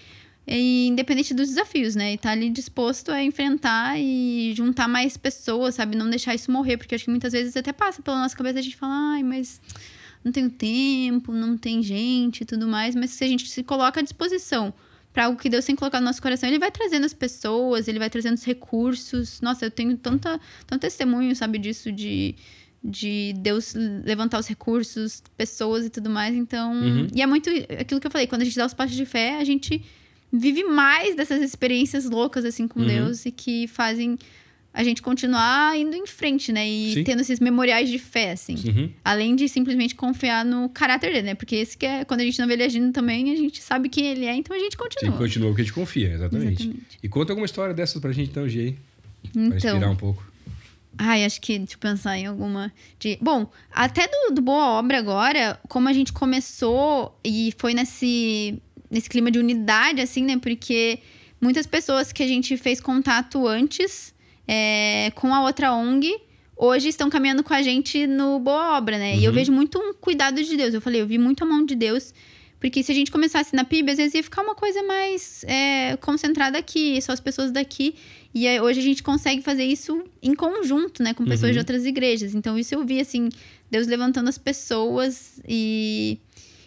e 0.47 0.87
independente 0.87 1.35
dos 1.35 1.49
desafios, 1.49 1.95
né? 1.95 2.15
E 2.15 2.17
tá 2.17 2.31
ali 2.31 2.49
disposto 2.49 3.13
a 3.13 3.23
enfrentar 3.23 4.01
e 4.01 4.55
juntar 4.57 4.89
mais 4.89 5.15
pessoas, 5.15 5.75
sabe? 5.75 5.95
Não 5.95 6.09
deixar 6.09 6.35
isso 6.35 6.51
morrer, 6.51 6.79
porque 6.79 6.95
acho 6.95 7.05
que 7.05 7.11
muitas 7.11 7.35
vezes 7.35 7.55
até 7.55 7.71
passa 7.71 8.01
pela 8.01 8.17
nossa 8.17 8.35
cabeça 8.35 8.59
a 8.59 8.63
gente 8.63 8.75
fala, 8.75 8.95
ai, 9.13 9.23
mas 9.23 9.61
não 10.25 10.33
tenho 10.33 10.49
tempo, 10.49 11.33
não 11.33 11.55
tem 11.55 11.83
gente 11.83 12.41
e 12.41 12.45
tudo 12.47 12.67
mais, 12.67 12.95
mas 12.95 13.11
se 13.11 13.23
a 13.25 13.29
gente 13.29 13.47
se 13.47 13.63
coloca 13.63 14.01
à 14.01 14.03
disposição 14.03 14.73
para 15.13 15.25
algo 15.25 15.39
que 15.39 15.49
Deus 15.49 15.65
tem 15.65 15.75
colocado 15.75 16.01
no 16.03 16.07
nosso 16.07 16.23
coração, 16.23 16.49
ele 16.49 16.59
vai 16.59 16.71
trazendo 16.71 17.05
as 17.07 17.13
pessoas, 17.13 17.89
ele 17.89 17.99
vai 17.99 18.09
trazendo 18.11 18.35
os 18.35 18.45
recursos. 18.45 19.41
Nossa, 19.41 19.65
eu 19.67 19.71
tenho 19.71 19.97
tanta, 19.97 20.41
tanto 20.67 20.81
testemunho, 20.83 21.35
sabe, 21.35 21.59
disso 21.59 21.91
de 21.93 22.35
de 22.81 23.35
Deus 23.39 23.75
levantar 24.05 24.39
os 24.39 24.47
recursos, 24.47 25.21
pessoas 25.37 25.85
e 25.85 25.91
tudo 25.91 26.09
mais. 26.09 26.33
Então, 26.33 26.73
Uhum. 26.73 27.09
e 27.13 27.21
é 27.21 27.27
muito 27.27 27.51
aquilo 27.51 28.01
que 28.01 28.07
eu 28.07 28.11
falei, 28.11 28.29
quando 28.29 28.43
a 28.43 28.45
gente 28.45 28.57
dá 28.57 28.65
os 28.65 28.73
passos 28.73 28.95
de 28.97 29.05
fé, 29.05 29.37
a 29.37 29.43
gente 29.45 29.85
vive 30.33 30.63
mais 30.63 31.17
dessas 31.17 31.43
experiências 31.43 32.05
loucas 32.05 32.45
assim 32.45 32.69
com 32.69 32.79
Uhum. 32.79 32.87
Deus 32.87 33.27
e 33.27 33.33
que 33.33 33.67
fazem 33.67 34.17
a 34.79 34.85
gente 34.85 35.03
continuar 35.03 35.77
indo 35.77 35.97
em 35.97 36.07
frente, 36.07 36.53
né? 36.53 36.65
E 36.69 36.95
Sim. 36.95 37.03
tendo 37.03 37.21
esses 37.21 37.41
memoriais 37.41 37.91
de 37.91 37.99
fé, 37.99 38.31
assim. 38.31 38.55
Uhum. 38.55 38.93
Além 39.05 39.35
de 39.35 39.49
simplesmente 39.49 39.93
confiar 39.93 40.45
no 40.45 40.69
caráter 40.69 41.11
dele, 41.13 41.23
né? 41.27 41.35
Porque 41.35 41.57
esse 41.57 41.77
que 41.77 41.85
é 41.85 42.05
quando 42.05 42.21
a 42.21 42.25
gente 42.25 42.39
não 42.39 42.47
vê 42.47 42.53
ele 42.53 42.63
agindo 42.63 42.93
também, 42.93 43.33
a 43.33 43.35
gente 43.35 43.61
sabe 43.61 43.89
quem 43.89 44.07
ele 44.07 44.25
é, 44.25 44.37
então 44.37 44.55
a 44.55 44.59
gente 44.61 44.75
Sim, 44.75 44.79
continua. 44.79 45.19
continua 45.19 45.49
porque 45.49 45.63
a 45.63 45.65
gente 45.65 45.75
confia, 45.75 46.13
exatamente. 46.13 46.63
Exatamente. 46.63 46.99
E 47.03 47.09
conta 47.09 47.33
alguma 47.33 47.45
história 47.45 47.75
dessas 47.75 48.01
pra 48.01 48.13
gente 48.13 48.31
então, 48.31 48.49
Gi, 48.49 48.61
aí, 48.61 48.77
pra 49.33 49.57
inspirar 49.57 49.77
Então, 49.79 49.91
um 49.91 49.97
pouco. 49.97 50.25
ai, 50.97 51.25
acho 51.25 51.41
que 51.41 51.59
deixa 51.59 51.75
eu 51.75 51.79
pensar 51.81 52.17
em 52.17 52.27
alguma 52.27 52.73
de. 53.01 53.19
Bom, 53.21 53.51
até 53.73 54.07
do, 54.07 54.35
do 54.37 54.41
Boa 54.41 54.79
Obra 54.79 54.97
agora, 54.99 55.59
como 55.69 55.89
a 55.89 55.93
gente 55.93 56.13
começou 56.13 57.19
e 57.25 57.53
foi 57.59 57.75
nesse, 57.75 58.63
nesse 58.89 59.09
clima 59.09 59.29
de 59.29 59.41
unidade, 59.41 60.01
assim, 60.01 60.23
né? 60.23 60.39
Porque 60.39 61.01
muitas 61.41 61.67
pessoas 61.67 62.13
que 62.13 62.23
a 62.23 62.29
gente 62.29 62.57
fez 62.57 62.81
contato 62.81 63.45
antes 63.45 64.17
é, 64.49 65.13
com 65.15 65.33
a 65.35 65.43
outra 65.43 65.73
ONG 65.73 66.13
hoje 66.57 66.89
estão 66.89 67.09
caminhando 67.09 67.45
com 67.45 67.55
a 67.55 67.63
gente 67.63 68.05
no 68.07 68.41
Boa 68.41 68.77
Obra, 68.77 68.99
né? 68.99 69.17
E 69.17 69.23
eu 69.25 69.31
Uhum. 69.31 69.35
vejo 69.37 69.53
muito 69.53 69.79
um 69.79 69.95
cuidado 69.95 70.43
de 70.43 70.57
Deus. 70.57 70.75
Eu 70.75 70.81
falei, 70.81 71.01
eu 71.01 71.07
vi 71.07 71.17
muito 71.19 71.45
a 71.45 71.47
mão 71.47 71.65
de 71.65 71.77
Deus. 71.77 72.13
Porque 72.59 72.83
se 72.83 72.91
a 72.91 72.95
gente 72.97 73.13
começasse 73.13 73.55
na 73.55 73.63
PIB, 73.63 73.93
às 73.93 73.99
vezes 73.99 74.15
ia 74.15 74.23
ficar 74.25 74.43
uma 74.43 74.57
coisa 74.57 74.83
mais 74.83 75.45
é, 75.45 75.97
concentrada 75.99 76.59
aqui, 76.59 77.01
só 77.01 77.13
as 77.13 77.21
pessoas 77.21 77.53
daqui. 77.53 77.95
E 78.35 78.49
aí, 78.49 78.61
hoje 78.61 78.81
a 78.81 78.83
gente 78.83 79.01
consegue 79.05 79.41
fazer 79.43 79.63
isso 79.65 80.03
em 80.21 80.35
conjunto, 80.35 81.01
né? 81.01 81.15
Com 81.15 81.25
pessoas 81.25 81.51
Uhum. 81.51 81.53
de 81.53 81.59
outras 81.61 81.87
igrejas. 81.87 82.35
Então, 82.35 82.59
isso 82.59 82.75
eu 82.75 82.85
vi, 82.85 82.99
assim, 82.99 83.29
Deus 83.71 83.87
levantando 83.87 84.29
as 84.29 84.39
pessoas. 84.39 85.41
E 85.49 86.19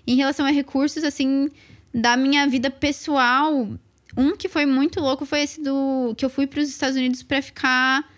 em 0.07 0.15
relação 0.15 0.45
a 0.45 0.49
recursos, 0.51 1.03
assim, 1.03 1.49
da 1.93 2.15
minha 2.15 2.47
vida 2.47 2.69
pessoal, 2.71 3.67
um 4.15 4.35
que 4.35 4.49
foi 4.49 4.65
muito 4.65 4.99
louco 4.99 5.25
foi 5.25 5.41
esse 5.41 5.61
do... 5.61 6.13
Que 6.17 6.25
eu 6.25 6.29
fui 6.29 6.47
para 6.47 6.59
os 6.59 6.69
Estados 6.69 6.95
Unidos 6.95 7.23
para 7.23 7.41
ficar 7.41 8.09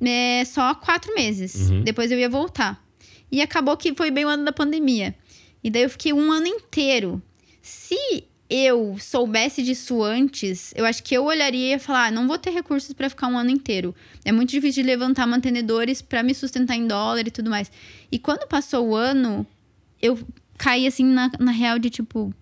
é, 0.00 0.44
só 0.44 0.74
quatro 0.74 1.14
meses. 1.14 1.70
Uhum. 1.70 1.82
Depois 1.82 2.10
eu 2.10 2.18
ia 2.18 2.28
voltar. 2.28 2.82
E 3.30 3.40
acabou 3.40 3.76
que 3.76 3.94
foi 3.94 4.10
bem 4.10 4.24
o 4.24 4.28
ano 4.28 4.44
da 4.44 4.52
pandemia. 4.52 5.14
E 5.62 5.70
daí 5.70 5.82
eu 5.82 5.90
fiquei 5.90 6.12
um 6.12 6.30
ano 6.30 6.46
inteiro. 6.46 7.22
Se 7.60 7.96
eu 8.50 8.96
soubesse 8.98 9.62
disso 9.62 10.02
antes, 10.02 10.74
eu 10.76 10.84
acho 10.84 11.02
que 11.02 11.14
eu 11.16 11.24
olharia 11.24 11.76
e 11.76 11.78
falar: 11.78 12.06
ah, 12.06 12.10
não 12.10 12.26
vou 12.26 12.36
ter 12.36 12.50
recursos 12.50 12.92
para 12.92 13.08
ficar 13.08 13.28
um 13.28 13.38
ano 13.38 13.50
inteiro. 13.50 13.94
É 14.24 14.32
muito 14.32 14.50
difícil 14.50 14.82
de 14.82 14.86
levantar 14.88 15.26
mantenedores 15.26 16.02
para 16.02 16.22
me 16.22 16.34
sustentar 16.34 16.76
em 16.76 16.86
dólar 16.86 17.26
e 17.26 17.30
tudo 17.30 17.48
mais. 17.48 17.72
E 18.10 18.18
quando 18.18 18.46
passou 18.46 18.88
o 18.88 18.94
ano, 18.94 19.46
eu 20.02 20.18
caí 20.58 20.86
assim 20.86 21.04
na, 21.04 21.30
na 21.38 21.50
real 21.50 21.78
de 21.78 21.88
tipo, 21.88 22.34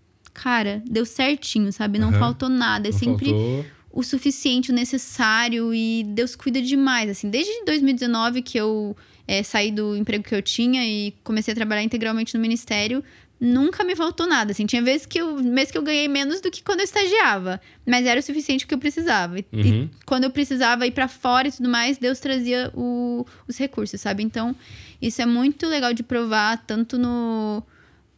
cara, 0.42 0.82
deu 0.88 1.04
certinho, 1.04 1.72
sabe? 1.72 1.98
Não 1.98 2.08
Aham. 2.10 2.18
faltou 2.18 2.48
nada. 2.48 2.88
É 2.88 2.92
Não 2.92 2.98
sempre 2.98 3.26
faltou. 3.30 3.66
o 3.92 4.02
suficiente, 4.02 4.70
o 4.70 4.74
necessário 4.74 5.74
e 5.74 6.04
Deus 6.04 6.34
cuida 6.36 6.60
demais. 6.62 7.10
Assim, 7.10 7.28
desde 7.30 7.52
2019 7.64 8.42
que 8.42 8.58
eu 8.58 8.96
eh, 9.28 9.42
saí 9.42 9.70
do 9.70 9.96
emprego 9.96 10.24
que 10.24 10.34
eu 10.34 10.42
tinha 10.42 10.84
e 10.86 11.12
comecei 11.22 11.52
a 11.52 11.54
trabalhar 11.54 11.82
integralmente 11.82 12.34
no 12.34 12.40
ministério, 12.40 13.02
nunca 13.40 13.82
me 13.84 13.96
faltou 13.96 14.26
nada. 14.26 14.52
Assim, 14.52 14.66
tinha 14.66 14.82
vezes 14.82 15.06
que 15.06 15.18
eu, 15.20 15.36
mês 15.42 15.70
que 15.70 15.78
eu 15.78 15.82
ganhei 15.82 16.08
menos 16.08 16.40
do 16.40 16.50
que 16.50 16.62
quando 16.62 16.80
eu 16.80 16.84
estagiava, 16.84 17.60
mas 17.86 18.04
era 18.06 18.20
o 18.20 18.22
suficiente 18.22 18.66
que 18.66 18.74
eu 18.74 18.78
precisava. 18.78 19.38
E, 19.38 19.44
Uhum. 19.52 19.62
e 19.62 19.90
quando 20.04 20.24
eu 20.24 20.30
precisava 20.30 20.86
ir 20.86 20.90
pra 20.90 21.08
fora 21.08 21.48
e 21.48 21.52
tudo 21.52 21.68
mais, 21.68 21.96
Deus 21.98 22.18
trazia 22.20 22.70
o- 22.74 23.24
os 23.48 23.56
recursos, 23.56 24.00
sabe? 24.00 24.22
Então, 24.22 24.54
isso 25.00 25.22
é 25.22 25.26
muito 25.26 25.66
legal 25.66 25.92
de 25.94 26.02
provar 26.02 26.58
tanto 26.66 26.98
no 26.98 27.62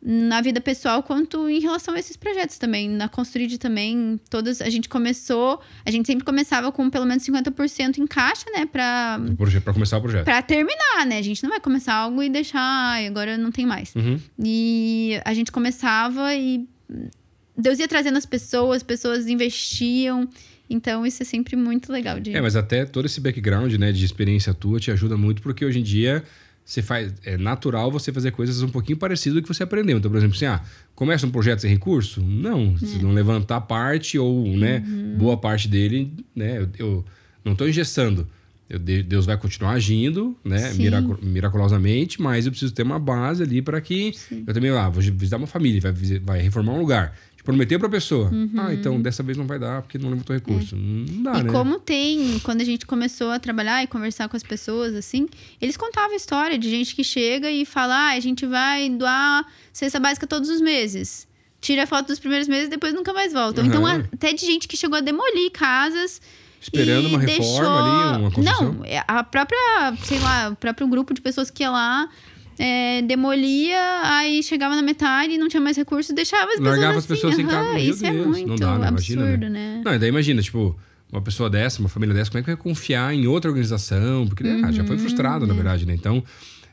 na 0.05 0.41
vida 0.41 0.61
pessoal 0.61 1.01
quanto 1.03 1.49
em 1.49 1.61
relação 1.61 1.95
a 1.95 1.99
esses 1.99 2.17
projetos 2.17 2.59
também. 2.59 2.89
Na 2.89 3.09
Construid 3.09 3.57
também, 3.59 4.19
todas 4.29 4.61
a 4.61 4.69
gente 4.69 4.89
começou, 4.89 5.61
a 5.87 5.91
gente 5.93 6.07
sempre 6.07 6.25
começava 6.25 6.73
com 6.73 6.91
pelo 6.91 7.07
menos 7.07 7.23
50% 7.23 7.99
em 7.99 8.07
caixa, 8.07 8.47
né, 8.53 8.67
projeto- 9.37 9.63
Pra 9.63 9.73
começar 9.73 9.99
o 9.99 10.01
projeto. 10.03 10.25
para 10.25 10.43
terminar, 10.43 11.07
né? 11.07 11.19
A 11.19 11.23
gente 11.23 11.41
não 11.45 11.51
vai 11.51 11.61
começar 11.61 11.95
algo 11.95 12.21
e 12.23 12.29
deixar, 12.29 12.59
ai, 12.61 13.07
agora 13.07 13.39
não 13.39 13.53
tem 13.53 13.65
mais. 13.65 13.95
Uhum. 13.95 14.19
E 14.43 15.21
a 15.25 15.33
gente 15.35 15.53
começava 15.53 16.35
e 16.35 16.67
Deus 17.57 17.79
ia 17.79 17.87
trazendo 17.87 18.19
as 18.19 18.27
pessoas, 18.27 18.79
as 18.79 18.83
pessoas 18.83 19.29
investiam. 19.29 20.29
Então 20.69 21.05
isso 21.07 21.23
é 21.23 21.27
sempre 21.27 21.55
muito 21.55 21.93
legal 21.93 22.19
de 22.19 22.35
É, 22.35 22.41
mas 22.41 22.57
até 22.57 22.85
todo 22.87 23.05
esse 23.07 23.21
background, 23.21 23.73
né, 23.75 23.93
de 23.93 24.05
experiência 24.05 24.53
tua 24.55 24.81
te 24.81 24.91
ajuda 24.91 25.17
muito, 25.17 25.43
porque 25.43 25.65
hoje 25.65 25.79
em 25.79 25.83
dia 25.83 26.25
você 26.65 26.81
faz, 26.83 27.13
é 27.25 27.37
natural 27.37 27.91
você 27.91 28.13
fazer 28.13 28.31
coisas 28.31 28.63
um 28.63 28.69
pouquinho 28.69 28.97
parecidas 28.97 29.35
do 29.37 29.43
que 29.43 29.49
você 29.49 29.63
aprendeu. 29.63 29.99
Então, 29.99 30.11
por 30.11 30.17
exemplo, 30.17 30.37
assim, 30.37 30.47
ah, 30.47 30.61
começa 30.95 31.27
um 31.27 31.31
projeto 31.31 31.61
sem 31.61 31.71
recurso? 31.71 32.21
Não, 32.23 32.77
se 32.79 32.99
É. 32.99 33.03
não 33.03 33.13
levantar 33.13 33.61
parte 33.63 34.19
ou, 34.19 34.47
né, 34.57 34.83
Uhum. 34.87 35.17
boa 35.19 35.37
parte 35.37 35.67
dele, 35.69 36.13
né, 36.35 36.59
eu, 36.59 36.69
eu 36.79 37.05
não 37.45 37.53
estou 37.53 37.69
engessando. 37.69 38.27
Eu 38.71 38.79
de- 38.79 39.03
Deus 39.03 39.27
vai 39.27 39.37
continuar 39.37 39.73
agindo, 39.73 40.35
né, 40.43 40.71
Sim. 40.71 40.83
miracu- 40.85 41.19
miraculosamente, 41.23 42.23
mas 42.23 42.47
eu 42.47 42.53
preciso 42.53 42.73
ter 42.73 42.83
uma 42.85 42.99
base 42.99 43.43
ali 43.43 43.61
para 43.61 43.79
que 43.81 44.15
eu 44.47 44.55
também 44.55 44.71
lá 44.71 44.89
vou 44.89 45.03
visitar 45.03 45.37
uma 45.37 45.47
família, 45.47 45.81
vai, 45.81 45.93
vai 46.21 46.41
reformar 46.41 46.73
um 46.73 46.79
lugar. 46.79 47.15
Prometeu 47.45 47.77
para 47.79 47.89
a 47.89 47.91
pessoa, 47.91 48.31
ah, 48.57 48.73
então 48.73 49.01
dessa 49.03 49.21
vez 49.21 49.37
não 49.37 49.47
vai 49.49 49.59
dar 49.59 49.83
porque 49.83 49.99
não 49.99 50.11
levantou 50.11 50.33
recurso. 50.35 50.77
Não 50.77 51.23
dá, 51.25 51.31
Uhum. 51.33 51.37
É. 51.37 51.41
E 51.41 51.43
né? 51.45 51.51
como 51.53 51.79
tem, 51.81 52.39
quando 52.41 52.61
a 52.61 52.65
gente 52.65 52.87
começou 52.87 53.31
a 53.31 53.39
trabalhar 53.41 53.83
e 53.83 53.89
conversar 53.89 54.29
com 54.29 54.37
as 54.37 54.45
pessoas, 54.45 54.95
assim, 54.95 55.29
eles 55.61 55.77
contavam 55.77 56.13
a 56.13 56.17
história 56.17 56.57
de 56.57 56.71
gente 56.71 56.95
que 56.95 57.03
chega 57.03 57.51
e 57.51 57.65
fala: 57.65 57.95
ah, 57.95 58.13
a 58.13 58.21
gente 58.21 58.47
vai 58.47 58.89
doar 58.91 59.45
cesta 59.73 59.99
básica 59.99 60.25
todos 60.27 60.49
os 60.49 60.61
meses. 60.61 61.27
Tira 61.61 61.83
a 61.83 61.87
foto 61.87 62.07
dos 62.09 62.19
primeiros 62.21 62.47
meses 62.47 62.67
e 62.67 62.71
depois 62.71 62.95
nunca 62.95 63.13
mais 63.13 63.33
voltam. 63.33 63.65
Então, 63.67 63.85
Aham. 63.87 64.05
até 64.13 64.33
de 64.33 64.45
gente 64.47 64.69
que 64.69 64.77
chegou 64.77 64.99
a 64.99 65.01
demolir 65.01 65.51
casas. 65.51 66.21
Esperando 66.61 67.09
uma 67.09 67.19
reforma 67.19 67.45
deixou- 67.45 67.67
ali, 67.69 68.19
uma 68.23 68.31
construção. 68.31 68.73
Não, 68.75 68.85
é 68.85 69.03
a 69.09 69.25
própria, 69.25 69.59
sei 70.05 70.21
lá, 70.21 70.51
o 70.51 70.55
próprio 70.57 70.87
grupo 70.87 71.13
de 71.13 71.21
pessoas 71.21 71.51
que 71.51 71.65
ia 71.65 71.71
lá. 71.73 72.09
É, 72.59 73.03
demolia, 73.03 74.01
aí 74.05 74.43
chegava 74.43 74.75
na 74.77 74.83
metade 74.83 75.35
e 75.35 75.39
não 75.39 75.49
tinha 75.49 75.61
mais 75.61 75.77
recurso, 75.77 76.13
deixava 76.15 76.45
as 76.45 76.59
pessoas 76.59 76.69
Largava 76.69 76.93
as 76.93 76.99
assim. 76.99 77.09
pessoas 77.09 77.35
sem 77.35 77.45
aham, 77.45 77.53
casa. 77.53 77.73
Meu 77.75 77.79
Isso 77.79 78.07
é 78.07 78.11
Deus, 78.13 78.27
muito 78.27 78.49
não 78.49 78.57
dá, 78.57 78.79
né? 78.79 78.89
Imagina, 78.89 79.23
absurdo, 79.23 79.49
né? 79.49 79.77
né? 79.77 79.83
Não, 79.85 79.99
daí 79.99 80.09
imagina, 80.09 80.43
tipo, 80.43 80.77
uma 81.11 81.21
pessoa 81.23 81.51
dessa, 81.51 81.81
uma 81.81 81.89
família 81.89 82.15
dessa, 82.15 82.31
como 82.31 82.41
é 82.41 82.43
que 82.43 82.47
vai 82.51 82.57
confiar 82.57 83.15
em 83.15 83.27
outra 83.27 83.51
organização? 83.51 84.27
Porque 84.27 84.45
ah, 84.47 84.71
já 84.73 84.83
Uhum, 84.83 84.89
foi 84.89 84.99
frustrado, 84.99 85.45
é. 85.45 85.49
na 85.49 85.55
verdade, 85.55 85.87
né? 85.87 85.95
Então, 85.95 86.23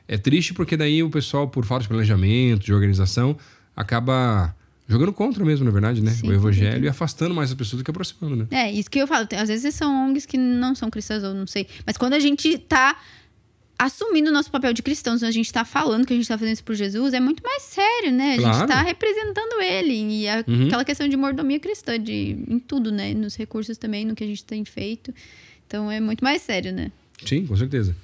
é 0.07 0.17
triste 0.17 0.53
porque 0.53 0.75
daí 0.77 1.01
o 1.03 1.09
pessoal, 1.09 1.47
por 1.47 1.65
falta 1.65 1.83
de 1.83 1.89
planejamento, 1.89 2.63
de 2.65 2.73
organização, 2.73 3.37
acaba 3.75 4.55
jogando 4.87 5.13
contra 5.13 5.45
mesmo, 5.45 5.65
na 5.65 5.71
verdade, 5.71 6.01
né? 6.01 6.11
Sim, 6.11 6.29
o 6.29 6.33
evangelho 6.33 6.83
e 6.83 6.87
afastando 6.87 7.33
mais 7.35 7.49
as 7.51 7.55
pessoas 7.55 7.81
do 7.81 7.85
que 7.85 7.91
aproximando, 7.91 8.35
né? 8.35 8.47
É, 8.49 8.71
isso 8.71 8.89
que 8.89 8.97
eu 8.99 9.05
falo. 9.07 9.27
Às 9.39 9.47
vezes 9.49 9.75
são 9.75 10.07
ONGs 10.09 10.25
que 10.25 10.37
não 10.37 10.73
são 10.73 10.89
cristãs, 10.89 11.23
ou 11.23 11.33
não 11.33 11.45
sei. 11.45 11.67
Mas 11.85 11.95
quando 11.95 12.13
a 12.13 12.19
gente 12.19 12.57
tá 12.57 12.97
assumindo 13.79 14.29
o 14.29 14.33
nosso 14.33 14.51
papel 14.51 14.73
de 14.73 14.83
cristãos, 14.83 15.23
a 15.23 15.31
gente 15.31 15.51
tá 15.53 15.63
falando 15.63 16.05
que 16.05 16.11
a 16.11 16.15
gente 16.15 16.27
tá 16.27 16.37
fazendo 16.37 16.53
isso 16.53 16.63
por 16.65 16.75
Jesus, 16.75 17.13
é 17.13 17.19
muito 17.21 17.41
mais 17.41 17.63
sério, 17.63 18.11
né? 18.11 18.33
A 18.33 18.37
Claro. 18.37 18.57
gente 18.59 18.67
tá 18.67 18.81
representando 18.81 19.61
ele. 19.61 19.93
E 20.21 20.27
a- 20.27 20.43
Uhum. 20.45 20.67
aquela 20.67 20.83
questão 20.83 21.07
de 21.07 21.15
mordomia 21.15 21.59
cristã, 21.59 21.97
de, 21.97 22.37
em 22.47 22.59
tudo, 22.59 22.91
né? 22.91 23.13
Nos 23.13 23.35
recursos 23.37 23.77
também, 23.77 24.03
no 24.05 24.13
que 24.15 24.23
a 24.23 24.27
gente 24.27 24.43
tem 24.43 24.65
feito. 24.65 25.13
Então 25.65 25.89
é 25.89 25.99
muito 26.01 26.23
mais 26.23 26.41
sério, 26.41 26.73
né? 26.73 26.91
Sim, 27.25 27.45
com 27.47 27.55
certeza. 27.55 27.95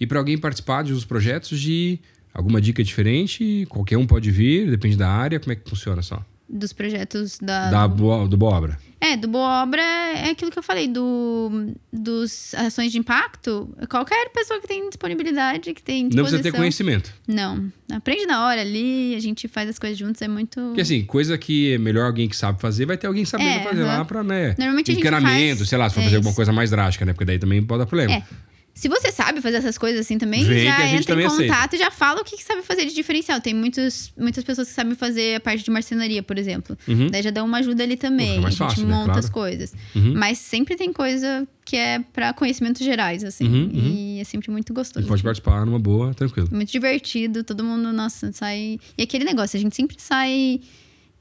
E 0.00 0.06
para 0.06 0.18
alguém 0.18 0.36
participar 0.36 0.82
de 0.82 0.92
os 0.92 1.04
projetos 1.04 1.60
de 1.60 1.98
alguma 2.34 2.60
dica 2.60 2.82
diferente, 2.82 3.64
qualquer 3.68 3.96
um 3.98 4.06
pode 4.06 4.30
vir, 4.30 4.68
depende 4.68 4.96
da 4.96 5.08
área, 5.08 5.38
como 5.38 5.52
é 5.52 5.56
que 5.56 5.68
funciona 5.70 6.02
só? 6.02 6.24
Dos 6.48 6.72
projetos 6.72 7.38
da. 7.40 7.70
Da 7.70 7.86
boa, 7.88 8.26
do 8.26 8.36
boa 8.36 8.56
obra. 8.56 8.78
É, 9.04 9.16
do 9.16 9.26
Boa 9.26 9.64
Obra 9.64 9.82
é 9.82 10.30
aquilo 10.30 10.48
que 10.52 10.58
eu 10.60 10.62
falei, 10.62 10.86
do, 10.86 11.74
dos 11.92 12.54
ações 12.54 12.92
de 12.92 12.98
impacto. 12.98 13.68
Qualquer 13.90 14.28
pessoa 14.30 14.60
que 14.60 14.68
tem 14.68 14.88
disponibilidade, 14.88 15.74
que 15.74 15.82
tem 15.82 16.04
Não 16.04 16.22
precisa 16.22 16.40
ter 16.40 16.52
conhecimento. 16.52 17.12
Não. 17.26 17.68
Aprende 17.90 18.26
na 18.26 18.46
hora 18.46 18.60
ali, 18.60 19.16
a 19.16 19.18
gente 19.18 19.48
faz 19.48 19.68
as 19.68 19.76
coisas 19.76 19.98
juntos, 19.98 20.22
é 20.22 20.28
muito. 20.28 20.60
Porque 20.60 20.82
assim, 20.82 21.04
coisa 21.04 21.36
que 21.36 21.72
é 21.72 21.78
melhor 21.78 22.06
alguém 22.06 22.28
que 22.28 22.36
sabe 22.36 22.60
fazer, 22.60 22.86
vai 22.86 22.96
ter 22.96 23.08
alguém 23.08 23.24
sabendo 23.24 23.48
É, 23.50 23.62
fazer 23.64 23.82
lá 23.82 24.04
pra, 24.04 24.22
né? 24.22 24.54
Normalmente 24.56 24.92
a 24.92 24.94
gente 24.94 25.02
faz- 25.10 25.68
sei 25.68 25.78
lá, 25.78 25.88
se 25.88 25.94
for 25.96 26.00
é 26.00 26.04
fazer 26.04 26.16
alguma 26.16 26.30
isso. 26.30 26.36
coisa 26.36 26.52
mais 26.52 26.70
drástica, 26.70 27.04
né? 27.04 27.12
Porque 27.12 27.24
daí 27.24 27.40
também 27.40 27.60
pode 27.60 27.80
dar 27.80 27.86
problema. 27.86 28.12
É. 28.14 28.22
Se 28.74 28.88
você 28.88 29.12
sabe 29.12 29.40
fazer 29.42 29.58
essas 29.58 29.76
coisas 29.76 30.00
assim 30.00 30.16
também, 30.18 30.44
Vem 30.44 30.64
já 30.64 30.86
entra 30.88 31.20
em 31.20 31.26
aceita. 31.26 31.42
contato 31.52 31.74
e 31.74 31.78
já 31.78 31.90
fala 31.90 32.22
o 32.22 32.24
que, 32.24 32.36
que 32.36 32.42
sabe 32.42 32.62
fazer 32.62 32.86
de 32.86 32.94
diferencial. 32.94 33.38
Tem 33.40 33.52
muitos, 33.52 34.12
muitas 34.18 34.42
pessoas 34.42 34.68
que 34.68 34.74
sabem 34.74 34.94
fazer 34.94 35.36
a 35.36 35.40
parte 35.40 35.62
de 35.62 35.70
marcenaria, 35.70 36.22
por 36.22 36.38
exemplo. 36.38 36.76
Uhum. 36.88 37.08
Daí 37.10 37.22
já 37.22 37.30
dá 37.30 37.44
uma 37.44 37.58
ajuda 37.58 37.82
ali 37.82 37.96
também. 37.96 38.30
Fica 38.30 38.40
mais 38.40 38.54
a 38.54 38.58
gente 38.64 38.68
fácil, 38.70 38.86
né? 38.86 38.94
monta 38.94 39.04
Claro. 39.06 39.18
as 39.20 39.28
coisas. 39.30 39.74
Uhum. 39.94 40.14
Mas 40.16 40.38
sempre 40.38 40.74
tem 40.74 40.90
coisa 40.92 41.46
que 41.64 41.76
é 41.76 41.98
pra 42.12 42.32
conhecimentos 42.32 42.82
gerais, 42.82 43.22
assim. 43.22 43.46
Uhum, 43.46 43.70
E 43.74 44.20
é 44.20 44.24
sempre 44.24 44.50
muito 44.50 44.72
gostoso. 44.72 45.04
E 45.04 45.08
pode 45.08 45.22
participar 45.22 45.64
numa 45.66 45.78
boa, 45.78 46.14
tranquilo. 46.14 46.48
Muito 46.50 46.72
divertido, 46.72 47.44
todo 47.44 47.62
mundo, 47.62 47.92
nossa, 47.92 48.32
sai. 48.32 48.78
E 48.96 49.02
aquele 49.02 49.24
negócio, 49.24 49.56
a 49.56 49.60
gente 49.60 49.76
sempre 49.76 49.96
sai 49.98 50.60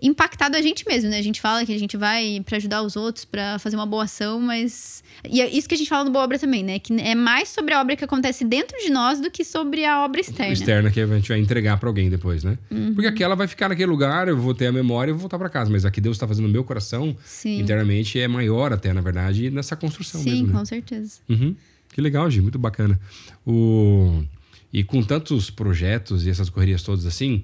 impactado 0.01 0.57
a 0.57 0.61
gente 0.61 0.83
mesmo, 0.87 1.09
né? 1.09 1.19
A 1.19 1.21
gente 1.21 1.39
fala 1.39 1.65
que 1.65 1.73
a 1.73 1.77
gente 1.77 1.95
vai 1.95 2.41
pra 2.45 2.57
ajudar 2.57 2.81
os 2.81 2.95
outros, 2.95 3.23
pra 3.23 3.59
fazer 3.59 3.75
uma 3.75 3.85
boa 3.85 4.05
ação, 4.05 4.39
mas. 4.39 5.03
E 5.29 5.39
é 5.41 5.49
isso 5.49 5.67
que 5.69 5.75
a 5.75 5.77
gente 5.77 5.89
fala 5.89 6.03
do 6.05 6.11
Boa 6.11 6.23
Obra 6.23 6.39
também, 6.39 6.63
né? 6.63 6.79
Que 6.79 6.93
é 6.99 7.13
mais 7.13 7.49
sobre 7.49 7.73
a 7.73 7.81
obra 7.81 7.95
que 7.95 8.03
acontece 8.03 8.43
dentro 8.43 8.77
de 8.79 8.89
nós 8.89 9.21
do 9.21 9.29
que 9.29 9.45
sobre 9.45 9.85
a 9.85 10.03
obra 10.03 10.19
externa. 10.19 10.53
Externa 10.53 10.91
que 10.91 10.99
a 10.99 11.05
gente 11.05 11.29
vai 11.29 11.39
entregar 11.39 11.77
pra 11.77 11.87
alguém 11.87 12.09
depois, 12.09 12.43
né? 12.43 12.57
Uhum. 12.71 12.93
Porque 12.93 13.07
aquela 13.07 13.35
vai 13.35 13.47
ficar 13.47 13.69
naquele 13.69 13.89
lugar, 13.91 14.27
eu 14.27 14.37
vou 14.37 14.55
ter 14.55 14.67
a 14.67 14.71
memória 14.71 15.11
e 15.11 15.13
vou 15.13 15.21
voltar 15.21 15.37
pra 15.37 15.49
casa. 15.49 15.69
Mas 15.69 15.85
aqui 15.85 16.01
Deus 16.01 16.17
tá 16.17 16.27
fazendo 16.27 16.47
no 16.47 16.51
meu 16.51 16.63
coração, 16.63 17.15
Sim. 17.23 17.59
internamente, 17.59 18.19
é 18.19 18.27
maior 18.27 18.73
até, 18.73 18.91
na 18.93 19.01
verdade, 19.01 19.51
nessa 19.51 19.75
construção 19.75 20.21
Sim, 20.21 20.31
mesmo. 20.31 20.47
né? 20.47 20.53
com 20.53 20.65
certeza. 20.65 21.19
Uhum. 21.29 21.55
Que 21.93 22.01
legal, 22.01 22.29
Gi, 22.31 22.41
muito 22.41 22.57
bacana. 22.57 22.99
O... 23.45 24.23
E 24.73 24.83
com 24.85 25.03
tantos 25.03 25.49
projetos 25.49 26.25
e 26.25 26.29
essas 26.29 26.49
correrias 26.49 26.81
todas 26.81 27.05
assim, 27.05 27.43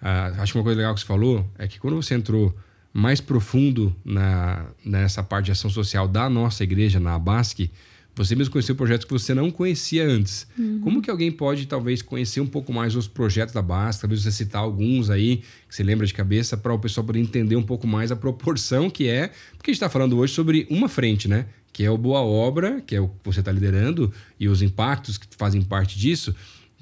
ah, 0.00 0.32
acho 0.38 0.52
que 0.52 0.58
uma 0.58 0.64
coisa 0.64 0.78
legal 0.78 0.94
que 0.94 1.00
você 1.00 1.06
falou 1.06 1.48
é 1.58 1.66
que 1.66 1.78
quando 1.78 1.96
você 1.96 2.14
entrou 2.14 2.54
mais 2.92 3.20
profundo 3.20 3.94
na, 4.04 4.66
nessa 4.84 5.22
parte 5.22 5.46
de 5.46 5.52
ação 5.52 5.70
social 5.70 6.08
da 6.08 6.28
nossa 6.28 6.64
igreja, 6.64 6.98
na 6.98 7.14
Abasque, 7.14 7.70
você 8.14 8.34
mesmo 8.34 8.50
conheceu 8.52 8.74
projetos 8.74 9.04
que 9.04 9.12
você 9.12 9.32
não 9.32 9.48
conhecia 9.48 10.04
antes. 10.04 10.44
Como 10.82 11.00
que 11.00 11.08
alguém 11.08 11.30
pode, 11.30 11.66
talvez, 11.66 12.02
conhecer 12.02 12.40
um 12.40 12.46
pouco 12.46 12.72
mais 12.72 12.96
os 12.96 13.06
projetos 13.06 13.54
da 13.54 13.62
Basque? 13.62 14.00
Talvez 14.00 14.22
você 14.22 14.32
citar 14.32 14.60
alguns 14.60 15.08
aí 15.08 15.36
que 15.68 15.76
você 15.76 15.84
lembra 15.84 16.04
de 16.04 16.12
cabeça 16.12 16.56
para 16.56 16.74
o 16.74 16.78
pessoal 16.80 17.06
poder 17.06 17.20
entender 17.20 17.54
um 17.54 17.62
pouco 17.62 17.86
mais 17.86 18.10
a 18.10 18.16
proporção 18.16 18.90
que 18.90 19.06
é. 19.06 19.28
Porque 19.56 19.70
a 19.70 19.72
gente 19.72 19.76
está 19.76 19.88
falando 19.88 20.18
hoje 20.18 20.34
sobre 20.34 20.66
uma 20.68 20.88
frente, 20.88 21.28
né? 21.28 21.46
Que 21.72 21.84
é 21.84 21.90
o 21.92 21.96
Boa 21.96 22.20
Obra, 22.20 22.80
que 22.84 22.96
é 22.96 23.00
o 23.00 23.06
que 23.06 23.14
você 23.22 23.38
está 23.38 23.52
liderando, 23.52 24.12
e 24.40 24.48
os 24.48 24.62
impactos 24.62 25.16
que 25.16 25.26
fazem 25.36 25.62
parte 25.62 25.96
disso 25.96 26.34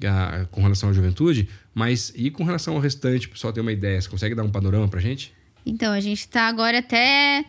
ah, 0.05 0.45
com 0.51 0.61
relação 0.61 0.89
à 0.89 0.93
juventude. 0.93 1.47
Mas 1.73 2.11
e 2.15 2.29
com 2.31 2.43
relação 2.43 2.75
ao 2.75 2.79
restante, 2.79 3.27
o 3.27 3.29
pessoal 3.31 3.53
ter 3.53 3.61
uma 3.61 3.71
ideia? 3.71 4.01
Você 4.01 4.09
consegue 4.09 4.35
dar 4.35 4.43
um 4.43 4.49
panorama 4.51 4.87
pra 4.87 4.99
gente? 4.99 5.33
Então, 5.65 5.91
a 5.93 5.99
gente 5.99 6.27
tá 6.27 6.47
agora 6.47 6.79
até 6.79 7.43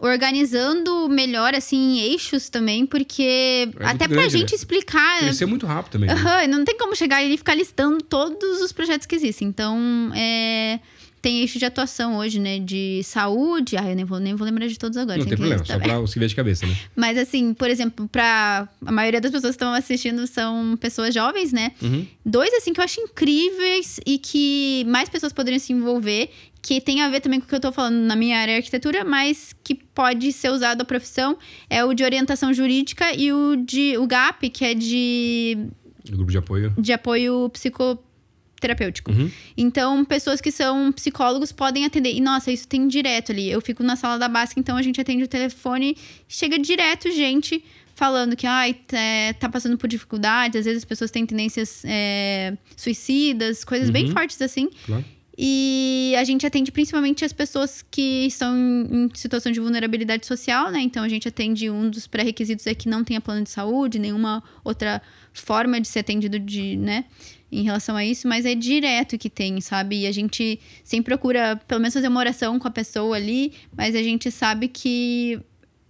organizando 0.00 1.08
melhor, 1.08 1.54
assim, 1.54 1.98
eixos 2.00 2.48
também, 2.48 2.86
porque 2.86 3.64
muito 3.66 3.82
até 3.82 4.06
pra 4.06 4.16
grande, 4.16 4.38
gente 4.38 4.50
né? 4.50 4.56
explicar. 4.56 5.18
Cresceu 5.18 5.48
muito 5.48 5.66
rápido 5.66 5.92
também. 5.92 6.08
né? 6.08 6.14
Aham, 6.14 6.46
não 6.46 6.64
tem 6.64 6.76
como 6.78 6.94
chegar 6.94 7.22
e 7.22 7.36
ficar 7.36 7.54
listando 7.54 8.02
todos 8.02 8.60
os 8.62 8.72
projetos 8.72 9.06
que 9.06 9.14
existem. 9.14 9.48
Então, 9.48 10.12
é, 10.14 10.78
tem 11.20 11.40
eixo 11.40 11.58
de 11.58 11.64
atuação 11.64 12.16
hoje, 12.16 12.38
né? 12.38 12.58
De 12.58 13.02
saúde. 13.04 13.76
Ah, 13.76 13.88
eu 13.88 13.96
nem 13.96 14.04
vou, 14.04 14.18
nem 14.18 14.34
vou 14.34 14.44
lembrar 14.46 14.66
de 14.66 14.78
todos 14.78 14.96
agora. 14.96 15.18
Não 15.18 15.26
tem 15.26 15.36
problema, 15.36 15.64
só 15.64 15.78
pra 15.78 16.00
os 16.00 16.12
que 16.14 16.26
de 16.26 16.34
cabeça, 16.34 16.66
né? 16.66 16.76
Mas 16.94 17.18
assim, 17.18 17.52
por 17.54 17.68
exemplo, 17.68 18.08
pra 18.08 18.68
a 18.84 18.92
maioria 18.92 19.20
das 19.20 19.30
pessoas 19.30 19.52
que 19.56 19.62
estão 19.62 19.72
assistindo 19.72 20.26
são 20.26 20.76
pessoas 20.76 21.12
jovens, 21.14 21.52
né? 21.52 21.72
Uhum. 21.82 22.06
Dois, 22.24 22.52
assim, 22.54 22.72
que 22.72 22.80
eu 22.80 22.84
acho 22.84 23.00
incríveis 23.00 24.00
e 24.06 24.18
que 24.18 24.84
mais 24.88 25.08
pessoas 25.08 25.32
poderiam 25.32 25.58
se 25.58 25.72
envolver, 25.72 26.30
que 26.60 26.80
tem 26.80 27.02
a 27.02 27.08
ver 27.08 27.20
também 27.20 27.40
com 27.40 27.46
o 27.46 27.48
que 27.48 27.54
eu 27.54 27.60
tô 27.60 27.72
falando 27.72 27.96
na 27.96 28.16
minha 28.16 28.38
área 28.38 28.54
de 28.54 28.58
arquitetura, 28.58 29.04
mas 29.04 29.54
que 29.64 29.74
pode 29.74 30.32
ser 30.32 30.50
usado 30.50 30.82
a 30.82 30.84
profissão, 30.84 31.36
é 31.70 31.84
o 31.84 31.94
de 31.94 32.02
orientação 32.04 32.52
jurídica 32.52 33.12
e 33.14 33.32
o 33.32 33.56
de 33.56 33.96
o 33.98 34.06
GAP, 34.06 34.50
que 34.50 34.64
é 34.64 34.74
de, 34.74 35.56
Do 36.04 36.16
grupo 36.16 36.30
de 36.30 36.38
apoio. 36.38 36.74
de 36.76 36.92
apoio 36.92 37.50
psicoterapêutico. 38.58 39.12
Uhum. 39.12 39.30
Então, 39.56 40.04
pessoas 40.04 40.40
que 40.40 40.50
são 40.50 40.92
psicólogos 40.92 41.52
podem 41.52 41.84
atender. 41.84 42.12
E, 42.12 42.20
nossa, 42.20 42.50
isso 42.50 42.66
tem 42.66 42.86
direto 42.88 43.32
ali. 43.32 43.50
Eu 43.50 43.60
fico 43.60 43.82
na 43.82 43.96
sala 43.96 44.18
da 44.18 44.28
básica, 44.28 44.60
então 44.60 44.76
a 44.76 44.82
gente 44.82 45.00
atende 45.00 45.22
o 45.24 45.28
telefone, 45.28 45.96
chega 46.28 46.58
direto 46.58 47.10
gente 47.10 47.64
falando 47.94 48.36
que 48.36 48.46
ai, 48.46 48.74
tá, 48.74 48.96
tá 49.40 49.48
passando 49.48 49.76
por 49.76 49.88
dificuldades, 49.88 50.60
às 50.60 50.66
vezes 50.66 50.82
as 50.82 50.84
pessoas 50.84 51.10
têm 51.10 51.26
tendências 51.26 51.82
é, 51.84 52.56
suicidas, 52.76 53.64
coisas 53.64 53.90
bem 53.90 54.06
Uhum. 54.06 54.12
fortes 54.12 54.40
assim. 54.40 54.70
Claro. 54.86 55.04
E 55.36 56.14
a 56.16 56.24
gente 56.24 56.44
atende 56.46 56.70
principalmente 56.72 57.24
as 57.24 57.32
pessoas 57.32 57.84
que 57.90 58.26
estão 58.26 58.56
em 58.56 59.04
em 59.04 59.10
situação 59.14 59.50
de 59.52 59.60
vulnerabilidade 59.60 60.26
social, 60.26 60.70
né? 60.70 60.80
Então 60.80 61.02
a 61.04 61.08
gente 61.08 61.26
atende 61.28 61.70
um 61.70 61.88
dos 61.90 62.06
pré-requisitos 62.08 62.66
é 62.66 62.74
que 62.74 62.88
não 62.88 63.02
tenha 63.04 63.20
plano 63.20 63.42
de 63.44 63.50
saúde, 63.50 63.98
nenhuma 64.00 64.42
outra 64.64 65.00
forma 65.32 65.80
de 65.80 65.86
ser 65.86 66.00
atendido 66.00 66.38
de, 66.40 66.76
né? 66.76 67.04
Em 67.50 67.62
relação 67.62 67.96
a 67.96 68.04
isso, 68.04 68.28
mas 68.28 68.44
é 68.44 68.54
direto 68.54 69.16
que 69.16 69.30
tem, 69.30 69.58
sabe? 69.60 70.00
E 70.00 70.06
a 70.06 70.12
gente 70.12 70.60
sempre 70.84 71.14
procura, 71.14 71.56
pelo 71.66 71.80
menos, 71.80 71.94
fazer 71.94 72.08
uma 72.08 72.20
oração 72.20 72.58
com 72.58 72.68
a 72.68 72.70
pessoa 72.70 73.16
ali, 73.16 73.54
mas 73.74 73.94
a 73.94 74.02
gente 74.02 74.30
sabe 74.30 74.68
que 74.68 75.40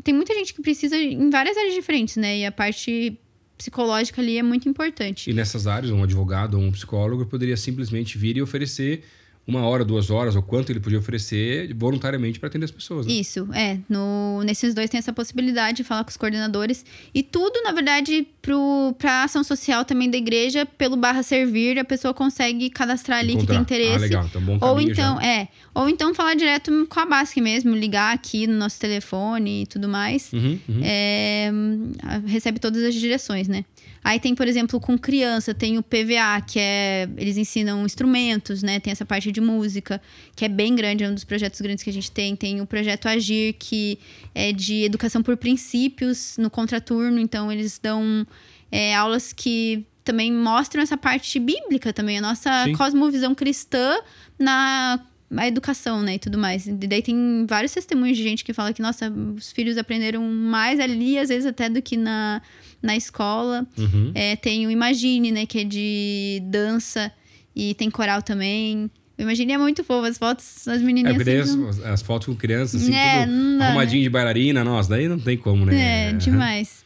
tem 0.04 0.14
muita 0.14 0.32
gente 0.34 0.54
que 0.54 0.62
precisa 0.62 0.96
em 0.96 1.28
várias 1.30 1.56
áreas 1.56 1.74
diferentes, 1.74 2.16
né? 2.16 2.38
E 2.38 2.46
a 2.46 2.52
parte 2.52 3.18
psicológica 3.58 4.22
ali 4.22 4.38
é 4.38 4.42
muito 4.42 4.68
importante. 4.68 5.28
E 5.28 5.34
nessas 5.34 5.66
áreas, 5.66 5.90
um 5.90 6.02
advogado 6.02 6.54
ou 6.54 6.62
um 6.62 6.70
psicólogo 6.70 7.26
poderia 7.26 7.56
simplesmente 7.56 8.16
vir 8.16 8.36
e 8.36 8.42
oferecer 8.42 9.02
uma 9.48 9.66
hora, 9.66 9.82
duas 9.82 10.10
horas, 10.10 10.36
ou 10.36 10.42
quanto 10.42 10.70
ele 10.70 10.78
podia 10.78 10.98
oferecer 10.98 11.72
voluntariamente 11.74 12.38
para 12.38 12.48
atender 12.50 12.66
as 12.66 12.70
pessoas. 12.70 13.06
Né? 13.06 13.14
Isso, 13.14 13.48
é. 13.54 13.78
No, 13.88 14.42
nesses 14.44 14.74
dois 14.74 14.90
tem 14.90 14.98
essa 14.98 15.10
possibilidade 15.10 15.78
de 15.78 15.84
falar 15.84 16.04
com 16.04 16.10
os 16.10 16.18
coordenadores. 16.18 16.84
E 17.14 17.22
tudo, 17.22 17.62
na 17.62 17.72
verdade, 17.72 18.26
pro, 18.42 18.94
pra 18.98 19.24
ação 19.24 19.42
social 19.42 19.86
também 19.86 20.10
da 20.10 20.18
igreja, 20.18 20.66
pelo 20.66 20.96
barra 20.96 21.22
servir, 21.22 21.78
a 21.78 21.84
pessoa 21.84 22.12
consegue 22.12 22.68
cadastrar 22.68 23.20
ali 23.20 23.32
Encontrar. 23.32 23.46
que 23.46 23.52
tem 23.64 23.78
interesse. 23.78 23.96
Ah, 23.96 23.98
legal. 23.98 24.26
Então, 24.26 24.42
bom 24.42 24.58
Ou 24.60 24.80
então, 24.82 25.16
já. 25.16 25.26
é. 25.26 25.48
Ou 25.74 25.88
então 25.88 26.14
falar 26.14 26.34
direto 26.34 26.86
com 26.86 27.00
a 27.00 27.06
Basque 27.06 27.40
mesmo, 27.40 27.74
ligar 27.74 28.12
aqui 28.14 28.46
no 28.46 28.58
nosso 28.58 28.78
telefone 28.78 29.62
e 29.62 29.66
tudo 29.66 29.88
mais. 29.88 30.30
Uhum, 30.30 30.58
uhum. 30.68 30.80
É, 30.82 31.50
hum, 31.54 31.92
recebe 32.26 32.60
todas 32.60 32.82
as 32.84 32.94
direções, 32.94 33.48
né? 33.48 33.64
Aí 34.08 34.18
tem, 34.18 34.34
por 34.34 34.48
exemplo, 34.48 34.80
com 34.80 34.96
criança, 34.96 35.52
tem 35.52 35.76
o 35.76 35.82
PVA, 35.82 36.40
que 36.40 36.58
é. 36.58 37.06
Eles 37.18 37.36
ensinam 37.36 37.84
instrumentos, 37.84 38.62
né? 38.62 38.80
Tem 38.80 38.90
essa 38.90 39.04
parte 39.04 39.30
de 39.30 39.38
música, 39.38 40.00
que 40.34 40.46
é 40.46 40.48
bem 40.48 40.74
grande, 40.74 41.04
é 41.04 41.10
um 41.10 41.12
dos 41.12 41.24
projetos 41.24 41.60
grandes 41.60 41.84
que 41.84 41.90
a 41.90 41.92
gente 41.92 42.10
tem. 42.10 42.34
Tem 42.34 42.58
o 42.62 42.66
projeto 42.66 43.04
Agir, 43.04 43.54
que 43.58 43.98
é 44.34 44.50
de 44.50 44.82
educação 44.82 45.22
por 45.22 45.36
princípios 45.36 46.38
no 46.38 46.48
contraturno. 46.48 47.20
Então, 47.20 47.52
eles 47.52 47.78
dão 47.78 48.26
é, 48.72 48.94
aulas 48.94 49.34
que 49.34 49.84
também 50.02 50.32
mostram 50.32 50.82
essa 50.82 50.96
parte 50.96 51.38
bíblica 51.38 51.92
também, 51.92 52.16
a 52.16 52.22
nossa 52.22 52.64
Sim. 52.64 52.72
cosmovisão 52.72 53.34
cristã 53.34 53.94
na 54.38 55.04
a 55.36 55.46
educação, 55.46 56.00
né, 56.00 56.14
e 56.14 56.18
tudo 56.18 56.38
mais. 56.38 56.66
E 56.66 56.72
daí 56.72 57.02
tem 57.02 57.44
vários 57.46 57.72
testemunhos 57.72 58.16
de 58.16 58.22
gente 58.22 58.42
que 58.42 58.54
fala 58.54 58.72
que, 58.72 58.80
nossa, 58.80 59.12
os 59.36 59.52
filhos 59.52 59.76
aprenderam 59.76 60.22
mais 60.22 60.80
ali, 60.80 61.18
às 61.18 61.28
vezes 61.28 61.44
até 61.44 61.68
do 61.68 61.82
que 61.82 61.98
na, 61.98 62.40
na 62.82 62.96
escola. 62.96 63.66
Uhum. 63.76 64.12
É, 64.14 64.36
tem 64.36 64.66
o 64.66 64.70
Imagine, 64.70 65.32
né, 65.32 65.46
que 65.46 65.60
é 65.60 65.64
de 65.64 66.40
dança, 66.44 67.12
e 67.54 67.74
tem 67.74 67.90
coral 67.90 68.22
também. 68.22 68.90
O 69.18 69.22
Imagine 69.22 69.52
é 69.54 69.58
muito 69.58 69.82
fofo, 69.82 70.06
as 70.06 70.16
fotos, 70.16 70.68
as 70.68 70.80
É, 70.80 70.84
menininhas... 70.84 71.16
porque 71.16 71.24
daí 71.24 71.40
assim, 71.40 71.68
as, 71.68 71.80
as 71.80 72.02
fotos 72.02 72.26
com 72.26 72.36
crianças, 72.36 72.82
assim, 72.82 72.94
É, 72.94 73.26
tudo 73.26 73.58
dá, 73.58 73.66
arrumadinho 73.66 74.02
de 74.02 74.08
bailarina, 74.08 74.62
nossa, 74.62 74.90
daí 74.90 75.08
não 75.08 75.18
tem 75.18 75.36
como, 75.36 75.66
né? 75.66 76.10
É, 76.10 76.12
demais. 76.12 76.84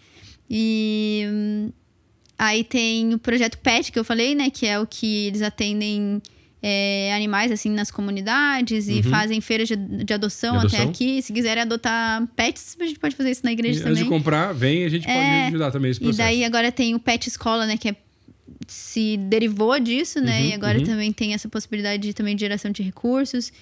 E 0.48 1.24
hum, 1.30 1.70
aí 2.38 2.64
tem 2.64 3.12
o 3.12 3.18
projeto 3.18 3.58
PET 3.58 3.92
que 3.92 3.98
eu 3.98 4.04
falei, 4.04 4.34
né? 4.34 4.48
Que 4.50 4.66
é 4.66 4.78
o 4.80 4.86
que 4.86 5.26
eles 5.26 5.42
atendem 5.42 6.22
é, 6.62 7.12
animais 7.14 7.50
assim 7.50 7.70
nas 7.70 7.90
comunidades 7.90 8.88
e 8.88 8.94
Uhum. 8.98 9.02
fazem 9.04 9.40
feiras 9.40 9.66
de, 9.68 9.74
de 9.76 10.14
adoção, 10.14 10.52
De 10.52 10.58
adoção. 10.60 10.80
até 10.80 10.88
aqui. 10.88 11.20
Se 11.20 11.32
quiserem 11.32 11.62
adotar 11.62 12.26
pets, 12.36 12.76
a 12.80 12.84
gente 12.86 12.98
pode 13.00 13.16
fazer 13.16 13.30
isso 13.32 13.40
na 13.44 13.50
E 13.50 13.54
igreja 13.54 13.80
antes 13.80 13.98
de 13.98 14.04
também. 14.04 14.08
comprar, 14.18 14.52
vem, 14.52 14.84
a 14.84 14.88
gente 14.88 15.04
pode 15.06 15.18
É, 15.18 15.46
ajudar 15.48 15.70
também 15.72 15.90
esse 15.90 15.98
E 16.00 16.04
processo. 16.04 16.18
daí 16.28 16.44
agora 16.44 16.70
tem 16.70 16.94
o 16.94 16.98
Pet 17.00 17.26
Escola, 17.28 17.66
né? 17.66 17.76
Que 17.76 17.88
é, 17.88 17.96
se 18.68 19.16
derivou 19.16 19.78
disso, 19.80 20.20
né? 20.20 20.40
Uhum, 20.40 20.46
e 20.48 20.52
agora 20.52 20.78
uhum. 20.78 20.84
também 20.84 21.12
tem 21.12 21.34
essa 21.34 21.48
possibilidade 21.48 22.00
de, 22.02 22.14
também 22.14 22.36
de 22.36 22.40
geração 22.40 22.70
de 22.70 22.82
recursos. 22.82 23.52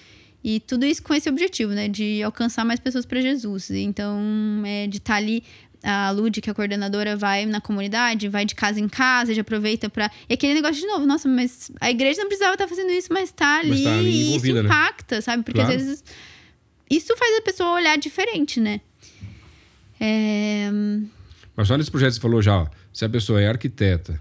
E 0.43 0.59
tudo 0.59 0.85
isso 0.85 1.03
com 1.03 1.13
esse 1.13 1.29
objetivo, 1.29 1.71
né? 1.73 1.87
De 1.87 2.21
alcançar 2.23 2.65
mais 2.65 2.79
pessoas 2.79 3.05
para 3.05 3.19
Jesus. 3.21 3.69
Então, 3.71 4.19
é 4.65 4.87
de 4.87 4.97
estar 4.97 5.15
ali. 5.15 5.43
A 5.83 6.11
Lud, 6.11 6.39
que 6.41 6.49
é 6.49 6.51
a 6.51 6.53
coordenadora, 6.53 7.15
vai 7.17 7.45
na 7.45 7.59
comunidade, 7.59 8.29
vai 8.29 8.45
de 8.45 8.53
casa 8.53 8.79
em 8.79 8.87
casa, 8.87 9.33
já 9.33 9.41
aproveita 9.41 9.89
pra. 9.89 10.11
E 10.29 10.33
aquele 10.33 10.53
negócio 10.53 10.79
de 10.79 10.85
novo, 10.87 11.05
nossa, 11.07 11.27
mas 11.27 11.71
a 11.81 11.89
igreja 11.89 12.19
não 12.21 12.27
precisava 12.27 12.53
estar 12.53 12.67
fazendo 12.67 12.91
isso, 12.91 13.07
mas 13.11 13.31
tá 13.31 13.59
ali, 13.59 13.69
Mas 13.69 13.81
tá 13.83 13.93
ali 13.97 14.09
e 14.11 14.35
isso 14.35 14.53
né? 14.53 14.61
impacta, 14.61 15.21
sabe? 15.21 15.43
Porque 15.43 15.59
Claro. 15.59 15.75
às 15.75 15.81
vezes 15.83 16.03
isso 16.89 17.15
faz 17.17 17.37
a 17.37 17.41
pessoa 17.41 17.71
olhar 17.71 17.97
diferente, 17.97 18.59
né? 18.59 18.79
É... 19.99 20.69
Mas 21.55 21.67
só 21.67 21.77
nesse 21.77 21.91
projeto 21.91 22.13
você 22.13 22.19
falou 22.19 22.41
já, 22.41 22.57
ó, 22.57 22.67
se 22.93 23.05
a 23.05 23.09
pessoa 23.09 23.41
é 23.41 23.47
arquiteta, 23.47 24.19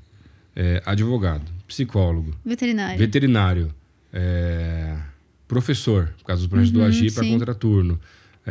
é, 0.54 0.82
advogado, 0.84 1.44
psicólogo, 1.66 2.34
Veterinário. 2.44 2.98
veterinário, 2.98 3.74
é, 4.12 4.96
professor, 5.46 6.12
por 6.18 6.24
causa 6.24 6.42
dos 6.42 6.48
projetos 6.50 6.72
do 6.72 6.80
Uhum, 6.80 6.86
Agir 6.86 7.12
para 7.12 7.26
contraturno. 7.26 8.00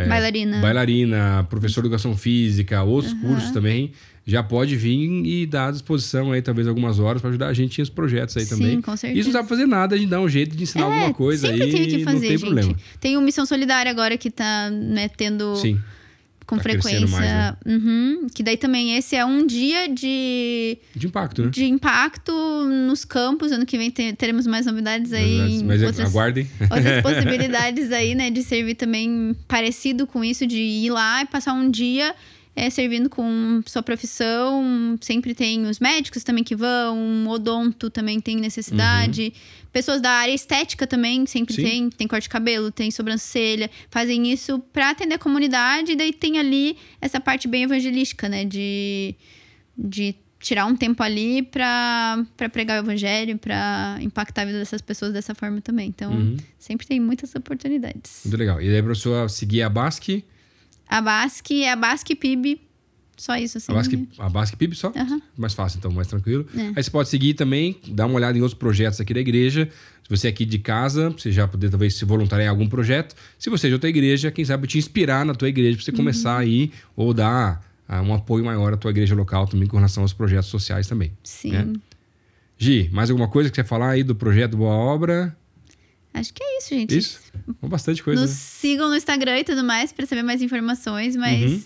É, 0.04 0.08
Bailarina. 0.08 0.62
Bailarina, 0.62 1.48
professor 1.50 1.82
de 1.82 1.88
educação 1.88 2.16
física, 2.16 2.82
outros 2.84 3.14
cursos 3.14 3.52
também, 3.52 3.92
já 4.26 4.44
pode 4.44 4.76
vir 4.76 5.26
e 5.26 5.46
dar 5.46 5.68
à 5.68 5.72
disposição 5.72 6.32
aí, 6.32 6.42
talvez, 6.42 6.68
algumas 6.68 7.00
horas 7.00 7.22
para 7.22 7.30
ajudar 7.32 7.48
a 7.48 7.54
gente 7.54 7.80
nos 7.80 7.90
projetos 7.90 8.38
aí 8.38 8.44
Sim, 8.46 8.50
também. 8.50 8.82
com 8.82 8.96
certeza. 8.96 9.20
Isso 9.20 9.30
não 9.30 9.34
sabe 9.34 9.50
fazer 9.50 9.66
nada, 9.66 9.96
a 9.96 9.98
gente 9.98 10.10
dá 10.10 10.22
um 10.22 10.30
jeito 10.30 10.56
de 10.56 10.64
ensinar 10.64 10.86
alguma 10.86 11.14
coisa 11.14 11.48
É, 11.48 11.52
sempre 11.52 11.64
aí 11.66 11.72
tem 11.72 11.88
que 11.88 12.04
fazer, 12.04 12.14
não 12.14 12.22
tem 12.22 12.30
gente. 12.30 12.40
problema. 12.42 12.76
Tem 13.00 13.18
o 13.18 13.22
Missão 13.22 13.46
Solidária 13.46 13.92
agora 13.92 14.18
que 14.18 14.30
tá 14.30 14.70
né, 14.70 15.10
tendo 15.10 15.56
Sim. 15.56 15.80
Com 16.50 16.58
tá 16.58 16.64
frequência. 16.64 17.08
mais, 17.08 17.26
né? 17.30 17.56
Uhum, 17.66 18.28
que 18.34 18.42
daí 18.42 18.58
também 18.58 18.98
esse 18.98 19.16
é 19.16 19.24
um 19.24 19.46
dia 19.46 19.88
de, 19.88 20.78
De 20.96 21.06
impacto, 21.06 21.44
né? 21.46 21.50
de 21.52 21.66
impacto 21.66 22.32
nos 22.88 23.06
campos. 23.06 23.52
Ano 23.52 23.66
que 23.66 23.78
vem 23.78 23.92
te- 23.92 24.14
teremos 24.14 24.48
mais 24.48 24.66
novidades 24.66 25.14
aí. 25.14 25.64
Mas 25.64 25.82
é, 25.84 25.86
outras, 25.88 26.10
aguardem. 26.10 26.48
outras 26.62 27.02
possibilidades 27.04 27.92
aí, 27.92 28.16
né? 28.16 28.32
De 28.32 28.42
servir 28.42 28.74
também 28.76 29.36
parecido 29.48 30.08
com 30.08 30.24
isso, 30.24 30.48
de 30.48 30.58
ir 30.58 30.90
lá 30.90 31.22
e 31.22 31.26
passar 31.28 31.54
um 31.54 31.70
dia 31.70 32.16
é, 32.66 32.70
servindo 32.70 33.10
com 33.10 33.62
sua 33.66 33.82
profissão. 33.82 34.98
Sempre 35.02 35.34
tem 35.34 35.66
os 35.66 35.80
médicos 35.80 36.24
também 36.24 36.44
que 36.44 36.56
vão, 36.56 36.98
um 36.98 37.28
odonto 37.28 37.90
também 37.90 38.20
tem 38.20 38.36
necessidade. 38.38 39.34
Pessoas 39.72 40.02
da 40.02 40.12
área 40.12 40.34
estética 40.34 40.86
também 40.88 41.26
sempre 41.26 41.54
Sim. 41.54 41.64
tem. 41.64 41.90
Tem 41.90 42.08
corte 42.08 42.24
de 42.24 42.30
cabelo, 42.30 42.72
tem 42.72 42.90
sobrancelha. 42.92 43.70
Fazem 43.90 44.32
isso 44.32 44.60
pra 44.74 44.90
atender 44.92 45.16
a 45.16 45.20
comunidade. 45.20 45.92
E 45.92 45.96
daí 45.96 46.12
tem 46.14 46.38
ali 46.40 46.78
essa 47.00 47.20
parte 47.20 47.48
bem 47.48 47.64
evangelística, 47.64 48.28
né? 48.28 48.44
De, 48.46 49.16
de 49.78 50.16
tirar 50.40 50.66
um 50.66 50.76
tempo 50.76 51.04
ali 51.04 51.44
pra 51.44 52.26
pregar 52.52 52.82
o 52.82 52.86
evangelho, 52.86 53.38
pra 53.38 53.98
impactar 54.02 54.44
a 54.44 54.46
vida 54.46 54.58
dessas 54.60 54.82
pessoas 54.82 55.12
dessa 55.14 55.36
forma 55.36 55.60
também. 55.62 55.88
Então, 55.90 56.12
Uhum. 56.14 56.38
sempre 56.58 56.88
tem 56.88 57.00
muitas 57.00 57.36
oportunidades. 57.36 58.22
Muito 58.26 58.38
legal. 58.38 58.62
E 58.62 58.70
daí, 58.70 58.82
pra 58.82 58.92
pessoa 58.94 59.28
seguir 59.30 59.62
a 59.62 59.70
Basque, 59.70 60.24
A 60.90 61.02
Basque 61.02 61.64
é 61.64 61.72
a 61.72 61.76
Basque 61.76 62.16
PIB. 62.16 62.60
Só 63.16 63.36
isso, 63.36 63.58
assim. 63.58 63.72
a 63.72 63.76
Basque, 63.76 64.08
a 64.18 64.30
Basque 64.30 64.56
PIB 64.58 64.76
só? 64.76 64.94
Aham. 64.96 65.22
Mais 65.38 65.54
fácil, 65.54 65.78
então, 65.78 65.92
mais 65.92 66.08
tranquilo. 66.08 66.48
É. 66.58 66.72
Aí 66.76 66.84
você 66.84 66.90
pode 66.90 67.10
seguir 67.10 67.34
também, 67.34 67.76
dar 67.90 68.06
uma 68.06 68.16
olhada 68.16 68.38
em 68.38 68.42
outros 68.42 68.58
projetos 68.58 69.00
aqui 69.02 69.14
da 69.14 69.20
igreja. 69.20 69.70
Se 70.04 70.10
você 70.10 70.28
é 70.28 70.30
aqui 70.30 70.46
de 70.46 70.58
casa, 70.58 71.10
você 71.10 71.30
já 71.32 71.46
poder 71.48 71.70
talvez 71.70 71.96
se 71.96 72.06
voluntariar 72.06 72.48
em 72.48 72.50
algum 72.50 72.68
projeto. 72.68 73.14
Se 73.38 73.50
você 73.50 73.68
é 73.68 73.70
de 73.70 73.74
outra 73.74 73.90
igreja, 73.90 74.32
quem 74.32 74.44
sabe 74.46 74.68
te 74.68 74.78
inspirar 74.78 75.26
na 75.26 75.36
tua 75.36 75.50
igreja 75.50 75.76
para 75.76 75.86
você 75.86 75.92
começar 75.92 76.36
Uhum. 76.36 76.40
aí 76.40 76.72
ou 76.96 77.14
dar 77.14 77.62
ah, 77.88 78.02
um 78.02 78.14
apoio 78.14 78.46
maior 78.46 78.74
à 78.74 78.78
tua 78.78 78.90
igreja 78.90 79.14
local 79.14 79.46
também 79.48 79.68
com 79.68 79.76
relação 79.76 80.02
aos 80.04 80.14
projetos 80.14 80.48
sociais 80.48 80.88
também. 80.88 81.12
Sim. 81.22 81.56
É. 81.56 81.68
Gi, 82.58 82.90
mais 82.92 83.10
alguma 83.10 83.28
coisa 83.28 83.50
que 83.50 83.56
você 83.56 83.62
quer 83.64 83.68
falar 83.68 83.90
aí 83.90 84.04
do 84.04 84.16
projeto 84.16 84.56
Boa 84.58 84.74
Obra? 84.74 85.36
Acho 86.14 86.34
que 86.34 86.44
é 86.44 86.58
isso, 86.58 86.70
gente. 86.70 86.98
Isso? 86.98 87.20
Bastante 87.62 88.02
coisa. 88.04 88.22
Nos 88.22 88.32
né? 88.32 88.36
sigam 88.38 88.90
no 88.90 88.96
Instagram 88.96 89.40
e 89.40 89.44
tudo 89.44 89.64
mais 89.64 89.92
pra 89.94 90.06
saber 90.06 90.24
mais 90.24 90.42
informações, 90.42 91.16
mas 91.16 91.52
Uhum. 91.52 91.64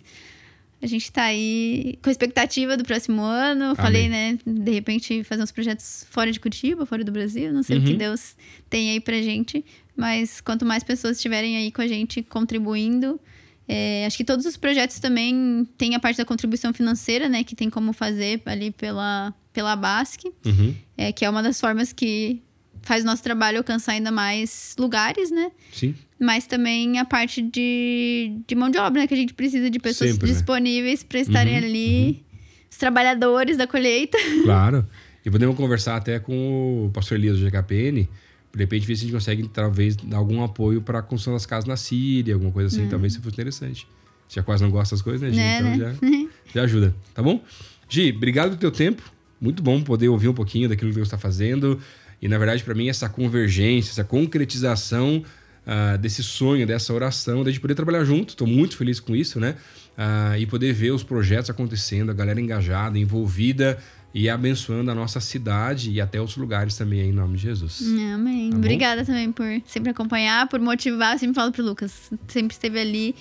a 0.81 0.87
gente 0.87 1.11
tá 1.11 1.23
aí 1.23 1.97
com 2.03 2.09
expectativa 2.09 2.75
do 2.75 2.83
próximo 2.83 3.21
ano. 3.21 3.75
Falei, 3.75 4.09
né? 4.09 4.37
De 4.45 4.71
repente 4.71 5.23
fazer 5.23 5.41
uns 5.43 5.51
projetos 5.51 6.05
fora 6.09 6.31
de 6.31 6.39
Curitiba, 6.39 6.85
fora 6.85 7.03
do 7.03 7.11
Brasil. 7.11 7.53
Não 7.53 7.63
sei 7.63 7.77
o 7.77 7.83
que 7.83 7.91
Uhum. 7.91 7.97
Deus 7.97 8.35
tem 8.69 8.91
aí 8.91 8.99
pra 8.99 9.21
gente. 9.21 9.63
Mas 9.95 10.41
quanto 10.41 10.65
mais 10.65 10.83
pessoas 10.83 11.17
estiverem 11.17 11.55
aí 11.55 11.71
com 11.71 11.81
a 11.81 11.87
gente 11.87 12.21
contribuindo, 12.23 13.19
é, 13.67 14.05
acho 14.05 14.17
que 14.17 14.25
todos 14.25 14.45
os 14.45 14.57
projetos 14.57 14.99
também 14.99 15.65
têm 15.77 15.95
a 15.95 15.99
parte 15.99 16.17
da 16.17 16.25
contribuição 16.25 16.73
financeira, 16.73 17.29
né? 17.29 17.43
Que 17.45 17.55
tem 17.55 17.69
como 17.69 17.93
fazer 17.93 18.41
ali 18.45 18.71
pela, 18.71 19.33
pela 19.53 19.75
BASC, 19.75 20.25
Uhum. 20.45 20.75
é, 20.97 21.11
que 21.13 21.23
é 21.23 21.29
uma 21.29 21.41
das 21.41 21.61
formas 21.61 21.93
que 21.93 22.41
faz 22.83 23.03
nosso 23.03 23.23
trabalho 23.23 23.57
alcançar 23.57 23.93
ainda 23.93 24.11
mais 24.11 24.75
lugares, 24.77 25.31
né? 25.31 25.51
Sim. 25.71 25.95
Mas 26.19 26.45
também 26.45 26.99
a 26.99 27.05
parte 27.05 27.41
de, 27.41 28.37
de 28.47 28.55
mão 28.55 28.69
de 28.69 28.77
obra, 28.77 29.01
né? 29.01 29.07
Que 29.07 29.13
a 29.13 29.17
gente 29.17 29.33
precisa 29.33 29.69
de 29.69 29.79
pessoas 29.79 30.11
Sempre, 30.11 30.27
né? 30.27 30.33
disponíveis 30.33 31.03
para 31.03 31.19
estarem 31.19 31.57
Uhum, 31.59 31.65
ali. 31.65 32.23
Os 32.69 32.77
trabalhadores 32.77 33.57
da 33.57 33.65
colheita. 33.67 34.17
Claro. 34.43 34.87
E 35.25 35.31
podemos 35.31 35.55
conversar 35.55 35.95
até 35.95 36.19
com 36.19 36.85
o 36.85 36.91
pastor 36.91 37.17
Elias 37.17 37.39
do 37.39 37.45
GKPN. 37.49 38.07
De 38.53 38.59
repente, 38.59 38.85
ver 38.85 38.95
se 38.95 39.01
a 39.01 39.05
gente 39.05 39.13
consegue, 39.13 39.47
talvez, 39.47 39.95
dar 39.95 40.17
algum 40.17 40.43
apoio 40.43 40.81
para 40.81 40.99
a 40.99 41.01
construção 41.01 41.33
das 41.33 41.45
casas 41.45 41.65
na 41.65 41.77
Síria, 41.77 42.33
alguma 42.35 42.51
coisa 42.51 42.67
assim. 42.67 42.87
Talvez 42.89 43.13
seja 43.13 43.27
interessante. 43.27 43.87
Você 44.27 44.35
já 44.39 44.43
quase 44.43 44.63
não 44.63 44.69
gosta 44.69 44.95
das 44.95 45.01
coisas, 45.01 45.21
né, 45.21 45.29
Gi? 45.31 45.37
Né, 45.37 45.57
então 45.59 45.77
né? 46.09 46.27
Já, 46.53 46.53
já 46.59 46.63
ajuda, 46.63 46.93
tá 47.13 47.23
bom? 47.23 47.41
Gi, 47.89 48.11
obrigado 48.15 48.49
pelo 48.49 48.59
teu 48.59 48.71
tempo. 48.71 49.01
Muito 49.39 49.63
bom 49.63 49.81
poder 49.81 50.07
ouvir 50.09 50.27
um 50.27 50.33
pouquinho 50.33 50.67
daquilo 50.69 50.89
que 50.91 50.95
Deus 50.95 51.07
está 51.07 51.17
fazendo. 51.17 51.79
E, 52.23 52.27
na 52.29 52.37
verdade, 52.37 52.63
para 52.63 52.73
mim, 52.73 52.87
essa 52.87 53.09
convergência, 53.09 53.91
essa 53.91 54.03
concretização 54.05 55.21
ah, 55.67 55.97
desse 55.97 56.23
sonho, 56.23 56.65
dessa 56.65 56.93
oração, 56.93 57.43
de 57.43 57.59
poder 57.59 57.75
trabalhar 57.75 58.05
junto. 58.05 58.29
Estou 58.29 58.47
muito 58.47 58.77
feliz 58.77 58.97
com 59.01 59.13
isso, 59.13 59.41
né? 59.41 59.57
Ah, 59.97 60.39
e 60.39 60.45
poder 60.45 60.71
ver 60.71 60.91
os 60.91 61.03
projetos 61.03 61.49
acontecendo, 61.49 62.11
a 62.11 62.13
galera 62.13 62.39
engajada, 62.39 62.97
envolvida 62.97 63.77
e 64.13 64.29
abençoando 64.29 64.89
a 64.89 64.95
nossa 64.95 65.19
cidade 65.19 65.91
e 65.91 65.99
até 65.99 66.17
outros 66.17 66.37
lugares 66.37 66.77
também, 66.77 67.09
em 67.09 67.11
nome 67.11 67.35
de 67.35 67.43
Jesus. 67.43 67.81
Amém. 68.13 68.51
Tá? 68.51 68.55
Obrigada 68.57 69.03
também 69.03 69.29
por 69.29 69.45
sempre 69.65 69.89
acompanhar, 69.89 70.47
por 70.47 70.61
motivar. 70.61 71.15
Eu 71.15 71.19
sempre 71.19 71.35
falo 71.35 71.51
pro 71.51 71.61
Lucas, 71.61 72.09
sempre 72.29 72.53
esteve 72.53 72.79
ali 72.79 73.15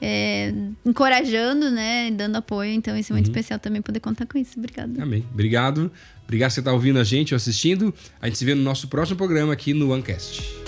é, 0.00 0.52
encorajando, 0.84 1.70
né? 1.70 2.10
Dando 2.10 2.36
apoio. 2.36 2.72
Então, 2.72 2.96
isso 2.96 3.12
é 3.12 3.14
Uhum. 3.14 3.18
muito 3.18 3.26
especial 3.30 3.58
também 3.58 3.80
poder 3.82 4.00
contar 4.00 4.26
com 4.26 4.38
isso. 4.38 4.58
Obrigada. 4.58 5.02
Amém. 5.02 5.24
Obrigado. 5.32 5.90
Obrigado 6.24 6.50
por 6.50 6.54
você 6.54 6.60
estar 6.60 6.72
ouvindo 6.72 6.98
a 6.98 7.04
gente 7.04 7.32
ou 7.34 7.36
assistindo. 7.36 7.94
A 8.20 8.26
gente 8.26 8.38
se 8.38 8.44
vê 8.44 8.54
no 8.54 8.62
nosso 8.62 8.88
próximo 8.88 9.16
programa 9.16 9.52
aqui 9.52 9.72
no 9.72 9.90
OneCast. 9.92 10.67